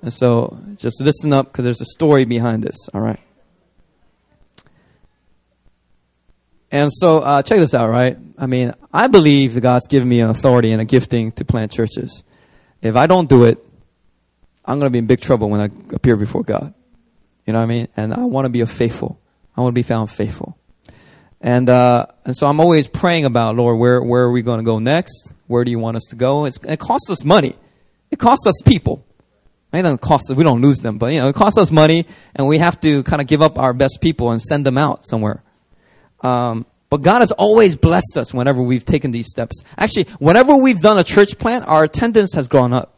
And 0.01 0.13
so 0.13 0.59
just 0.77 0.99
listen 1.01 1.31
up 1.31 1.51
because 1.51 1.65
there's 1.65 1.81
a 1.81 1.85
story 1.85 2.25
behind 2.25 2.63
this, 2.63 2.75
all 2.93 3.01
right? 3.01 3.19
And 6.71 6.89
so, 6.91 7.19
uh, 7.19 7.41
check 7.43 7.59
this 7.59 7.73
out, 7.73 7.89
right? 7.89 8.17
I 8.37 8.47
mean, 8.47 8.73
I 8.93 9.07
believe 9.07 9.55
that 9.55 9.61
God's 9.61 9.87
given 9.87 10.07
me 10.07 10.21
an 10.21 10.29
authority 10.29 10.71
and 10.71 10.81
a 10.81 10.85
gifting 10.85 11.33
to 11.33 11.45
plant 11.45 11.71
churches. 11.71 12.23
If 12.81 12.95
I 12.95 13.07
don't 13.07 13.29
do 13.29 13.43
it, 13.43 13.63
I'm 14.63 14.79
going 14.79 14.89
to 14.89 14.93
be 14.93 14.99
in 14.99 15.05
big 15.05 15.19
trouble 15.19 15.49
when 15.49 15.59
I 15.59 15.65
appear 15.93 16.15
before 16.15 16.43
God. 16.43 16.73
You 17.45 17.53
know 17.53 17.59
what 17.59 17.63
I 17.63 17.67
mean? 17.67 17.87
And 17.97 18.13
I 18.13 18.23
want 18.23 18.45
to 18.45 18.49
be 18.49 18.61
a 18.61 18.67
faithful. 18.67 19.19
I 19.55 19.61
want 19.61 19.73
to 19.73 19.79
be 19.79 19.83
found 19.83 20.09
faithful. 20.09 20.57
And, 21.41 21.69
uh, 21.69 22.05
and 22.23 22.35
so 22.35 22.47
I'm 22.47 22.59
always 22.59 22.87
praying 22.87 23.25
about, 23.25 23.55
Lord, 23.55 23.77
where, 23.77 24.01
where 24.01 24.23
are 24.23 24.31
we 24.31 24.41
going 24.41 24.59
to 24.59 24.65
go 24.65 24.79
next? 24.79 25.33
Where 25.47 25.65
do 25.65 25.71
you 25.71 25.79
want 25.79 25.97
us 25.97 26.03
to 26.11 26.15
go? 26.15 26.45
It's, 26.45 26.57
it 26.63 26.79
costs 26.79 27.09
us 27.09 27.25
money. 27.25 27.55
It 28.11 28.19
costs 28.19 28.47
us 28.47 28.61
people. 28.63 29.03
It 29.73 29.83
doesn't 29.83 30.01
cost 30.01 30.29
us, 30.29 30.35
we 30.35 30.43
don't 30.43 30.61
lose 30.61 30.79
them, 30.79 30.97
but 30.97 31.13
you 31.13 31.21
know, 31.21 31.29
it 31.29 31.35
costs 31.35 31.57
us 31.57 31.71
money 31.71 32.05
and 32.35 32.47
we 32.47 32.57
have 32.57 32.79
to 32.81 33.03
kind 33.03 33.21
of 33.21 33.27
give 33.27 33.41
up 33.41 33.57
our 33.57 33.73
best 33.73 33.99
people 34.01 34.31
and 34.31 34.41
send 34.41 34.65
them 34.65 34.77
out 34.77 35.05
somewhere. 35.05 35.43
Um, 36.21 36.65
but 36.89 37.01
God 37.01 37.21
has 37.21 37.31
always 37.31 37.77
blessed 37.77 38.17
us 38.17 38.33
whenever 38.33 38.61
we've 38.61 38.83
taken 38.83 39.11
these 39.11 39.27
steps. 39.27 39.63
Actually, 39.77 40.07
whenever 40.19 40.57
we've 40.57 40.81
done 40.81 40.99
a 40.99 41.05
church 41.05 41.37
plant, 41.37 41.65
our 41.67 41.85
attendance 41.85 42.33
has 42.33 42.49
gone 42.49 42.73
up. 42.73 42.95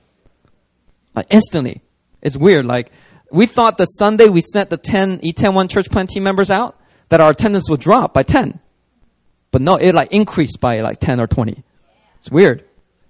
Like 1.16 1.28
instantly. 1.30 1.84
It's 2.20 2.36
weird. 2.36 2.66
Like, 2.66 2.92
we 3.32 3.46
thought 3.46 3.78
the 3.78 3.86
Sunday 3.86 4.30
we 4.30 4.42
sent 4.42 4.72
the 4.72 4.78
10 4.78 5.20
Itaewon 5.20 5.70
church 5.70 5.92
plant 5.92 6.10
team 6.10 6.24
members 6.24 6.50
out, 6.50 6.80
that 7.10 7.22
our 7.22 7.32
attendance 7.32 7.70
would 7.70 7.82
drop 7.82 8.16
by 8.16 8.24
10. 8.24 8.60
But 9.52 9.62
no, 9.62 9.76
it 9.76 9.94
like 9.94 10.12
increased 10.12 10.60
by 10.60 10.82
like 10.82 11.00
10 11.00 11.20
or 11.20 11.28
20. 11.28 11.64
It's 12.18 12.32
weird. 12.32 12.64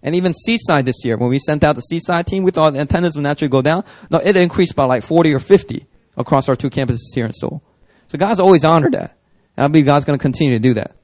And 0.03 0.15
even 0.15 0.33
Seaside 0.33 0.85
this 0.85 1.05
year, 1.05 1.15
when 1.17 1.29
we 1.29 1.39
sent 1.39 1.63
out 1.63 1.75
the 1.75 1.81
Seaside 1.81 2.27
team, 2.27 2.43
we 2.43 2.51
thought 2.51 2.75
attendance 2.75 3.15
would 3.15 3.23
naturally 3.23 3.49
go 3.49 3.61
down. 3.61 3.85
No, 4.09 4.19
it 4.19 4.35
increased 4.35 4.75
by 4.75 4.83
like 4.83 5.01
40 5.01 5.33
or 5.33 5.39
50 5.39 5.85
across 6.17 6.49
our 6.49 6.57
two 6.57 6.69
campuses 6.69 7.15
here 7.15 7.25
in 7.25 7.31
Seoul. 7.31 7.63
So 8.09 8.17
God's 8.17 8.41
always 8.41 8.65
honored 8.65 8.93
that. 8.93 9.17
And 9.55 9.63
I 9.63 9.67
believe 9.69 9.85
God's 9.85 10.03
going 10.03 10.19
to 10.19 10.21
continue 10.21 10.53
to 10.53 10.59
do 10.59 10.73
that. 10.73 10.95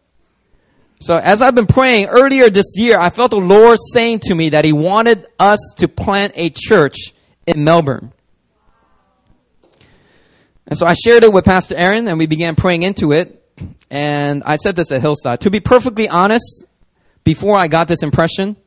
So 1.00 1.18
as 1.18 1.42
I've 1.42 1.56
been 1.56 1.66
praying 1.66 2.08
earlier 2.08 2.50
this 2.50 2.74
year, 2.76 3.00
I 3.00 3.10
felt 3.10 3.32
the 3.32 3.38
Lord 3.38 3.80
saying 3.94 4.20
to 4.24 4.36
me 4.36 4.50
that 4.50 4.66
He 4.66 4.74
wanted 4.74 5.26
us 5.40 5.60
to 5.78 5.88
plant 5.88 6.34
a 6.36 6.50
church 6.50 7.14
in 7.48 7.64
Melbourne. 7.64 8.12
And 10.68 10.78
so 10.78 10.86
I 10.86 10.94
shared 10.94 11.24
it 11.24 11.32
with 11.32 11.46
Pastor 11.46 11.76
Aaron 11.76 12.08
and 12.10 12.20
we 12.20 12.28
began 12.28 12.56
praying 12.56 12.84
into 12.84 13.14
it. 13.14 13.36
And 13.90 14.44
I 14.44 14.58
said 14.58 14.76
this 14.76 14.92
at 14.92 15.02
Hillside. 15.02 15.40
To 15.42 15.50
be 15.50 15.62
perfectly 15.62 16.10
honest, 16.10 16.66
before 17.24 17.58
I 17.58 17.68
got 17.68 17.88
this 17.88 18.04
impression, 18.04 18.58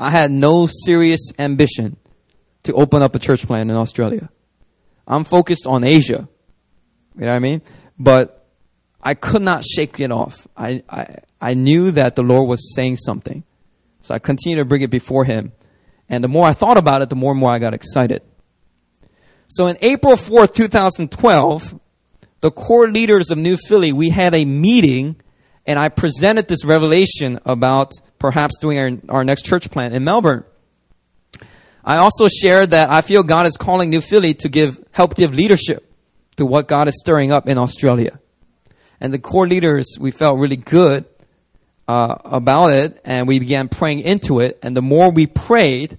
I 0.00 0.08
had 0.08 0.30
no 0.30 0.66
serious 0.66 1.30
ambition 1.38 1.98
to 2.62 2.72
open 2.72 3.02
up 3.02 3.14
a 3.14 3.18
church 3.18 3.46
plant 3.46 3.70
in 3.70 3.76
Australia. 3.76 4.30
I'm 5.06 5.24
focused 5.24 5.66
on 5.66 5.84
Asia. 5.84 6.26
You 7.16 7.20
know 7.20 7.26
what 7.26 7.34
I 7.34 7.38
mean? 7.38 7.60
But 7.98 8.46
I 9.02 9.12
could 9.12 9.42
not 9.42 9.62
shake 9.62 10.00
it 10.00 10.10
off. 10.10 10.48
I, 10.56 10.82
I, 10.88 11.16
I 11.38 11.54
knew 11.54 11.90
that 11.90 12.16
the 12.16 12.22
Lord 12.22 12.48
was 12.48 12.74
saying 12.74 12.96
something. 12.96 13.44
So 14.00 14.14
I 14.14 14.18
continued 14.18 14.56
to 14.56 14.64
bring 14.64 14.80
it 14.80 14.90
before 14.90 15.26
Him. 15.26 15.52
And 16.08 16.24
the 16.24 16.28
more 16.28 16.46
I 16.46 16.54
thought 16.54 16.78
about 16.78 17.02
it, 17.02 17.10
the 17.10 17.16
more 17.16 17.32
and 17.32 17.40
more 17.40 17.50
I 17.50 17.58
got 17.58 17.74
excited. 17.74 18.22
So 19.48 19.66
in 19.66 19.76
April 19.82 20.14
4th, 20.14 20.54
2012, 20.54 21.78
the 22.40 22.50
core 22.50 22.88
leaders 22.88 23.30
of 23.30 23.36
New 23.36 23.58
Philly, 23.58 23.92
we 23.92 24.08
had 24.08 24.34
a 24.34 24.46
meeting 24.46 25.16
and 25.66 25.78
I 25.78 25.88
presented 25.88 26.48
this 26.48 26.64
revelation 26.64 27.38
about 27.44 27.92
perhaps 28.18 28.58
doing 28.58 28.78
our, 28.78 29.16
our 29.18 29.24
next 29.24 29.44
church 29.44 29.70
plant 29.70 29.94
in 29.94 30.04
Melbourne. 30.04 30.44
I 31.84 31.96
also 31.96 32.28
shared 32.28 32.70
that 32.70 32.90
I 32.90 33.00
feel 33.00 33.22
God 33.22 33.46
is 33.46 33.56
calling 33.56 33.90
New 33.90 34.00
Philly 34.00 34.34
to 34.34 34.48
give, 34.48 34.82
help 34.90 35.14
give 35.14 35.34
leadership 35.34 35.90
to 36.36 36.44
what 36.44 36.68
God 36.68 36.88
is 36.88 36.98
stirring 36.98 37.32
up 37.32 37.48
in 37.48 37.58
Australia 37.58 38.20
and 39.00 39.14
the 39.14 39.18
core 39.18 39.48
leaders, 39.48 39.96
we 39.98 40.10
felt 40.10 40.38
really 40.38 40.56
good 40.56 41.06
uh, 41.88 42.16
about 42.24 42.68
it, 42.68 43.00
and 43.04 43.26
we 43.26 43.38
began 43.38 43.68
praying 43.68 44.00
into 44.00 44.40
it. 44.40 44.58
And 44.62 44.76
the 44.76 44.82
more 44.82 45.10
we 45.10 45.26
prayed 45.26 45.98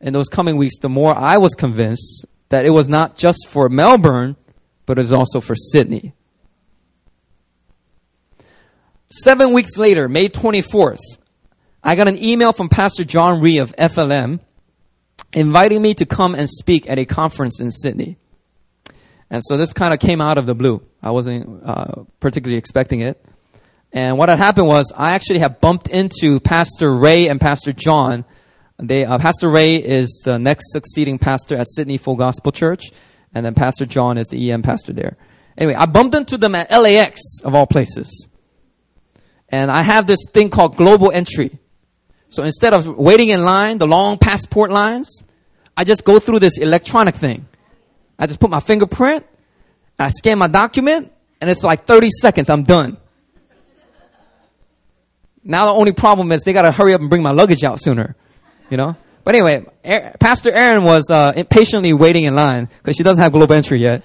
in 0.00 0.14
those 0.14 0.28
coming 0.28 0.56
weeks, 0.56 0.78
the 0.78 0.88
more 0.88 1.14
I 1.14 1.36
was 1.36 1.54
convinced 1.54 2.24
that 2.48 2.64
it 2.64 2.70
was 2.70 2.88
not 2.88 3.16
just 3.16 3.46
for 3.48 3.68
Melbourne, 3.68 4.36
but 4.86 4.98
it 4.98 5.02
was 5.02 5.12
also 5.12 5.40
for 5.40 5.54
Sydney. 5.54 6.14
Seven 9.12 9.52
weeks 9.52 9.76
later, 9.76 10.08
May 10.08 10.28
24th, 10.28 11.00
I 11.82 11.96
got 11.96 12.06
an 12.06 12.22
email 12.22 12.52
from 12.52 12.68
Pastor 12.68 13.02
John 13.02 13.40
Ree 13.40 13.58
of 13.58 13.74
FLM 13.74 14.38
inviting 15.32 15.82
me 15.82 15.94
to 15.94 16.06
come 16.06 16.36
and 16.36 16.48
speak 16.48 16.88
at 16.88 16.96
a 16.96 17.04
conference 17.04 17.60
in 17.60 17.72
Sydney. 17.72 18.18
And 19.28 19.42
so 19.44 19.56
this 19.56 19.72
kind 19.72 19.92
of 19.92 19.98
came 19.98 20.20
out 20.20 20.38
of 20.38 20.46
the 20.46 20.54
blue. 20.54 20.86
I 21.02 21.10
wasn't 21.10 21.60
uh, 21.64 22.04
particularly 22.20 22.56
expecting 22.56 23.00
it. 23.00 23.20
And 23.92 24.16
what 24.16 24.28
had 24.28 24.38
happened 24.38 24.68
was 24.68 24.92
I 24.96 25.10
actually 25.12 25.40
have 25.40 25.60
bumped 25.60 25.88
into 25.88 26.38
Pastor 26.38 26.94
Ray 26.94 27.26
and 27.26 27.40
Pastor 27.40 27.72
John. 27.72 28.24
They, 28.78 29.04
uh, 29.04 29.18
pastor 29.18 29.50
Ray 29.50 29.74
is 29.74 30.22
the 30.24 30.38
next 30.38 30.70
succeeding 30.70 31.18
pastor 31.18 31.56
at 31.56 31.66
Sydney 31.68 31.98
Full 31.98 32.14
Gospel 32.14 32.52
Church, 32.52 32.92
and 33.34 33.44
then 33.44 33.54
Pastor 33.54 33.86
John 33.86 34.18
is 34.18 34.28
the 34.28 34.52
EM 34.52 34.62
pastor 34.62 34.92
there. 34.92 35.16
Anyway, 35.58 35.74
I 35.74 35.86
bumped 35.86 36.14
into 36.14 36.38
them 36.38 36.54
at 36.54 36.70
LAX 36.70 37.20
of 37.42 37.56
all 37.56 37.66
places. 37.66 38.28
And 39.50 39.70
I 39.70 39.82
have 39.82 40.06
this 40.06 40.26
thing 40.28 40.50
called 40.50 40.76
global 40.76 41.10
entry. 41.10 41.58
So 42.28 42.44
instead 42.44 42.72
of 42.72 42.86
waiting 42.86 43.30
in 43.30 43.44
line, 43.44 43.78
the 43.78 43.86
long 43.86 44.16
passport 44.16 44.70
lines, 44.70 45.24
I 45.76 45.84
just 45.84 46.04
go 46.04 46.18
through 46.18 46.38
this 46.38 46.58
electronic 46.58 47.16
thing. 47.16 47.46
I 48.18 48.26
just 48.26 48.38
put 48.38 48.50
my 48.50 48.60
fingerprint, 48.60 49.26
I 49.98 50.08
scan 50.08 50.38
my 50.38 50.46
document, 50.46 51.10
and 51.40 51.50
it's 51.50 51.64
like 51.64 51.86
30 51.86 52.10
seconds, 52.10 52.50
I'm 52.50 52.62
done. 52.62 52.98
Now 55.42 55.66
the 55.66 55.72
only 55.72 55.92
problem 55.92 56.30
is 56.32 56.42
they 56.42 56.52
gotta 56.52 56.70
hurry 56.70 56.94
up 56.94 57.00
and 57.00 57.08
bring 57.08 57.22
my 57.22 57.30
luggage 57.30 57.64
out 57.64 57.80
sooner, 57.80 58.14
you 58.68 58.76
know? 58.76 58.94
But 59.24 59.34
anyway, 59.34 59.64
Pastor 60.18 60.52
Aaron 60.52 60.84
was 60.84 61.10
uh, 61.10 61.32
impatiently 61.34 61.92
waiting 61.92 62.24
in 62.24 62.34
line 62.34 62.68
because 62.78 62.96
she 62.96 63.02
doesn't 63.02 63.22
have 63.22 63.32
global 63.32 63.54
entry 63.54 63.78
yet. 63.78 64.02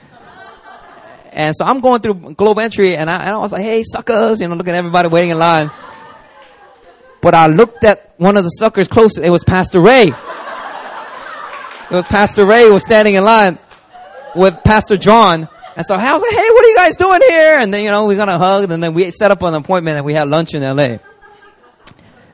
And 1.36 1.54
so 1.54 1.66
I'm 1.66 1.82
going 1.82 2.00
through 2.00 2.34
Global 2.36 2.62
Entry 2.62 2.96
and 2.96 3.10
I, 3.10 3.18
and 3.18 3.32
I 3.32 3.38
was 3.38 3.52
like, 3.52 3.62
hey, 3.62 3.84
suckers, 3.84 4.40
you 4.40 4.48
know, 4.48 4.56
looking 4.56 4.74
at 4.74 4.78
everybody 4.78 5.10
waiting 5.10 5.32
in 5.32 5.38
line. 5.38 5.70
But 7.22 7.36
I 7.36 7.48
looked 7.48 7.84
at 7.84 8.14
one 8.18 8.38
of 8.38 8.46
the 8.46 8.50
suckers 8.52 8.88
close. 8.88 9.18
It 9.18 9.30
was 9.30 9.44
Pastor 9.44 9.82
Ray. 9.82 10.08
It 10.08 11.92
was 11.92 12.06
Pastor 12.06 12.46
Ray 12.46 12.64
who 12.64 12.74
was 12.74 12.84
standing 12.84 13.16
in 13.16 13.26
line 13.26 13.60
with 14.34 14.64
Pastor 14.64 14.96
John. 14.96 15.50
And 15.76 15.86
so 15.86 15.96
I 15.96 16.14
was 16.14 16.22
like, 16.22 16.32
hey, 16.32 16.50
what 16.52 16.64
are 16.64 16.70
you 16.70 16.76
guys 16.78 16.96
doing 16.96 17.20
here? 17.28 17.58
And 17.58 17.74
then, 17.74 17.84
you 17.84 17.92
know, 17.92 18.06
we 18.06 18.16
got 18.16 18.30
a 18.30 18.38
hug 18.38 18.72
and 18.72 18.82
then 18.82 18.94
we 18.94 19.12
set 19.12 19.30
up 19.30 19.42
an 19.44 19.56
appointment 19.56 19.98
and 19.98 20.06
we 20.06 20.14
had 20.14 20.30
lunch 20.30 20.54
in 20.54 20.64
LA. 20.64 21.00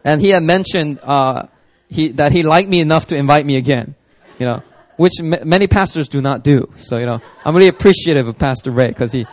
And 0.03 0.21
he 0.21 0.29
had 0.29 0.43
mentioned, 0.43 0.99
uh, 1.01 1.47
he, 1.89 2.09
that 2.09 2.31
he 2.31 2.43
liked 2.43 2.69
me 2.69 2.81
enough 2.81 3.07
to 3.07 3.15
invite 3.17 3.47
me 3.47 3.55
again, 3.55 3.95
you 4.37 4.45
know, 4.45 4.61
which 5.01 5.13
m- 5.19 5.49
many 5.49 5.65
pastors 5.65 6.07
do 6.07 6.21
not 6.21 6.43
do. 6.43 6.71
So, 6.77 6.97
you 6.97 7.07
know, 7.07 7.19
I'm 7.43 7.55
really 7.55 7.69
appreciative 7.69 8.27
of 8.27 8.37
Pastor 8.37 8.69
Ray 8.69 8.89
because 8.89 9.11
he, 9.11 9.25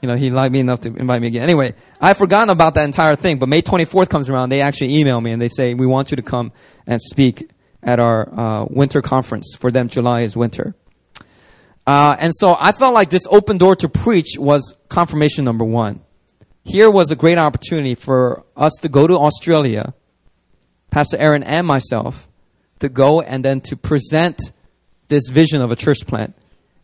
you 0.00 0.06
know, 0.06 0.14
he 0.14 0.30
liked 0.30 0.52
me 0.52 0.60
enough 0.60 0.82
to 0.82 0.88
invite 0.88 1.20
me 1.20 1.26
again. 1.26 1.42
Anyway, 1.42 1.74
I've 2.00 2.16
forgotten 2.16 2.48
about 2.48 2.74
that 2.76 2.84
entire 2.84 3.16
thing, 3.16 3.40
but 3.40 3.48
May 3.48 3.60
24th 3.60 4.08
comes 4.08 4.30
around, 4.30 4.50
they 4.50 4.60
actually 4.60 4.98
email 5.00 5.20
me 5.20 5.32
and 5.32 5.42
they 5.42 5.48
say, 5.48 5.74
we 5.74 5.84
want 5.84 6.12
you 6.12 6.16
to 6.16 6.22
come 6.22 6.52
and 6.86 7.02
speak 7.02 7.50
at 7.82 7.98
our 7.98 8.32
uh, 8.32 8.66
winter 8.70 9.02
conference. 9.02 9.56
For 9.58 9.72
them, 9.72 9.88
July 9.88 10.20
is 10.20 10.36
winter. 10.36 10.76
Uh, 11.88 12.14
and 12.20 12.32
so 12.32 12.56
I 12.56 12.70
felt 12.70 12.94
like 12.94 13.10
this 13.10 13.26
open 13.28 13.58
door 13.58 13.74
to 13.74 13.88
preach 13.88 14.38
was 14.38 14.76
confirmation 14.88 15.44
number 15.44 15.64
one. 15.64 16.02
Here 16.62 16.88
was 16.88 17.10
a 17.10 17.16
great 17.16 17.36
opportunity 17.36 17.96
for 17.96 18.44
us 18.56 18.74
to 18.82 18.88
go 18.88 19.08
to 19.08 19.14
Australia, 19.14 19.92
Pastor 20.92 21.16
Aaron 21.16 21.42
and 21.42 21.66
myself, 21.66 22.28
to 22.78 22.88
go 22.88 23.20
and 23.22 23.44
then 23.44 23.60
to 23.62 23.76
present 23.76 24.40
this 25.10 25.28
vision 25.28 25.60
of 25.60 25.70
a 25.70 25.76
church 25.76 26.06
plant 26.06 26.34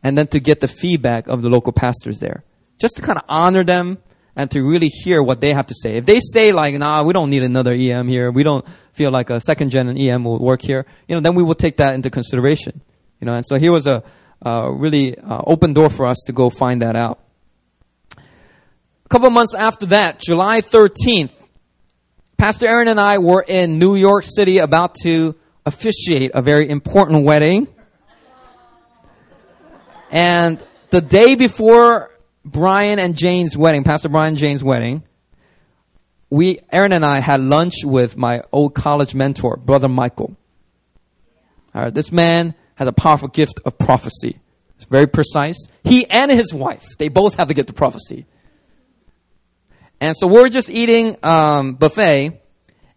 and 0.03 0.17
then 0.17 0.27
to 0.29 0.39
get 0.39 0.61
the 0.61 0.69
feedback 0.69 1.27
of 1.27 1.43
the 1.43 1.49
local 1.49 1.73
pastors 1.73 2.21
there. 2.21 2.45
Just 2.79 2.97
to 2.97 3.03
kind 3.03 3.19
of 3.19 3.25
honor 3.29 3.65
them 3.65 3.99
and 4.37 4.51
to 4.51 4.69
really 4.69 4.89
hear 4.89 5.23
what 5.23 5.41
they 5.41 5.55
have 5.55 5.67
to 5.67 5.75
say. 5.75 5.97
If 5.97 6.05
they 6.05 6.21
say 6.21 6.53
like, 6.53 6.75
nah, 6.75 7.03
we 7.03 7.15
don't 7.15 7.31
need 7.31 7.43
another 7.43 7.73
EM 7.73 8.07
here, 8.07 8.31
we 8.31 8.43
don't 8.43 8.65
feel 8.93 9.11
like 9.11 9.31
a 9.31 9.41
second 9.41 9.71
gen 9.71 9.97
EM 9.97 10.25
will 10.25 10.39
work 10.39 10.61
here, 10.61 10.85
you 11.09 11.15
know, 11.15 11.21
then 11.21 11.35
we 11.35 11.43
will 11.43 11.55
take 11.55 11.79
that 11.79 11.95
into 11.95 12.11
consideration. 12.11 12.83
You 13.21 13.27
know, 13.27 13.35
and 13.35 13.47
so 13.47 13.59
here 13.59 13.73
was 13.73 13.87
a, 13.87 14.03
really 14.45 15.19
uh, 15.19 15.43
open 15.47 15.73
door 15.73 15.89
for 15.89 16.07
us 16.07 16.23
to 16.27 16.33
go 16.33 16.51
find 16.51 16.83
that 16.83 16.95
out. 16.95 17.19
A 18.17 19.09
couple 19.09 19.31
months 19.31 19.55
after 19.55 19.87
that, 19.87 20.21
July 20.21 20.61
13th, 20.61 21.31
Pastor 22.37 22.67
Aaron 22.67 22.89
and 22.89 23.01
I 23.01 23.19
were 23.19 23.45
in 23.47 23.79
New 23.79 23.97
York 23.97 24.25
City 24.27 24.59
about 24.59 24.95
to 25.03 25.35
officiate 25.65 26.33
a 26.35 26.43
very 26.43 26.69
important 26.69 27.25
wedding. 27.25 27.67
And 30.11 30.63
the 30.91 31.01
day 31.01 31.35
before 31.35 32.11
Brian 32.45 32.99
and 32.99 33.17
Jane's 33.17 33.57
wedding, 33.57 33.85
Pastor 33.85 34.09
Brian 34.09 34.31
and 34.31 34.39
Jane's 34.39 34.63
wedding, 34.63 35.03
we, 36.31 36.61
Aaron 36.73 36.93
and 36.93 37.05
I 37.05 37.21
had 37.21 37.41
lunch 37.41 37.85
with 37.85 38.17
my 38.17 38.43
old 38.53 38.75
college 38.75 39.15
mentor, 39.15 39.57
Brother 39.57 39.89
Michael. 39.89 40.37
All 41.75 41.83
right, 41.83 41.95
this 41.95 42.11
man 42.11 42.55
has 42.77 42.89
a 42.89 42.93
powerful 42.93 43.29
gift 43.29 43.61
of 43.65 43.79
prophecy. 43.79 44.39
It's 44.77 44.85
very 44.85 45.07
precise. 45.07 45.57
He 45.85 46.07
and 46.09 46.31
his 46.31 46.53
wife, 46.53 46.97
they 46.99 47.09
both 47.09 47.37
have 47.37 47.49
the 47.49 47.55
gift 47.55 47.71
of 47.71 47.77
prophecy. 47.77 48.27
And 50.01 50.17
so 50.17 50.27
we're 50.27 50.49
just 50.49 50.69
eating 50.69 51.17
um, 51.23 51.75
buffet, 51.75 52.41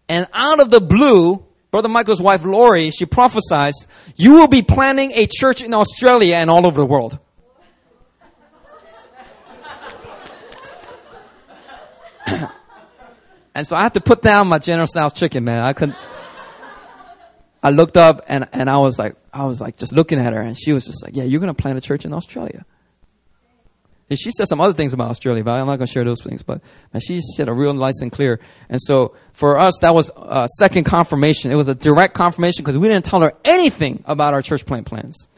and 0.08 0.26
out 0.32 0.60
of 0.60 0.70
the 0.70 0.80
blue, 0.80 1.44
Brother 1.70 1.88
Michael's 1.88 2.20
wife 2.20 2.44
Lori, 2.44 2.90
she 2.90 3.06
prophesies, 3.06 3.86
"You 4.16 4.32
will 4.32 4.48
be 4.48 4.62
planning 4.62 5.12
a 5.12 5.26
church 5.26 5.62
in 5.62 5.72
Australia 5.72 6.36
and 6.36 6.50
all 6.50 6.66
over 6.66 6.80
the 6.80 6.86
world." 6.86 7.18
and 13.54 13.66
so 13.66 13.76
I 13.76 13.82
had 13.82 13.94
to 13.94 14.00
put 14.00 14.22
down 14.22 14.48
my 14.48 14.58
General 14.58 14.86
Tso's 14.86 15.12
chicken, 15.12 15.44
man. 15.44 15.64
I 15.64 15.72
couldn't. 15.72 15.96
I 17.62 17.70
looked 17.70 17.96
up 17.96 18.22
and, 18.28 18.48
and 18.52 18.70
I 18.70 18.78
was 18.78 18.98
like, 18.98 19.16
I 19.32 19.44
was 19.44 19.60
like 19.60 19.76
just 19.76 19.92
looking 19.92 20.18
at 20.18 20.32
her 20.32 20.40
and 20.40 20.56
she 20.56 20.72
was 20.72 20.86
just 20.86 21.02
like, 21.02 21.14
yeah, 21.14 21.24
you're 21.24 21.40
going 21.40 21.54
to 21.54 21.62
plant 21.62 21.76
a 21.76 21.80
church 21.80 22.04
in 22.04 22.12
Australia. 22.12 22.64
And 24.10 24.18
she 24.18 24.32
said 24.32 24.48
some 24.48 24.60
other 24.60 24.72
things 24.72 24.92
about 24.92 25.08
Australia, 25.08 25.44
but 25.44 25.52
I'm 25.52 25.66
not 25.66 25.76
going 25.76 25.86
to 25.86 25.92
share 25.92 26.02
those 26.02 26.20
things. 26.20 26.42
But 26.42 26.60
man, 26.92 27.00
she 27.00 27.20
said 27.36 27.48
a 27.48 27.52
real 27.52 27.72
nice 27.72 28.00
and 28.02 28.10
clear. 28.10 28.40
And 28.68 28.82
so 28.82 29.14
for 29.32 29.56
us, 29.56 29.78
that 29.82 29.94
was 29.94 30.10
a 30.16 30.48
second 30.58 30.82
confirmation. 30.82 31.52
It 31.52 31.54
was 31.54 31.68
a 31.68 31.76
direct 31.76 32.14
confirmation 32.14 32.64
because 32.64 32.76
we 32.76 32.88
didn't 32.88 33.04
tell 33.04 33.20
her 33.20 33.32
anything 33.44 34.02
about 34.06 34.34
our 34.34 34.42
church 34.42 34.66
plant 34.66 34.86
plans. 34.86 35.28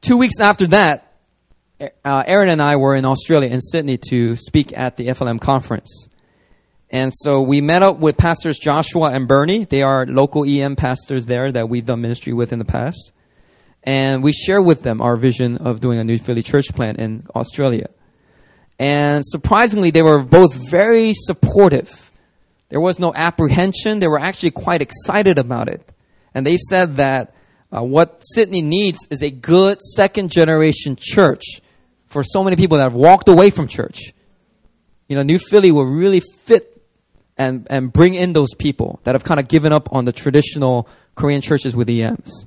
Two 0.00 0.16
weeks 0.16 0.40
after 0.40 0.66
that, 0.68 1.14
uh, 1.80 2.24
Aaron 2.26 2.48
and 2.48 2.60
I 2.60 2.74
were 2.76 2.96
in 2.96 3.04
Australia, 3.04 3.48
in 3.48 3.60
Sydney, 3.60 3.98
to 4.10 4.34
speak 4.34 4.76
at 4.76 4.96
the 4.96 5.08
FLM 5.08 5.40
conference. 5.40 6.08
And 6.90 7.12
so 7.14 7.42
we 7.42 7.60
met 7.60 7.82
up 7.82 7.98
with 7.98 8.16
pastors 8.16 8.58
Joshua 8.58 9.12
and 9.12 9.28
Bernie. 9.28 9.64
They 9.64 9.82
are 9.82 10.04
local 10.04 10.44
EM 10.44 10.74
pastors 10.74 11.26
there 11.26 11.52
that 11.52 11.68
we've 11.68 11.86
done 11.86 12.00
ministry 12.00 12.32
with 12.32 12.52
in 12.52 12.58
the 12.58 12.64
past. 12.64 13.12
And 13.86 14.22
we 14.22 14.32
share 14.32 14.60
with 14.60 14.82
them 14.82 15.00
our 15.00 15.16
vision 15.16 15.58
of 15.58 15.80
doing 15.80 16.00
a 16.00 16.04
new 16.04 16.18
Philly 16.18 16.42
church 16.42 16.74
plant 16.74 16.98
in 16.98 17.24
Australia. 17.36 17.88
And 18.80 19.24
surprisingly, 19.24 19.90
they 19.90 20.02
were 20.02 20.22
both 20.22 20.54
very 20.70 21.12
supportive. 21.14 22.10
There 22.68 22.80
was 22.80 22.98
no 22.98 23.14
apprehension. 23.14 24.00
They 24.00 24.08
were 24.08 24.18
actually 24.18 24.50
quite 24.50 24.82
excited 24.82 25.38
about 25.38 25.68
it. 25.68 25.88
And 26.34 26.44
they 26.44 26.56
said 26.56 26.96
that 26.96 27.32
uh, 27.74 27.82
what 27.82 28.20
Sydney 28.22 28.60
needs 28.60 28.98
is 29.08 29.22
a 29.22 29.30
good 29.30 29.80
second 29.80 30.30
generation 30.30 30.96
church 30.98 31.44
for 32.06 32.24
so 32.24 32.42
many 32.42 32.56
people 32.56 32.78
that 32.78 32.84
have 32.84 32.94
walked 32.94 33.28
away 33.28 33.50
from 33.50 33.68
church. 33.68 34.12
You 35.08 35.16
know, 35.16 35.22
New 35.22 35.38
Philly 35.38 35.70
will 35.70 35.84
really 35.86 36.20
fit 36.20 36.82
and, 37.38 37.66
and 37.70 37.92
bring 37.92 38.14
in 38.14 38.32
those 38.32 38.52
people 38.54 39.00
that 39.04 39.14
have 39.14 39.22
kind 39.22 39.38
of 39.38 39.46
given 39.46 39.72
up 39.72 39.92
on 39.92 40.04
the 40.04 40.12
traditional 40.12 40.88
Korean 41.14 41.40
churches 41.40 41.76
with 41.76 41.88
EMs. 41.88 42.46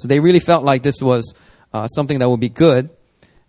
So 0.00 0.08
they 0.08 0.20
really 0.20 0.40
felt 0.40 0.64
like 0.64 0.82
this 0.82 1.00
was 1.00 1.34
uh, 1.72 1.86
something 1.88 2.18
that 2.18 2.28
would 2.28 2.40
be 2.40 2.48
good. 2.48 2.90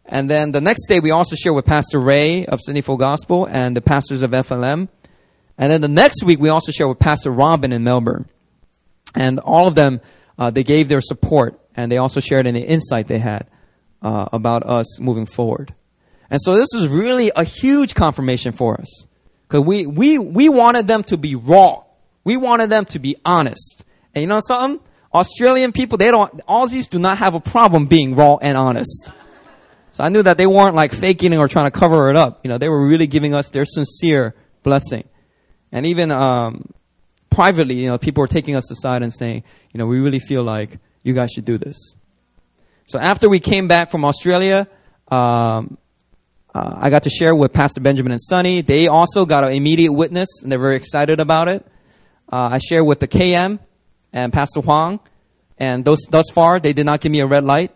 And 0.05 0.29
then 0.29 0.51
the 0.51 0.61
next 0.61 0.87
day, 0.87 0.99
we 0.99 1.11
also 1.11 1.35
share 1.35 1.53
with 1.53 1.65
Pastor 1.65 1.99
Ray 1.99 2.45
of 2.45 2.59
Sydney 2.61 2.81
Full 2.81 2.97
Gospel 2.97 3.47
and 3.49 3.75
the 3.75 3.81
pastors 3.81 4.21
of 4.21 4.31
FLM. 4.31 4.89
And 5.57 5.71
then 5.71 5.81
the 5.81 5.87
next 5.87 6.23
week, 6.23 6.39
we 6.39 6.49
also 6.49 6.71
share 6.71 6.87
with 6.87 6.99
Pastor 6.99 7.31
Robin 7.31 7.71
in 7.71 7.83
Melbourne. 7.83 8.27
And 9.15 9.39
all 9.39 9.67
of 9.67 9.75
them, 9.75 10.01
uh, 10.37 10.49
they 10.49 10.63
gave 10.63 10.89
their 10.89 11.01
support 11.01 11.59
and 11.75 11.91
they 11.91 11.97
also 11.97 12.19
shared 12.19 12.47
any 12.47 12.61
insight 12.61 13.07
they 13.07 13.19
had 13.19 13.47
uh, 14.01 14.27
about 14.33 14.63
us 14.63 14.99
moving 14.99 15.25
forward. 15.25 15.73
And 16.29 16.41
so 16.41 16.55
this 16.55 16.73
is 16.73 16.87
really 16.87 17.31
a 17.35 17.43
huge 17.43 17.93
confirmation 17.93 18.53
for 18.53 18.79
us. 18.79 19.05
Because 19.47 19.65
we, 19.65 19.85
we, 19.85 20.17
we 20.17 20.49
wanted 20.49 20.87
them 20.87 21.03
to 21.05 21.17
be 21.17 21.35
raw. 21.35 21.83
We 22.23 22.37
wanted 22.37 22.69
them 22.69 22.85
to 22.85 22.99
be 22.99 23.17
honest. 23.25 23.83
And 24.15 24.21
you 24.21 24.27
know 24.27 24.41
something? 24.45 24.79
Australian 25.13 25.71
people, 25.71 25.97
they 25.97 26.09
don't, 26.09 26.45
Aussies 26.47 26.89
do 26.89 26.99
not 26.99 27.17
have 27.17 27.33
a 27.33 27.39
problem 27.39 27.85
being 27.87 28.15
raw 28.15 28.37
and 28.41 28.57
honest. 28.57 29.11
So 29.91 30.03
I 30.03 30.09
knew 30.09 30.23
that 30.23 30.37
they 30.37 30.47
weren't 30.47 30.75
like 30.75 30.93
faking 30.93 31.37
or 31.37 31.47
trying 31.47 31.69
to 31.69 31.77
cover 31.77 32.09
it 32.09 32.15
up. 32.15 32.39
You 32.43 32.49
know, 32.49 32.57
they 32.57 32.69
were 32.69 32.87
really 32.87 33.07
giving 33.07 33.33
us 33.33 33.49
their 33.49 33.65
sincere 33.65 34.33
blessing. 34.63 35.03
And 35.71 35.85
even, 35.85 36.11
um, 36.11 36.73
privately, 37.29 37.75
you 37.75 37.87
know, 37.87 37.97
people 37.97 38.21
were 38.21 38.27
taking 38.27 38.55
us 38.55 38.71
aside 38.71 39.03
and 39.03 39.11
saying, 39.13 39.43
you 39.73 39.77
know, 39.77 39.87
we 39.87 39.99
really 39.99 40.19
feel 40.19 40.43
like 40.43 40.77
you 41.03 41.13
guys 41.13 41.31
should 41.31 41.45
do 41.45 41.57
this. 41.57 41.95
So 42.85 42.99
after 42.99 43.29
we 43.29 43.39
came 43.39 43.67
back 43.67 43.89
from 43.89 44.05
Australia, 44.05 44.67
um, 45.09 45.77
uh, 46.53 46.77
I 46.77 46.89
got 46.89 47.03
to 47.03 47.09
share 47.09 47.33
with 47.33 47.53
Pastor 47.53 47.79
Benjamin 47.81 48.11
and 48.11 48.21
Sonny. 48.21 48.61
They 48.61 48.87
also 48.87 49.25
got 49.25 49.43
an 49.43 49.53
immediate 49.53 49.93
witness, 49.93 50.27
and 50.43 50.51
they're 50.51 50.59
very 50.59 50.75
excited 50.75 51.19
about 51.19 51.47
it. 51.47 51.65
Uh, 52.31 52.49
I 52.51 52.57
shared 52.59 52.85
with 52.85 52.99
the 52.99 53.07
KM 53.07 53.59
and 54.13 54.31
Pastor 54.31 54.61
Huang, 54.61 54.99
and 55.57 55.85
those, 55.85 55.99
thus 56.09 56.29
far 56.31 56.59
they 56.59 56.73
did 56.73 56.85
not 56.85 57.01
give 57.01 57.11
me 57.11 57.19
a 57.19 57.27
red 57.27 57.43
light, 57.43 57.71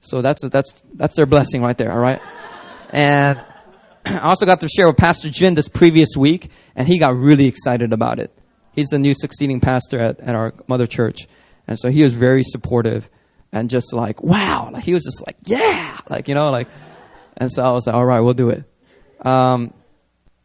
so 0.00 0.22
that's 0.22 0.48
that's 0.48 0.74
that's 0.94 1.16
their 1.16 1.26
blessing 1.26 1.62
right 1.62 1.76
there. 1.76 1.92
All 1.92 1.98
right, 1.98 2.20
and 2.90 3.40
I 4.04 4.20
also 4.20 4.46
got 4.46 4.60
to 4.60 4.68
share 4.68 4.86
with 4.86 4.96
Pastor 4.96 5.30
Jin 5.30 5.54
this 5.54 5.68
previous 5.68 6.10
week, 6.16 6.50
and 6.74 6.86
he 6.86 6.98
got 6.98 7.16
really 7.16 7.46
excited 7.46 7.92
about 7.92 8.18
it. 8.18 8.36
He's 8.72 8.88
the 8.88 8.98
new 8.98 9.14
succeeding 9.14 9.60
pastor 9.60 9.98
at, 9.98 10.20
at 10.20 10.34
our 10.34 10.54
mother 10.68 10.86
church, 10.86 11.26
and 11.66 11.78
so 11.78 11.90
he 11.90 12.02
was 12.02 12.14
very 12.14 12.42
supportive 12.42 13.10
and 13.52 13.70
just 13.70 13.92
like 13.92 14.22
wow, 14.22 14.70
like 14.72 14.84
he 14.84 14.94
was 14.94 15.04
just 15.04 15.26
like 15.26 15.36
yeah, 15.44 15.98
like 16.08 16.28
you 16.28 16.34
know 16.34 16.50
like. 16.50 16.68
And 17.36 17.52
so 17.52 17.62
I 17.62 17.70
was 17.72 17.86
like, 17.86 17.94
all 17.94 18.04
right, 18.04 18.20
we'll 18.20 18.34
do 18.34 18.48
it. 18.48 18.64
Um, 19.20 19.74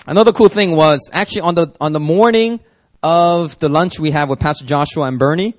another 0.07 0.33
cool 0.33 0.49
thing 0.49 0.75
was 0.75 1.09
actually 1.13 1.41
on 1.41 1.55
the, 1.55 1.73
on 1.79 1.93
the 1.93 1.99
morning 1.99 2.59
of 3.03 3.57
the 3.59 3.69
lunch 3.69 3.99
we 3.99 4.11
have 4.11 4.29
with 4.29 4.39
Pastor 4.39 4.65
Joshua 4.65 5.05
and 5.05 5.17
Bernie 5.17 5.55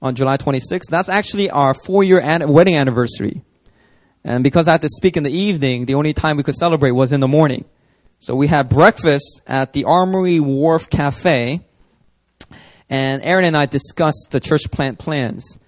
on 0.00 0.14
July 0.14 0.36
26th, 0.36 0.88
that's 0.88 1.08
actually 1.08 1.50
our 1.50 1.74
four 1.74 2.04
year 2.04 2.20
an- 2.20 2.48
wedding 2.48 2.76
anniversary. 2.76 3.42
And 4.24 4.42
because 4.42 4.66
I 4.68 4.72
had 4.72 4.82
to 4.82 4.88
speak 4.88 5.16
in 5.16 5.22
the 5.22 5.30
evening, 5.30 5.86
the 5.86 5.94
only 5.94 6.12
time 6.12 6.36
we 6.36 6.42
could 6.42 6.56
celebrate 6.56 6.90
was 6.90 7.12
in 7.12 7.20
the 7.20 7.28
morning. 7.28 7.64
So 8.18 8.34
we 8.34 8.46
had 8.46 8.68
breakfast 8.68 9.42
at 9.46 9.72
the 9.72 9.84
Armory 9.84 10.40
Wharf 10.40 10.90
Cafe, 10.90 11.60
and 12.88 13.22
Aaron 13.22 13.44
and 13.44 13.56
I 13.56 13.66
discussed 13.66 14.28
the 14.30 14.40
church 14.40 14.70
plant 14.70 14.98
plans. 14.98 15.58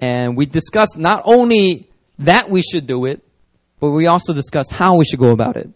And 0.00 0.36
we 0.36 0.46
discussed 0.46 0.98
not 0.98 1.22
only 1.24 1.88
that 2.18 2.50
we 2.50 2.62
should 2.62 2.86
do 2.86 3.04
it, 3.04 3.22
but 3.78 3.90
we 3.90 4.06
also 4.06 4.32
discussed 4.32 4.72
how 4.72 4.96
we 4.96 5.04
should 5.04 5.18
go 5.18 5.30
about 5.30 5.56
it. 5.56 5.70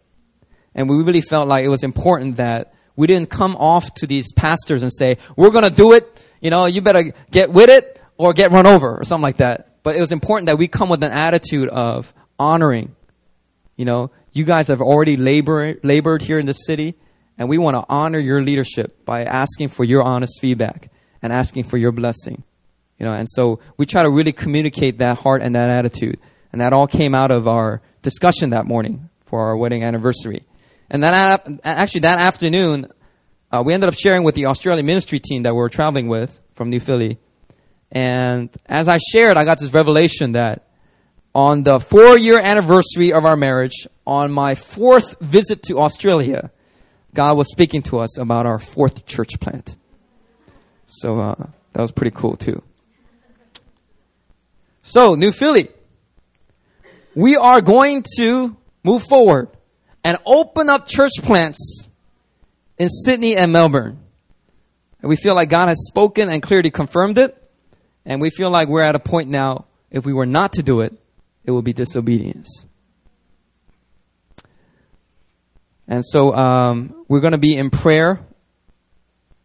And 0.75 0.89
we 0.89 1.03
really 1.03 1.21
felt 1.21 1.49
like 1.49 1.65
it 1.65 1.69
was 1.69 1.83
important 1.83 2.37
that 2.37 2.75
we 2.97 3.07
didn't 3.07 3.31
come 3.31 3.57
off 3.57 3.95
to 3.95 4.07
these 4.07 4.33
pastors 4.33 4.83
and 4.83 4.93
say, 4.93 5.19
we're 5.37 5.51
going 5.51 5.65
to 5.65 5.71
do 5.71 5.93
it. 5.93 6.25
You 6.41 6.51
know, 6.51 6.67
you 6.67 6.81
better 6.81 7.13
get 7.31 7.51
with 7.51 7.71
it 7.71 8.01
or 8.17 8.33
get 8.33 8.51
run 8.51 8.67
over 8.67 8.99
or 8.99 9.05
something 9.05 9.23
like 9.23 9.39
that. 9.39 9.83
But 9.83 9.97
it 9.97 10.01
was 10.01 10.13
important 10.13 10.47
that 10.47 10.59
we 10.59 10.69
come 10.69 10.89
with 10.89 11.03
an 11.05 11.13
attitude 11.13 11.69
of 11.69 12.13
honoring. 12.39 12.97
You 13.77 13.85
know, 13.85 14.11
you 14.33 14.45
guys 14.45 14.69
have 14.69 14.81
already 14.81 15.17
labored, 15.17 15.81
labored 15.85 16.23
here 16.23 16.39
in 16.39 16.47
the 16.47 16.53
city 16.55 16.95
and 17.39 17.49
we 17.49 17.59
want 17.59 17.77
to 17.77 17.85
honor 17.89 18.19
your 18.19 18.43
leadership 18.43 19.05
by 19.05 19.25
asking 19.25 19.69
for 19.69 19.85
your 19.85 20.03
honest 20.03 20.41
feedback 20.41 20.91
and 21.23 21.33
asking 21.33 21.65
for 21.65 21.77
your 21.77 21.93
blessing. 21.93 22.43
You 22.99 23.05
know, 23.05 23.13
and 23.13 23.29
so 23.29 23.61
we 23.77 23.85
try 23.85 24.03
to 24.03 24.11
really 24.11 24.33
communicate 24.33 24.99
that 24.99 25.19
heart 25.19 25.43
and 25.43 25.55
that 25.55 25.69
attitude. 25.69 26.19
And 26.53 26.61
that 26.63 26.73
all 26.73 26.87
came 26.87 27.15
out 27.15 27.31
of 27.31 27.47
our 27.47 27.83
discussion 28.01 28.51
that 28.51 28.65
morning 28.65 29.11
for 29.27 29.43
our 29.43 29.57
wedding 29.57 29.85
anniversary. 29.85 30.45
And 30.89 31.03
that 31.03 31.49
actually 31.65 32.01
that 32.01 32.19
afternoon, 32.19 32.91
uh, 33.51 33.63
we 33.65 33.75
ended 33.75 33.89
up 33.89 33.95
sharing 33.95 34.23
with 34.23 34.35
the 34.35 34.47
Australian 34.47 34.87
ministry 34.87 35.21
team 35.21 35.43
that 35.43 35.53
we 35.53 35.59
were 35.59 35.69
traveling 35.69 36.09
with 36.09 36.41
from 36.55 36.71
New 36.71 36.81
Philly. 36.81 37.19
And 37.91 38.51
as 38.67 38.89
I 38.89 38.99
shared, 38.99 39.37
I 39.37 39.45
got 39.45 39.59
this 39.59 39.73
revelation 39.73 40.33
that 40.33 40.69
on 41.35 41.63
the 41.63 41.79
four 41.81 42.17
year 42.17 42.39
anniversary 42.39 43.13
of 43.13 43.25
our 43.25 43.37
marriage, 43.37 43.87
on 44.07 44.33
my 44.33 44.55
fourth 44.55 45.19
visit 45.21 45.63
to 45.65 45.79
Australia, 45.79 46.51
God 47.15 47.37
was 47.37 47.51
speaking 47.51 47.83
to 47.85 47.99
us 48.01 48.19
about 48.19 48.47
our 48.47 48.59
fourth 48.59 49.07
church 49.07 49.41
plant. 49.41 49.77
So 50.87 51.19
uh, 51.19 51.47
that 51.73 51.83
was 51.83 51.93
pretty 51.93 52.13
cool 52.15 52.37
too. 52.37 52.63
So, 54.83 55.17
New 55.17 55.33
Philly, 55.33 55.69
we 57.17 57.37
are 57.37 57.61
going 57.61 58.05
to 58.19 58.57
move 58.85 59.03
forward 59.03 59.49
and 60.07 60.19
open 60.25 60.71
up 60.71 60.87
church 60.87 61.15
plants 61.21 61.91
in 62.79 62.89
Sydney 62.89 63.35
and 63.35 63.53
Melbourne. 63.53 63.99
And 65.03 65.09
we 65.09 65.17
feel 65.17 65.35
like 65.35 65.51
God 65.51 65.67
has 65.67 65.85
spoken 65.85 66.29
and 66.29 66.41
clearly 66.41 66.71
confirmed 66.71 67.19
it. 67.19 67.37
And 68.05 68.21
we 68.21 68.31
feel 68.31 68.49
like 68.49 68.69
we're 68.69 68.85
at 68.85 68.95
a 68.95 69.01
point 69.01 69.31
now, 69.31 69.65
if 69.91 70.07
we 70.07 70.13
were 70.13 70.25
not 70.25 70.53
to 70.53 70.63
do 70.63 70.81
it, 70.83 70.93
it 71.45 71.51
would 71.51 71.65
be 71.65 71.73
disobedience. 71.73 72.69
And 75.89 76.07
so 76.07 76.33
um, 76.37 77.05
we're 77.09 77.19
going 77.19 77.33
to 77.33 77.39
be 77.39 77.57
in 77.57 77.71
prayer. 77.71 78.21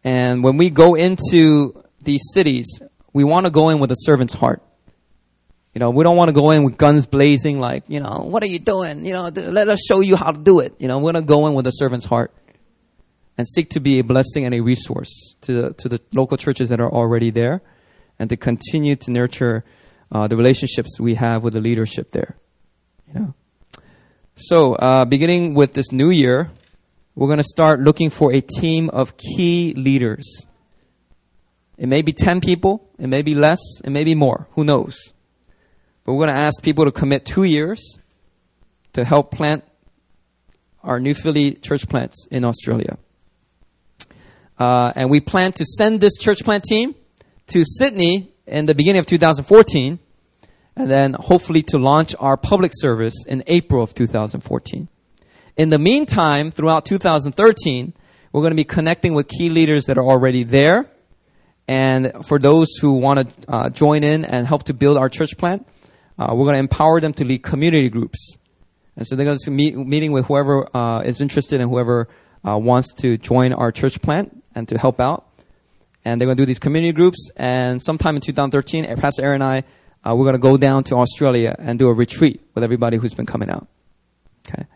And 0.04 0.44
when 0.44 0.58
we 0.58 0.70
go 0.70 0.94
into 0.94 1.82
these 2.00 2.22
cities, 2.32 2.68
we 3.12 3.24
want 3.24 3.46
to 3.46 3.50
go 3.50 3.70
in 3.70 3.80
with 3.80 3.90
a 3.90 3.96
servant's 3.96 4.34
heart. 4.34 4.62
You 5.74 5.78
know, 5.78 5.90
we 5.90 6.04
don't 6.04 6.16
want 6.16 6.28
to 6.28 6.34
go 6.34 6.50
in 6.50 6.64
with 6.64 6.76
guns 6.76 7.06
blazing, 7.06 7.58
like, 7.58 7.84
you 7.88 8.00
know, 8.00 8.26
what 8.28 8.42
are 8.42 8.46
you 8.46 8.58
doing? 8.58 9.06
You 9.06 9.14
know, 9.14 9.28
let 9.28 9.68
us 9.68 9.80
show 9.86 10.00
you 10.00 10.16
how 10.16 10.30
to 10.30 10.38
do 10.38 10.60
it. 10.60 10.74
You 10.78 10.86
know, 10.86 10.98
we're 10.98 11.12
going 11.12 11.24
to 11.24 11.26
go 11.26 11.46
in 11.46 11.54
with 11.54 11.66
a 11.66 11.70
servant's 11.70 12.04
heart 12.04 12.32
and 13.38 13.46
seek 13.48 13.70
to 13.70 13.80
be 13.80 13.98
a 13.98 14.04
blessing 14.04 14.44
and 14.44 14.54
a 14.54 14.60
resource 14.60 15.34
to 15.42 15.52
the, 15.52 15.72
to 15.74 15.88
the 15.88 16.00
local 16.12 16.36
churches 16.36 16.68
that 16.68 16.80
are 16.80 16.90
already 16.92 17.30
there 17.30 17.62
and 18.18 18.28
to 18.28 18.36
continue 18.36 18.96
to 18.96 19.10
nurture 19.10 19.64
uh, 20.10 20.28
the 20.28 20.36
relationships 20.36 21.00
we 21.00 21.14
have 21.14 21.42
with 21.42 21.54
the 21.54 21.60
leadership 21.60 22.10
there. 22.10 22.36
You 23.08 23.20
know? 23.20 23.34
So, 24.34 24.74
uh, 24.74 25.06
beginning 25.06 25.54
with 25.54 25.72
this 25.72 25.90
new 25.90 26.10
year, 26.10 26.50
we're 27.14 27.28
going 27.28 27.38
to 27.38 27.44
start 27.44 27.80
looking 27.80 28.10
for 28.10 28.32
a 28.32 28.42
team 28.42 28.90
of 28.90 29.16
key 29.16 29.72
leaders. 29.74 30.46
It 31.78 31.86
may 31.86 32.02
be 32.02 32.12
10 32.12 32.40
people, 32.40 32.90
it 32.98 33.06
may 33.06 33.22
be 33.22 33.34
less, 33.34 33.60
it 33.82 33.90
may 33.90 34.04
be 34.04 34.14
more. 34.14 34.48
Who 34.52 34.64
knows? 34.64 35.12
But 36.04 36.14
we're 36.14 36.26
going 36.26 36.34
to 36.34 36.40
ask 36.40 36.62
people 36.62 36.84
to 36.84 36.92
commit 36.92 37.24
two 37.24 37.44
years 37.44 37.98
to 38.92 39.04
help 39.04 39.30
plant 39.30 39.64
our 40.82 40.98
New 40.98 41.14
Philly 41.14 41.54
church 41.54 41.88
plants 41.88 42.26
in 42.30 42.44
Australia. 42.44 42.98
Uh, 44.58 44.92
and 44.96 45.10
we 45.10 45.20
plan 45.20 45.52
to 45.52 45.64
send 45.64 46.00
this 46.00 46.16
church 46.16 46.44
plant 46.44 46.64
team 46.64 46.94
to 47.48 47.64
Sydney 47.64 48.32
in 48.46 48.66
the 48.66 48.74
beginning 48.74 48.98
of 48.98 49.06
2014, 49.06 49.98
and 50.76 50.90
then 50.90 51.14
hopefully 51.14 51.62
to 51.62 51.78
launch 51.78 52.14
our 52.18 52.36
public 52.36 52.72
service 52.74 53.14
in 53.26 53.44
April 53.46 53.82
of 53.82 53.94
2014. 53.94 54.88
In 55.56 55.70
the 55.70 55.78
meantime, 55.78 56.50
throughout 56.50 56.84
2013, 56.84 57.92
we're 58.32 58.40
going 58.40 58.52
to 58.52 58.56
be 58.56 58.64
connecting 58.64 59.14
with 59.14 59.28
key 59.28 59.50
leaders 59.50 59.84
that 59.84 59.98
are 59.98 60.04
already 60.04 60.44
there. 60.44 60.90
And 61.68 62.12
for 62.26 62.38
those 62.38 62.68
who 62.80 62.94
want 62.94 63.20
to 63.20 63.50
uh, 63.50 63.70
join 63.70 64.02
in 64.02 64.24
and 64.24 64.46
help 64.46 64.64
to 64.64 64.74
build 64.74 64.96
our 64.96 65.08
church 65.08 65.36
plant, 65.36 65.66
uh, 66.22 66.34
we're 66.34 66.44
going 66.44 66.54
to 66.54 66.60
empower 66.60 67.00
them 67.00 67.12
to 67.14 67.24
lead 67.24 67.42
community 67.42 67.88
groups. 67.88 68.36
And 68.96 69.06
so 69.06 69.16
they're 69.16 69.24
going 69.26 69.38
to 69.38 69.50
meet, 69.50 69.76
meeting 69.76 70.12
with 70.12 70.26
whoever 70.26 70.68
uh, 70.76 71.00
is 71.00 71.20
interested 71.20 71.60
and 71.60 71.70
whoever 71.70 72.08
uh, 72.46 72.58
wants 72.58 72.92
to 72.94 73.16
join 73.16 73.52
our 73.52 73.72
church 73.72 74.00
plant 74.02 74.42
and 74.54 74.68
to 74.68 74.78
help 74.78 75.00
out. 75.00 75.26
And 76.04 76.20
they're 76.20 76.26
going 76.26 76.36
to 76.36 76.42
do 76.42 76.46
these 76.46 76.58
community 76.58 76.92
groups. 76.92 77.30
And 77.36 77.82
sometime 77.82 78.16
in 78.16 78.22
2013, 78.22 78.96
Pastor 78.96 79.22
Aaron 79.22 79.42
and 79.42 79.44
I, 79.44 80.08
uh, 80.08 80.14
we're 80.14 80.24
going 80.24 80.34
to 80.34 80.40
go 80.40 80.56
down 80.56 80.84
to 80.84 80.96
Australia 80.96 81.54
and 81.58 81.78
do 81.78 81.88
a 81.88 81.94
retreat 81.94 82.40
with 82.54 82.62
everybody 82.62 82.96
who's 82.96 83.14
been 83.14 83.26
coming 83.26 83.50
out. 83.50 83.66
Okay. 84.46 84.66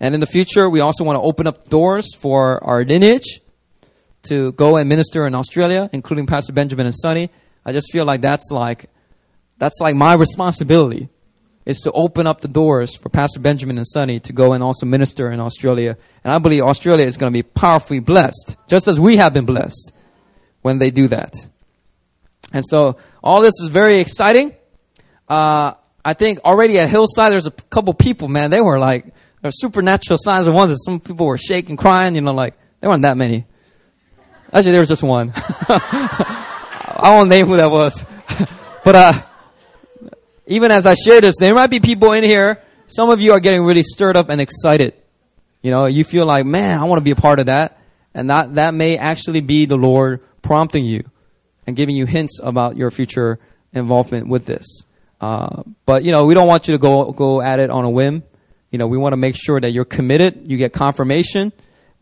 And 0.00 0.14
in 0.14 0.20
the 0.20 0.26
future, 0.26 0.70
we 0.70 0.80
also 0.80 1.04
want 1.04 1.16
to 1.16 1.22
open 1.22 1.46
up 1.46 1.68
doors 1.68 2.14
for 2.16 2.62
our 2.64 2.84
lineage 2.84 3.40
to 4.24 4.52
go 4.52 4.76
and 4.76 4.88
minister 4.88 5.26
in 5.26 5.34
Australia, 5.34 5.90
including 5.92 6.26
Pastor 6.26 6.52
Benjamin 6.52 6.86
and 6.86 6.94
Sonny. 6.94 7.30
I 7.64 7.72
just 7.72 7.92
feel 7.92 8.04
like 8.04 8.20
that's 8.20 8.50
like 8.50 8.90
that's 9.58 9.80
like 9.80 9.94
my 9.94 10.14
responsibility 10.14 11.08
is 11.64 11.80
to 11.80 11.92
open 11.92 12.26
up 12.26 12.40
the 12.40 12.48
doors 12.48 12.96
for 12.96 13.08
Pastor 13.08 13.40
Benjamin 13.40 13.76
and 13.76 13.86
Sonny 13.86 14.20
to 14.20 14.32
go 14.32 14.52
and 14.52 14.62
also 14.62 14.86
minister 14.86 15.32
in 15.32 15.40
Australia. 15.40 15.96
And 16.22 16.32
I 16.32 16.38
believe 16.38 16.62
Australia 16.62 17.04
is 17.04 17.16
going 17.16 17.32
to 17.32 17.36
be 17.36 17.42
powerfully 17.42 17.98
blessed, 17.98 18.56
just 18.68 18.86
as 18.86 19.00
we 19.00 19.16
have 19.16 19.34
been 19.34 19.46
blessed 19.46 19.92
when 20.62 20.78
they 20.78 20.92
do 20.92 21.08
that. 21.08 21.34
And 22.52 22.64
so 22.64 22.96
all 23.22 23.40
this 23.40 23.54
is 23.60 23.68
very 23.68 23.98
exciting. 23.98 24.54
Uh, 25.28 25.72
I 26.04 26.14
think 26.14 26.38
already 26.44 26.78
at 26.78 26.88
Hillside, 26.88 27.32
there's 27.32 27.46
a 27.46 27.50
couple 27.50 27.92
people, 27.94 28.28
man, 28.28 28.50
they 28.50 28.60
were 28.60 28.78
like, 28.78 29.12
there 29.42 29.50
supernatural 29.50 30.18
signs 30.20 30.46
and 30.46 30.54
wonders. 30.54 30.84
Some 30.84 31.00
people 31.00 31.26
were 31.26 31.38
shaking, 31.38 31.76
crying, 31.76 32.14
you 32.14 32.20
know, 32.20 32.32
like, 32.32 32.54
there 32.80 32.88
weren't 32.88 33.02
that 33.02 33.16
many. 33.16 33.44
Actually, 34.52 34.70
there 34.70 34.80
was 34.80 34.88
just 34.88 35.02
one. 35.02 35.32
I 35.68 37.12
won't 37.16 37.28
name 37.28 37.46
who 37.46 37.56
that 37.56 37.70
was. 37.70 38.04
but, 38.84 38.94
uh, 38.94 39.22
even 40.46 40.70
as 40.70 40.86
I 40.86 40.94
share 40.94 41.20
this, 41.20 41.36
there 41.38 41.54
might 41.54 41.68
be 41.68 41.80
people 41.80 42.12
in 42.12 42.24
here, 42.24 42.62
some 42.86 43.10
of 43.10 43.20
you 43.20 43.32
are 43.32 43.40
getting 43.40 43.64
really 43.64 43.82
stirred 43.82 44.16
up 44.16 44.28
and 44.28 44.40
excited. 44.40 44.94
You 45.62 45.70
know, 45.70 45.86
you 45.86 46.04
feel 46.04 46.26
like, 46.26 46.46
man, 46.46 46.78
I 46.78 46.84
want 46.84 47.00
to 47.00 47.04
be 47.04 47.10
a 47.10 47.16
part 47.16 47.40
of 47.40 47.46
that. 47.46 47.78
And 48.14 48.30
that, 48.30 48.54
that 48.54 48.72
may 48.72 48.96
actually 48.96 49.40
be 49.40 49.66
the 49.66 49.76
Lord 49.76 50.22
prompting 50.40 50.84
you 50.84 51.04
and 51.66 51.74
giving 51.76 51.96
you 51.96 52.06
hints 52.06 52.38
about 52.42 52.76
your 52.76 52.90
future 52.90 53.40
involvement 53.72 54.28
with 54.28 54.46
this. 54.46 54.84
Uh, 55.20 55.64
but, 55.84 56.04
you 56.04 56.12
know, 56.12 56.26
we 56.26 56.34
don't 56.34 56.46
want 56.46 56.68
you 56.68 56.74
to 56.74 56.78
go, 56.78 57.10
go 57.12 57.42
at 57.42 57.58
it 57.58 57.70
on 57.70 57.84
a 57.84 57.90
whim. 57.90 58.22
You 58.70 58.78
know, 58.78 58.86
we 58.86 58.96
want 58.96 59.12
to 59.12 59.16
make 59.16 59.34
sure 59.36 59.60
that 59.60 59.70
you're 59.70 59.84
committed, 59.84 60.50
you 60.50 60.56
get 60.56 60.72
confirmation. 60.72 61.52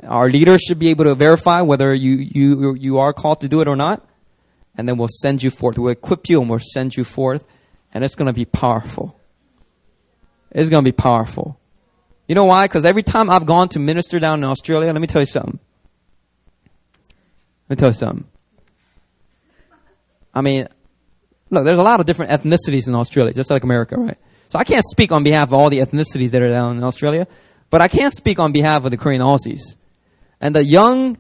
Our 0.03 0.29
leaders 0.29 0.61
should 0.61 0.79
be 0.79 0.89
able 0.91 1.05
to 1.05 1.15
verify 1.15 1.63
whether 1.63 1.95
you, 1.95 2.17
you, 2.17 2.75
you 2.75 2.99
are 2.99 3.13
called 3.13 3.41
to 3.41 3.49
do 3.49 3.61
it 3.63 3.69
or 3.69 3.77
not. 3.77 4.07
And 4.77 4.89
then 4.89 4.99
we'll 4.99 5.09
send 5.09 5.43
you 5.43 5.51
forth. 5.51 5.79
We'll 5.79 5.93
equip 5.93 6.29
you 6.29 6.41
and 6.41 6.51
we'll 6.51 6.59
send 6.59 6.97
you 6.97 7.05
forth 7.05 7.47
and 7.95 8.05
it's 8.05 8.17
going 8.17 8.27
to 8.27 8.33
be 8.33 8.45
powerful. 8.45 9.19
It's 10.51 10.69
going 10.69 10.85
to 10.85 10.89
be 10.89 10.93
powerful. 10.93 11.59
You 12.29 12.35
know 12.35 12.45
why? 12.45 12.67
Because 12.67 12.85
every 12.85 13.03
time 13.03 13.31
I've 13.31 13.47
gone 13.47 13.69
to 13.71 13.79
minister 13.79 14.19
down 14.19 14.41
in 14.41 14.45
Australia, 14.45 14.93
let 14.93 15.01
me 15.01 15.07
tell 15.07 15.23
you 15.23 15.27
something. 15.27 15.61
Let 17.69 17.77
me 17.77 17.81
tell 17.81 17.91
you 17.91 17.95
something. 17.95 18.27
I 20.35 20.41
mean, 20.41 20.69
look, 21.51 21.65
there's 21.65 21.79
a 21.79 21.83
lot 21.83 22.01
of 22.01 22.07
different 22.07 22.33
ethnicities 22.33 22.89
in 22.89 22.95
Australia, 22.95 23.33
just 23.33 23.51
like 23.51 23.63
America, 23.63 23.97
right? 23.97 24.19
So 24.49 24.59
I 24.59 24.65
can't 24.65 24.85
speak 24.85 25.13
on 25.13 25.23
behalf 25.23 25.49
of 25.49 25.55
all 25.55 25.71
the 25.71 25.79
ethnicities 25.79 26.31
that 26.31 26.43
are 26.43 26.49
down 26.49 26.79
in 26.79 26.85
Australia, 26.85 27.27
but 27.71 27.81
I 27.81 27.89
can 27.89 28.11
speak 28.11 28.39
on 28.39 28.53
behalf 28.53 28.85
of 28.85 28.91
the 28.91 28.97
Korean 28.97 29.23
Aussies. 29.23 29.77
And 30.41 30.55
the 30.55 30.65
young 30.65 31.17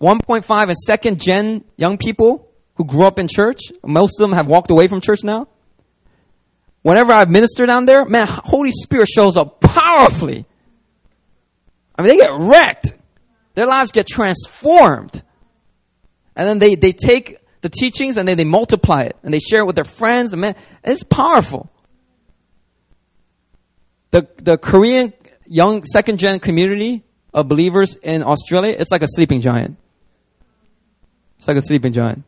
1.5 0.00 0.68
and 0.68 0.76
second 0.76 1.20
gen 1.20 1.64
young 1.76 1.98
people 1.98 2.50
who 2.74 2.84
grew 2.84 3.04
up 3.04 3.18
in 3.18 3.28
church, 3.28 3.60
most 3.82 4.20
of 4.20 4.22
them 4.28 4.32
have 4.32 4.46
walked 4.46 4.70
away 4.70 4.86
from 4.88 5.00
church 5.00 5.24
now 5.24 5.48
whenever 6.82 7.12
I 7.12 7.24
minister 7.24 7.66
down 7.66 7.86
there, 7.86 8.04
man, 8.04 8.26
Holy 8.28 8.70
Spirit 8.70 9.08
shows 9.08 9.36
up 9.36 9.60
powerfully. 9.60 10.46
I 11.96 12.02
mean, 12.02 12.10
they 12.10 12.16
get 12.16 12.32
wrecked. 12.38 12.94
Their 13.54 13.66
lives 13.66 13.90
get 13.90 14.06
transformed. 14.06 15.22
And 16.36 16.48
then 16.48 16.58
they, 16.60 16.76
they 16.76 16.92
take 16.92 17.38
the 17.60 17.68
teachings 17.68 18.16
and 18.16 18.28
then 18.28 18.36
they 18.36 18.44
multiply 18.44 19.02
it 19.02 19.16
and 19.22 19.34
they 19.34 19.40
share 19.40 19.60
it 19.60 19.64
with 19.64 19.74
their 19.74 19.84
friends. 19.84 20.32
And 20.32 20.40
man, 20.40 20.54
it's 20.84 21.02
powerful. 21.02 21.70
The, 24.12 24.28
the 24.36 24.56
Korean 24.56 25.12
young 25.46 25.82
second 25.84 26.18
gen 26.18 26.38
community 26.38 27.02
of 27.34 27.48
believers 27.48 27.96
in 27.96 28.22
Australia, 28.22 28.74
it's 28.78 28.90
like 28.92 29.02
a 29.02 29.08
sleeping 29.08 29.40
giant. 29.40 29.76
It's 31.38 31.48
like 31.48 31.56
a 31.56 31.62
sleeping 31.62 31.92
giant. 31.92 32.24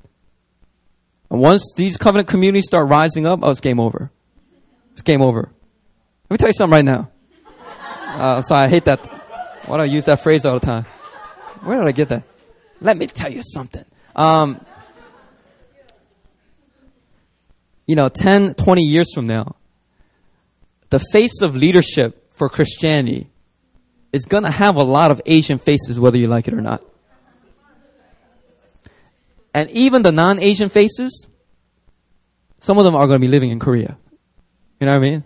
And 1.31 1.41
once 1.41 1.73
these 1.77 1.97
covenant 1.97 2.29
communities 2.29 2.67
start 2.67 2.89
rising 2.89 3.27
up, 3.27 3.41
oh, 3.43 3.51
it's 3.51 3.61
game 3.61 3.79
over. 3.79 4.11
It's 4.93 5.03
game 5.03 5.23
over. 5.23 5.51
Let 6.29 6.31
me 6.31 6.37
tell 6.39 6.49
you 6.49 6.55
something 6.55 6.75
right 6.75 6.85
now. 6.85 7.11
Uh, 8.07 8.43
I 8.51 8.69
hate 8.69 8.85
that. 8.87 9.07
Why 9.67 9.77
do 9.77 9.83
I 9.83 9.87
use 9.87 10.05
that 10.07 10.21
phrase 10.23 10.45
all 10.45 10.59
the 10.59 10.67
time? 10.67 10.85
Where 11.63 11.79
did 11.79 11.87
I 11.87 11.93
get 11.93 12.09
that? 12.09 12.25
Let 12.81 12.97
me 12.97 13.07
tell 13.07 13.33
you 13.33 13.43
something. 13.43 13.85
Um, 14.17 14.65
you 17.87 17.95
know, 17.95 18.09
10, 18.09 18.55
20 18.55 18.83
years 18.83 19.13
from 19.15 19.27
now, 19.27 19.57
the 20.91 20.99
face 21.13 21.43
of 21.43 21.57
leadership 21.57 22.33
for 22.35 22.49
Christianity 22.49 23.29
is 24.13 24.25
going 24.25 24.43
to 24.45 24.51
have 24.51 24.77
a 24.77 24.83
lot 24.83 25.11
of 25.11 25.21
Asian 25.27 25.59
faces, 25.59 26.01
whether 26.01 26.19
you 26.19 26.27
like 26.27 26.49
it 26.49 26.55
or 26.55 26.61
not. 26.61 26.83
And 29.53 29.71
even 29.71 30.03
the 30.03 30.13
non 30.13 30.39
Asian 30.39 30.69
faces, 30.69 31.29
some 32.59 32.79
of 32.79 32.85
them 32.85 32.95
are 32.95 33.07
going 33.07 33.21
to 33.21 33.27
be 33.27 33.31
living 33.31 33.51
in 33.51 33.59
Korea. 33.59 33.99
You 34.81 34.87
know 34.87 34.99
what 34.99 35.07
I 35.07 35.11
mean? 35.11 35.25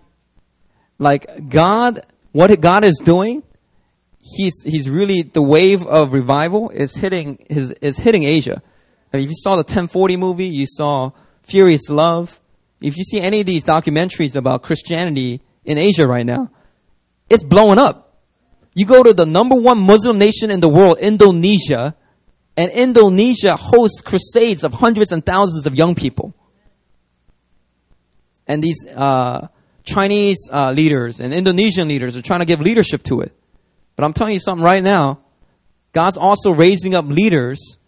Like, 0.99 1.49
God, 1.49 2.05
what 2.33 2.61
God 2.61 2.85
is 2.85 3.01
doing, 3.05 3.43
He's, 4.21 4.55
he's 4.65 4.89
really, 4.89 5.23
the 5.23 5.43
wave 5.43 5.85
of 5.85 6.15
revival 6.15 6.71
is 6.71 6.97
hitting, 6.97 7.37
is, 7.51 7.73
is 7.83 7.99
hitting 7.99 8.25
Asia. 8.25 8.63
Mean, 9.13 9.23
if 9.23 9.29
you 9.29 9.37
saw 9.37 9.53
the 9.53 9.59
1040 9.59 10.17
movie, 10.17 10.47
you 10.47 10.67
saw 10.67 11.11
Furious 11.43 11.89
Love. 11.91 12.41
If 12.81 12.97
you 12.97 13.05
see 13.05 13.21
any 13.21 13.41
of 13.41 13.47
these 13.47 13.65
documentaries 13.65 14.35
about 14.35 14.63
Christianity 14.63 15.43
in 15.65 15.77
Asia 15.79 16.07
right 16.09 16.25
now, 16.25 16.51
it's 17.29 17.45
blowing 17.45 17.79
up. 17.79 18.19
You 18.75 18.87
go 18.87 19.03
to 19.03 19.13
the 19.13 19.27
number 19.27 19.55
one 19.55 19.79
Muslim 19.79 20.19
nation 20.19 20.51
in 20.51 20.61
the 20.61 20.69
world, 20.69 20.99
Indonesia, 20.99 21.95
and 22.57 22.73
Indonesia 22.73 23.57
hosts 23.57 24.01
crusades 24.01 24.65
of 24.65 24.73
hundreds 24.73 25.13
and 25.13 25.25
thousands 25.25 25.67
of 25.67 25.75
young 25.75 25.95
people. 25.95 26.35
And 28.47 28.63
these 28.63 28.87
uh, 28.95 29.49
Chinese 29.85 30.49
uh, 30.53 30.71
leaders 30.73 31.21
and 31.21 31.33
Indonesian 31.33 31.89
leaders 31.89 32.17
are 32.17 32.23
trying 32.23 32.41
to 32.41 32.47
give 32.47 32.61
leadership 32.61 33.03
to 33.05 33.21
it. 33.21 33.33
But 33.97 34.05
I'm 34.05 34.13
telling 34.13 34.35
you 34.35 34.41
something 34.41 34.65
right 34.65 34.83
now. 34.83 35.21
God's 35.93 36.17
also 36.17 36.51
raising 36.51 36.95
up 36.95 37.07
leaders 37.07 37.79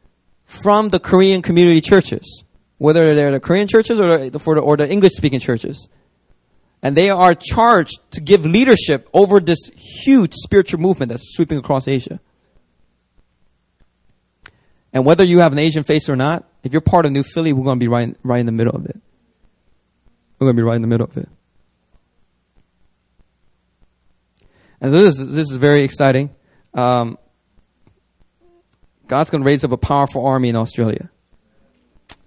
from 0.45 0.91
the 0.91 1.01
Korean 1.01 1.43
community 1.43 1.81
churches, 1.81 2.45
whether 2.79 3.15
they're 3.15 3.33
the 3.33 3.41
Korean 3.41 3.67
churches 3.67 4.01
or 4.01 4.31
the, 4.31 4.61
or 4.61 4.77
the 4.77 4.89
English 4.89 5.15
speaking 5.15 5.41
churches. 5.41 5.89
And 6.83 6.97
they 6.97 7.11
are 7.11 7.35
charged 7.35 7.99
to 8.13 8.21
give 8.21 8.47
leadership 8.47 9.09
over 9.13 9.41
this 9.41 9.71
huge 9.75 10.35
spiritual 10.35 10.79
movement 10.79 11.09
that's 11.09 11.35
sweeping 11.35 11.59
across 11.59 11.89
Asia. 11.89 12.21
And 14.93 15.05
whether 15.05 15.25
you 15.25 15.41
have 15.41 15.53
an 15.53 15.59
Asian 15.59 15.83
face 15.83 16.09
or 16.09 16.17
not, 16.17 16.49
if 16.63 16.73
you're 16.73 16.81
part 16.81 17.07
of 17.07 17.13
New 17.13 17.25
Philly, 17.25 17.53
we're 17.53 17.65
going 17.65 17.79
to 17.79 17.85
be 17.85 17.89
right, 17.89 18.17
right 18.23 18.41
in 18.41 18.47
the 18.47 18.53
middle 18.53 18.75
of 18.75 18.87
it. 18.87 19.01
We're 20.39 20.47
going 20.47 20.57
to 20.57 20.61
be 20.61 20.65
right 20.65 20.77
in 20.77 20.83
the 20.83 20.89
middle 20.89 21.07
of 21.07 21.17
it. 21.17 21.29
And 24.81 24.91
so 24.93 25.03
this 25.03 25.19
is, 25.19 25.35
this 25.35 25.51
is 25.51 25.57
very 25.57 25.83
exciting. 25.83 26.35
Um, 26.75 27.19
God's 29.09 29.31
going 29.31 29.43
to 29.43 29.47
raise 29.47 29.65
up 29.65 29.73
a 29.73 29.79
powerful 29.79 30.27
army 30.27 30.49
in 30.49 30.57
Australia. 30.57 31.11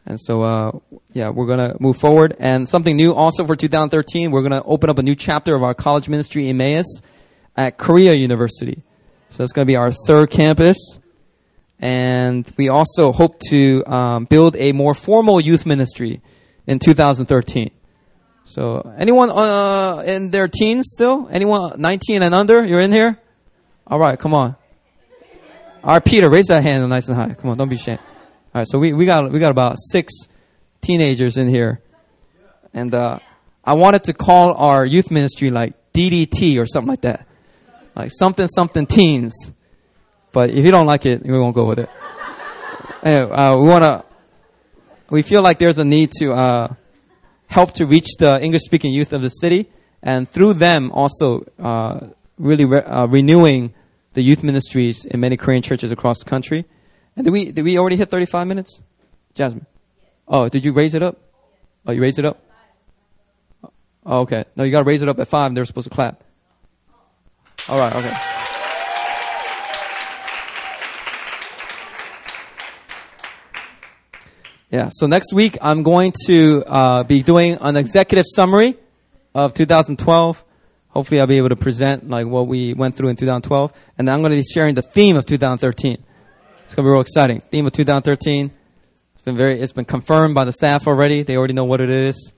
And 0.06 0.20
so, 0.20 0.42
uh, 0.42 0.72
yeah, 1.14 1.30
we're 1.30 1.46
going 1.46 1.72
to 1.72 1.78
move 1.80 1.98
forward. 1.98 2.36
And 2.40 2.68
something 2.68 2.96
new 2.96 3.14
also 3.14 3.46
for 3.46 3.56
2013, 3.56 4.32
we're 4.32 4.42
going 4.42 4.60
to 4.60 4.64
open 4.64 4.90
up 4.90 4.98
a 4.98 5.04
new 5.04 5.14
chapter 5.14 5.54
of 5.54 5.62
our 5.62 5.76
college 5.76 6.10
ministry, 6.10 6.50
Emmaus, 6.50 7.02
at 7.56 7.78
Korea 7.78 8.14
University. 8.14 8.82
So 9.28 9.44
it's 9.44 9.54
going 9.54 9.68
to 9.68 9.72
be 9.72 9.76
our 9.76 9.92
third 9.92 10.32
campus. 10.32 10.78
And 11.80 12.52
we 12.58 12.70
also 12.70 13.12
hope 13.12 13.40
to 13.50 13.84
um, 13.86 14.26
build 14.26 14.56
a 14.56 14.72
more 14.72 14.96
formal 14.96 15.40
youth 15.40 15.66
ministry 15.66 16.22
in 16.66 16.80
2013. 16.80 17.72
So, 18.50 18.82
anyone 18.98 19.30
uh, 19.30 20.02
in 20.08 20.32
their 20.32 20.48
teens 20.48 20.90
still? 20.92 21.30
Anyone 21.30 21.80
19 21.80 22.24
and 22.24 22.34
under? 22.34 22.66
You're 22.66 22.80
in 22.80 22.92
here? 22.92 23.20
All 23.86 24.00
right, 24.00 24.18
come 24.18 24.34
on. 24.34 24.56
All 25.84 25.94
right, 25.94 26.04
Peter, 26.04 26.32
raise 26.32 26.48
that 26.48 26.64
hand 26.64 26.90
nice 26.90 27.08
and 27.08 27.16
high. 27.16 27.36
Come 27.36 27.52
on, 27.52 27.58
don't 27.58 27.70
be 27.70 27.76
ashamed. 27.76 28.00
All 28.00 28.62
right, 28.62 28.68
so 28.68 28.80
we, 28.80 28.92
we 28.94 29.06
got 29.06 29.32
we 29.32 29.38
got 29.38 29.52
about 29.52 29.76
six 29.78 30.12
teenagers 30.82 31.38
in 31.38 31.48
here, 31.48 31.84
and 32.74 32.92
uh, 32.92 33.20
I 33.64 33.74
wanted 33.74 34.06
to 34.06 34.14
call 34.14 34.56
our 34.56 34.84
youth 34.84 35.12
ministry 35.12 35.52
like 35.52 35.76
DDT 35.94 36.60
or 36.60 36.66
something 36.66 36.90
like 36.90 37.02
that, 37.02 37.28
like 37.96 38.10
something 38.12 38.48
something 38.48 38.88
teens. 38.88 39.36
But 40.32 40.50
if 40.50 40.66
you 40.66 40.72
don't 40.72 40.88
like 40.88 41.06
it, 41.06 41.22
we 41.22 41.38
won't 41.38 41.54
go 41.54 41.66
with 41.66 41.80
it. 41.80 41.90
Anyway, 43.02 43.32
uh, 43.32 43.56
we 43.58 43.68
want 43.68 43.84
to. 43.84 44.04
We 45.10 45.22
feel 45.22 45.42
like 45.42 45.58
there's 45.58 45.78
a 45.78 45.86
need 45.86 46.12
to 46.20 46.34
uh, 46.34 46.74
help 47.50 47.74
to 47.74 47.86
reach 47.86 48.08
the 48.18 48.42
English 48.42 48.64
speaking 48.64 48.94
youth 48.94 49.12
of 49.14 49.22
the 49.22 49.30
city, 49.30 49.68
and 50.02 50.30
through 50.30 50.54
them 50.54 50.92
also 50.92 51.46
uh, 51.60 52.08
really 52.38 52.66
re- 52.66 52.82
uh, 52.82 53.06
renewing 53.08 53.74
the 54.14 54.22
youth 54.22 54.44
ministries 54.44 55.06
in 55.06 55.20
many 55.20 55.38
Korean 55.38 55.62
churches 55.62 55.92
across 55.92 56.20
the 56.20 56.30
country. 56.30 56.66
And 57.16 57.26
did 57.26 57.32
we 57.32 57.52
did 57.52 57.64
we 57.64 57.78
already 57.78 57.98
hit 57.98 58.10
35 58.10 58.48
minutes, 58.48 58.80
Jasmine? 59.34 59.66
Oh, 60.28 60.48
did 60.48 60.64
you 60.64 60.72
raise 60.74 60.94
it 60.94 61.04
up? 61.04 61.18
Oh, 61.86 61.92
you 61.92 62.02
raised 62.02 62.20
it 62.20 62.26
up. 62.26 62.42
Oh, 64.06 64.22
okay. 64.22 64.46
No, 64.56 64.64
you 64.64 64.72
got 64.72 64.80
to 64.80 64.88
raise 64.88 65.02
it 65.02 65.10
up 65.10 65.20
at 65.20 65.28
five. 65.28 65.48
and 65.48 65.58
They're 65.58 65.66
supposed 65.66 65.90
to 65.90 65.94
clap. 65.94 66.24
All 67.68 67.78
right. 67.78 67.94
Okay. 67.96 68.29
Yeah. 74.72 74.90
So 74.92 75.08
next 75.08 75.34
week 75.34 75.58
I'm 75.62 75.82
going 75.82 76.14
to 76.28 76.64
uh, 76.68 77.04
be 77.04 77.24
doing 77.24 77.58
an 77.60 77.76
executive 77.76 78.26
summary 78.28 78.76
of 79.34 79.54
2012. 79.54 80.44
Hopefully 80.90 81.20
I'll 81.20 81.28
be 81.28 81.38
able 81.38 81.50
to 81.50 81.56
present 81.56 82.10
like 82.10 82.28
what 82.28 82.48
we 82.48 82.74
went 82.74 82.96
through 82.96 83.10
in 83.10 83.16
2012, 83.16 83.74
and 83.98 84.08
then 84.08 84.14
I'm 84.14 84.22
going 84.22 84.32
to 84.32 84.38
be 84.38 84.44
sharing 84.44 84.76
the 84.76 84.82
theme 84.82 85.16
of 85.16 85.26
2013. 85.26 85.94
It's 86.66 86.76
going 86.76 86.84
to 86.84 86.88
be 86.88 86.92
real 86.92 87.02
exciting. 87.02 87.42
Theme 87.42 87.66
of 87.66 87.74
2013. 87.74 88.52
It's 89.16 89.24
been 89.24 89.38
very. 89.38 89.60
It's 89.60 89.72
been 89.74 89.86
confirmed 89.86 90.36
by 90.36 90.46
the 90.46 90.52
staff 90.52 90.88
already. 90.88 91.24
They 91.24 91.36
already 91.36 91.54
know 91.54 91.66
what 91.66 91.82
it 91.82 91.90
is. 91.90 92.34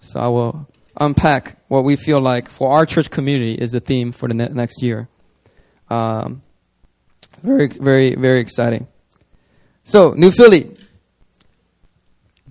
So 0.00 0.20
I 0.20 0.28
will 0.28 0.68
unpack 0.96 1.58
what 1.68 1.82
we 1.82 1.96
feel 1.96 2.20
like 2.20 2.48
for 2.48 2.70
our 2.70 2.86
church 2.86 3.10
community 3.10 3.54
is 3.54 3.72
the 3.72 3.80
theme 3.80 4.12
for 4.12 4.28
the 4.28 4.34
ne- 4.34 4.48
next 4.48 4.82
year. 4.82 5.08
Um, 5.90 6.42
very, 7.42 7.68
very, 7.68 8.14
very 8.14 8.40
exciting. 8.40 8.86
So, 9.84 10.12
New 10.12 10.30
Philly, 10.30 10.70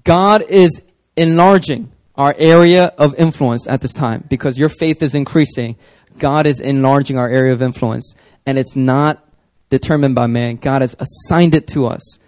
God 0.04 0.44
is 0.50 0.82
enlarging 1.16 1.92
our 2.16 2.36
area 2.38 2.86
of 2.98 3.16
influence 3.16 3.68
at 3.68 3.82
this 3.82 3.94
time 3.94 4.24
because 4.30 4.58
your 4.58 4.70
faith 4.70 5.02
is 5.02 5.16
increasing. 5.16 5.76
God 6.20 6.46
is 6.46 6.60
enlarging 6.60 7.18
our 7.18 7.28
area 7.28 7.54
of 7.54 7.62
influence, 7.62 8.14
and 8.46 8.58
it's 8.58 8.76
not 8.76 9.24
determined 9.70 10.14
by 10.14 10.28
man. 10.28 10.58
God 10.58 10.82
has 10.82 10.96
assigned 11.00 11.56
it 11.56 11.68
to 11.70 11.88
us. 11.88 12.20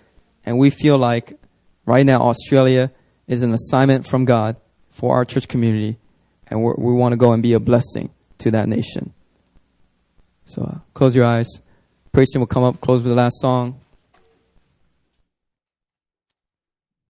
And 0.46 0.58
we 0.58 0.70
feel 0.70 0.98
like 0.98 1.40
right 1.86 2.06
now 2.06 2.22
Australia 2.22 2.92
is 3.28 3.44
an 3.44 3.54
assignment 3.54 4.08
from 4.08 4.26
God 4.26 4.56
for 4.90 5.16
our 5.16 5.26
church 5.26 5.48
community, 5.48 5.98
and 6.48 6.64
we 6.64 6.94
want 6.94 7.14
to 7.14 7.18
go 7.18 7.34
and 7.34 7.44
be 7.44 7.54
a 7.54 7.60
blessing 7.60 8.10
to 8.40 8.52
that 8.52 8.68
nation. 8.68 9.14
So 10.46 10.64
uh, 10.64 10.78
close 10.94 11.16
your 11.16 11.26
eyes. 11.26 11.48
Praise 12.12 12.32
team 12.32 12.40
will 12.40 12.48
come 12.48 12.64
up, 12.64 12.80
close 12.80 13.04
with 13.04 13.10
the 13.10 13.16
last 13.16 13.42
song. 13.42 13.82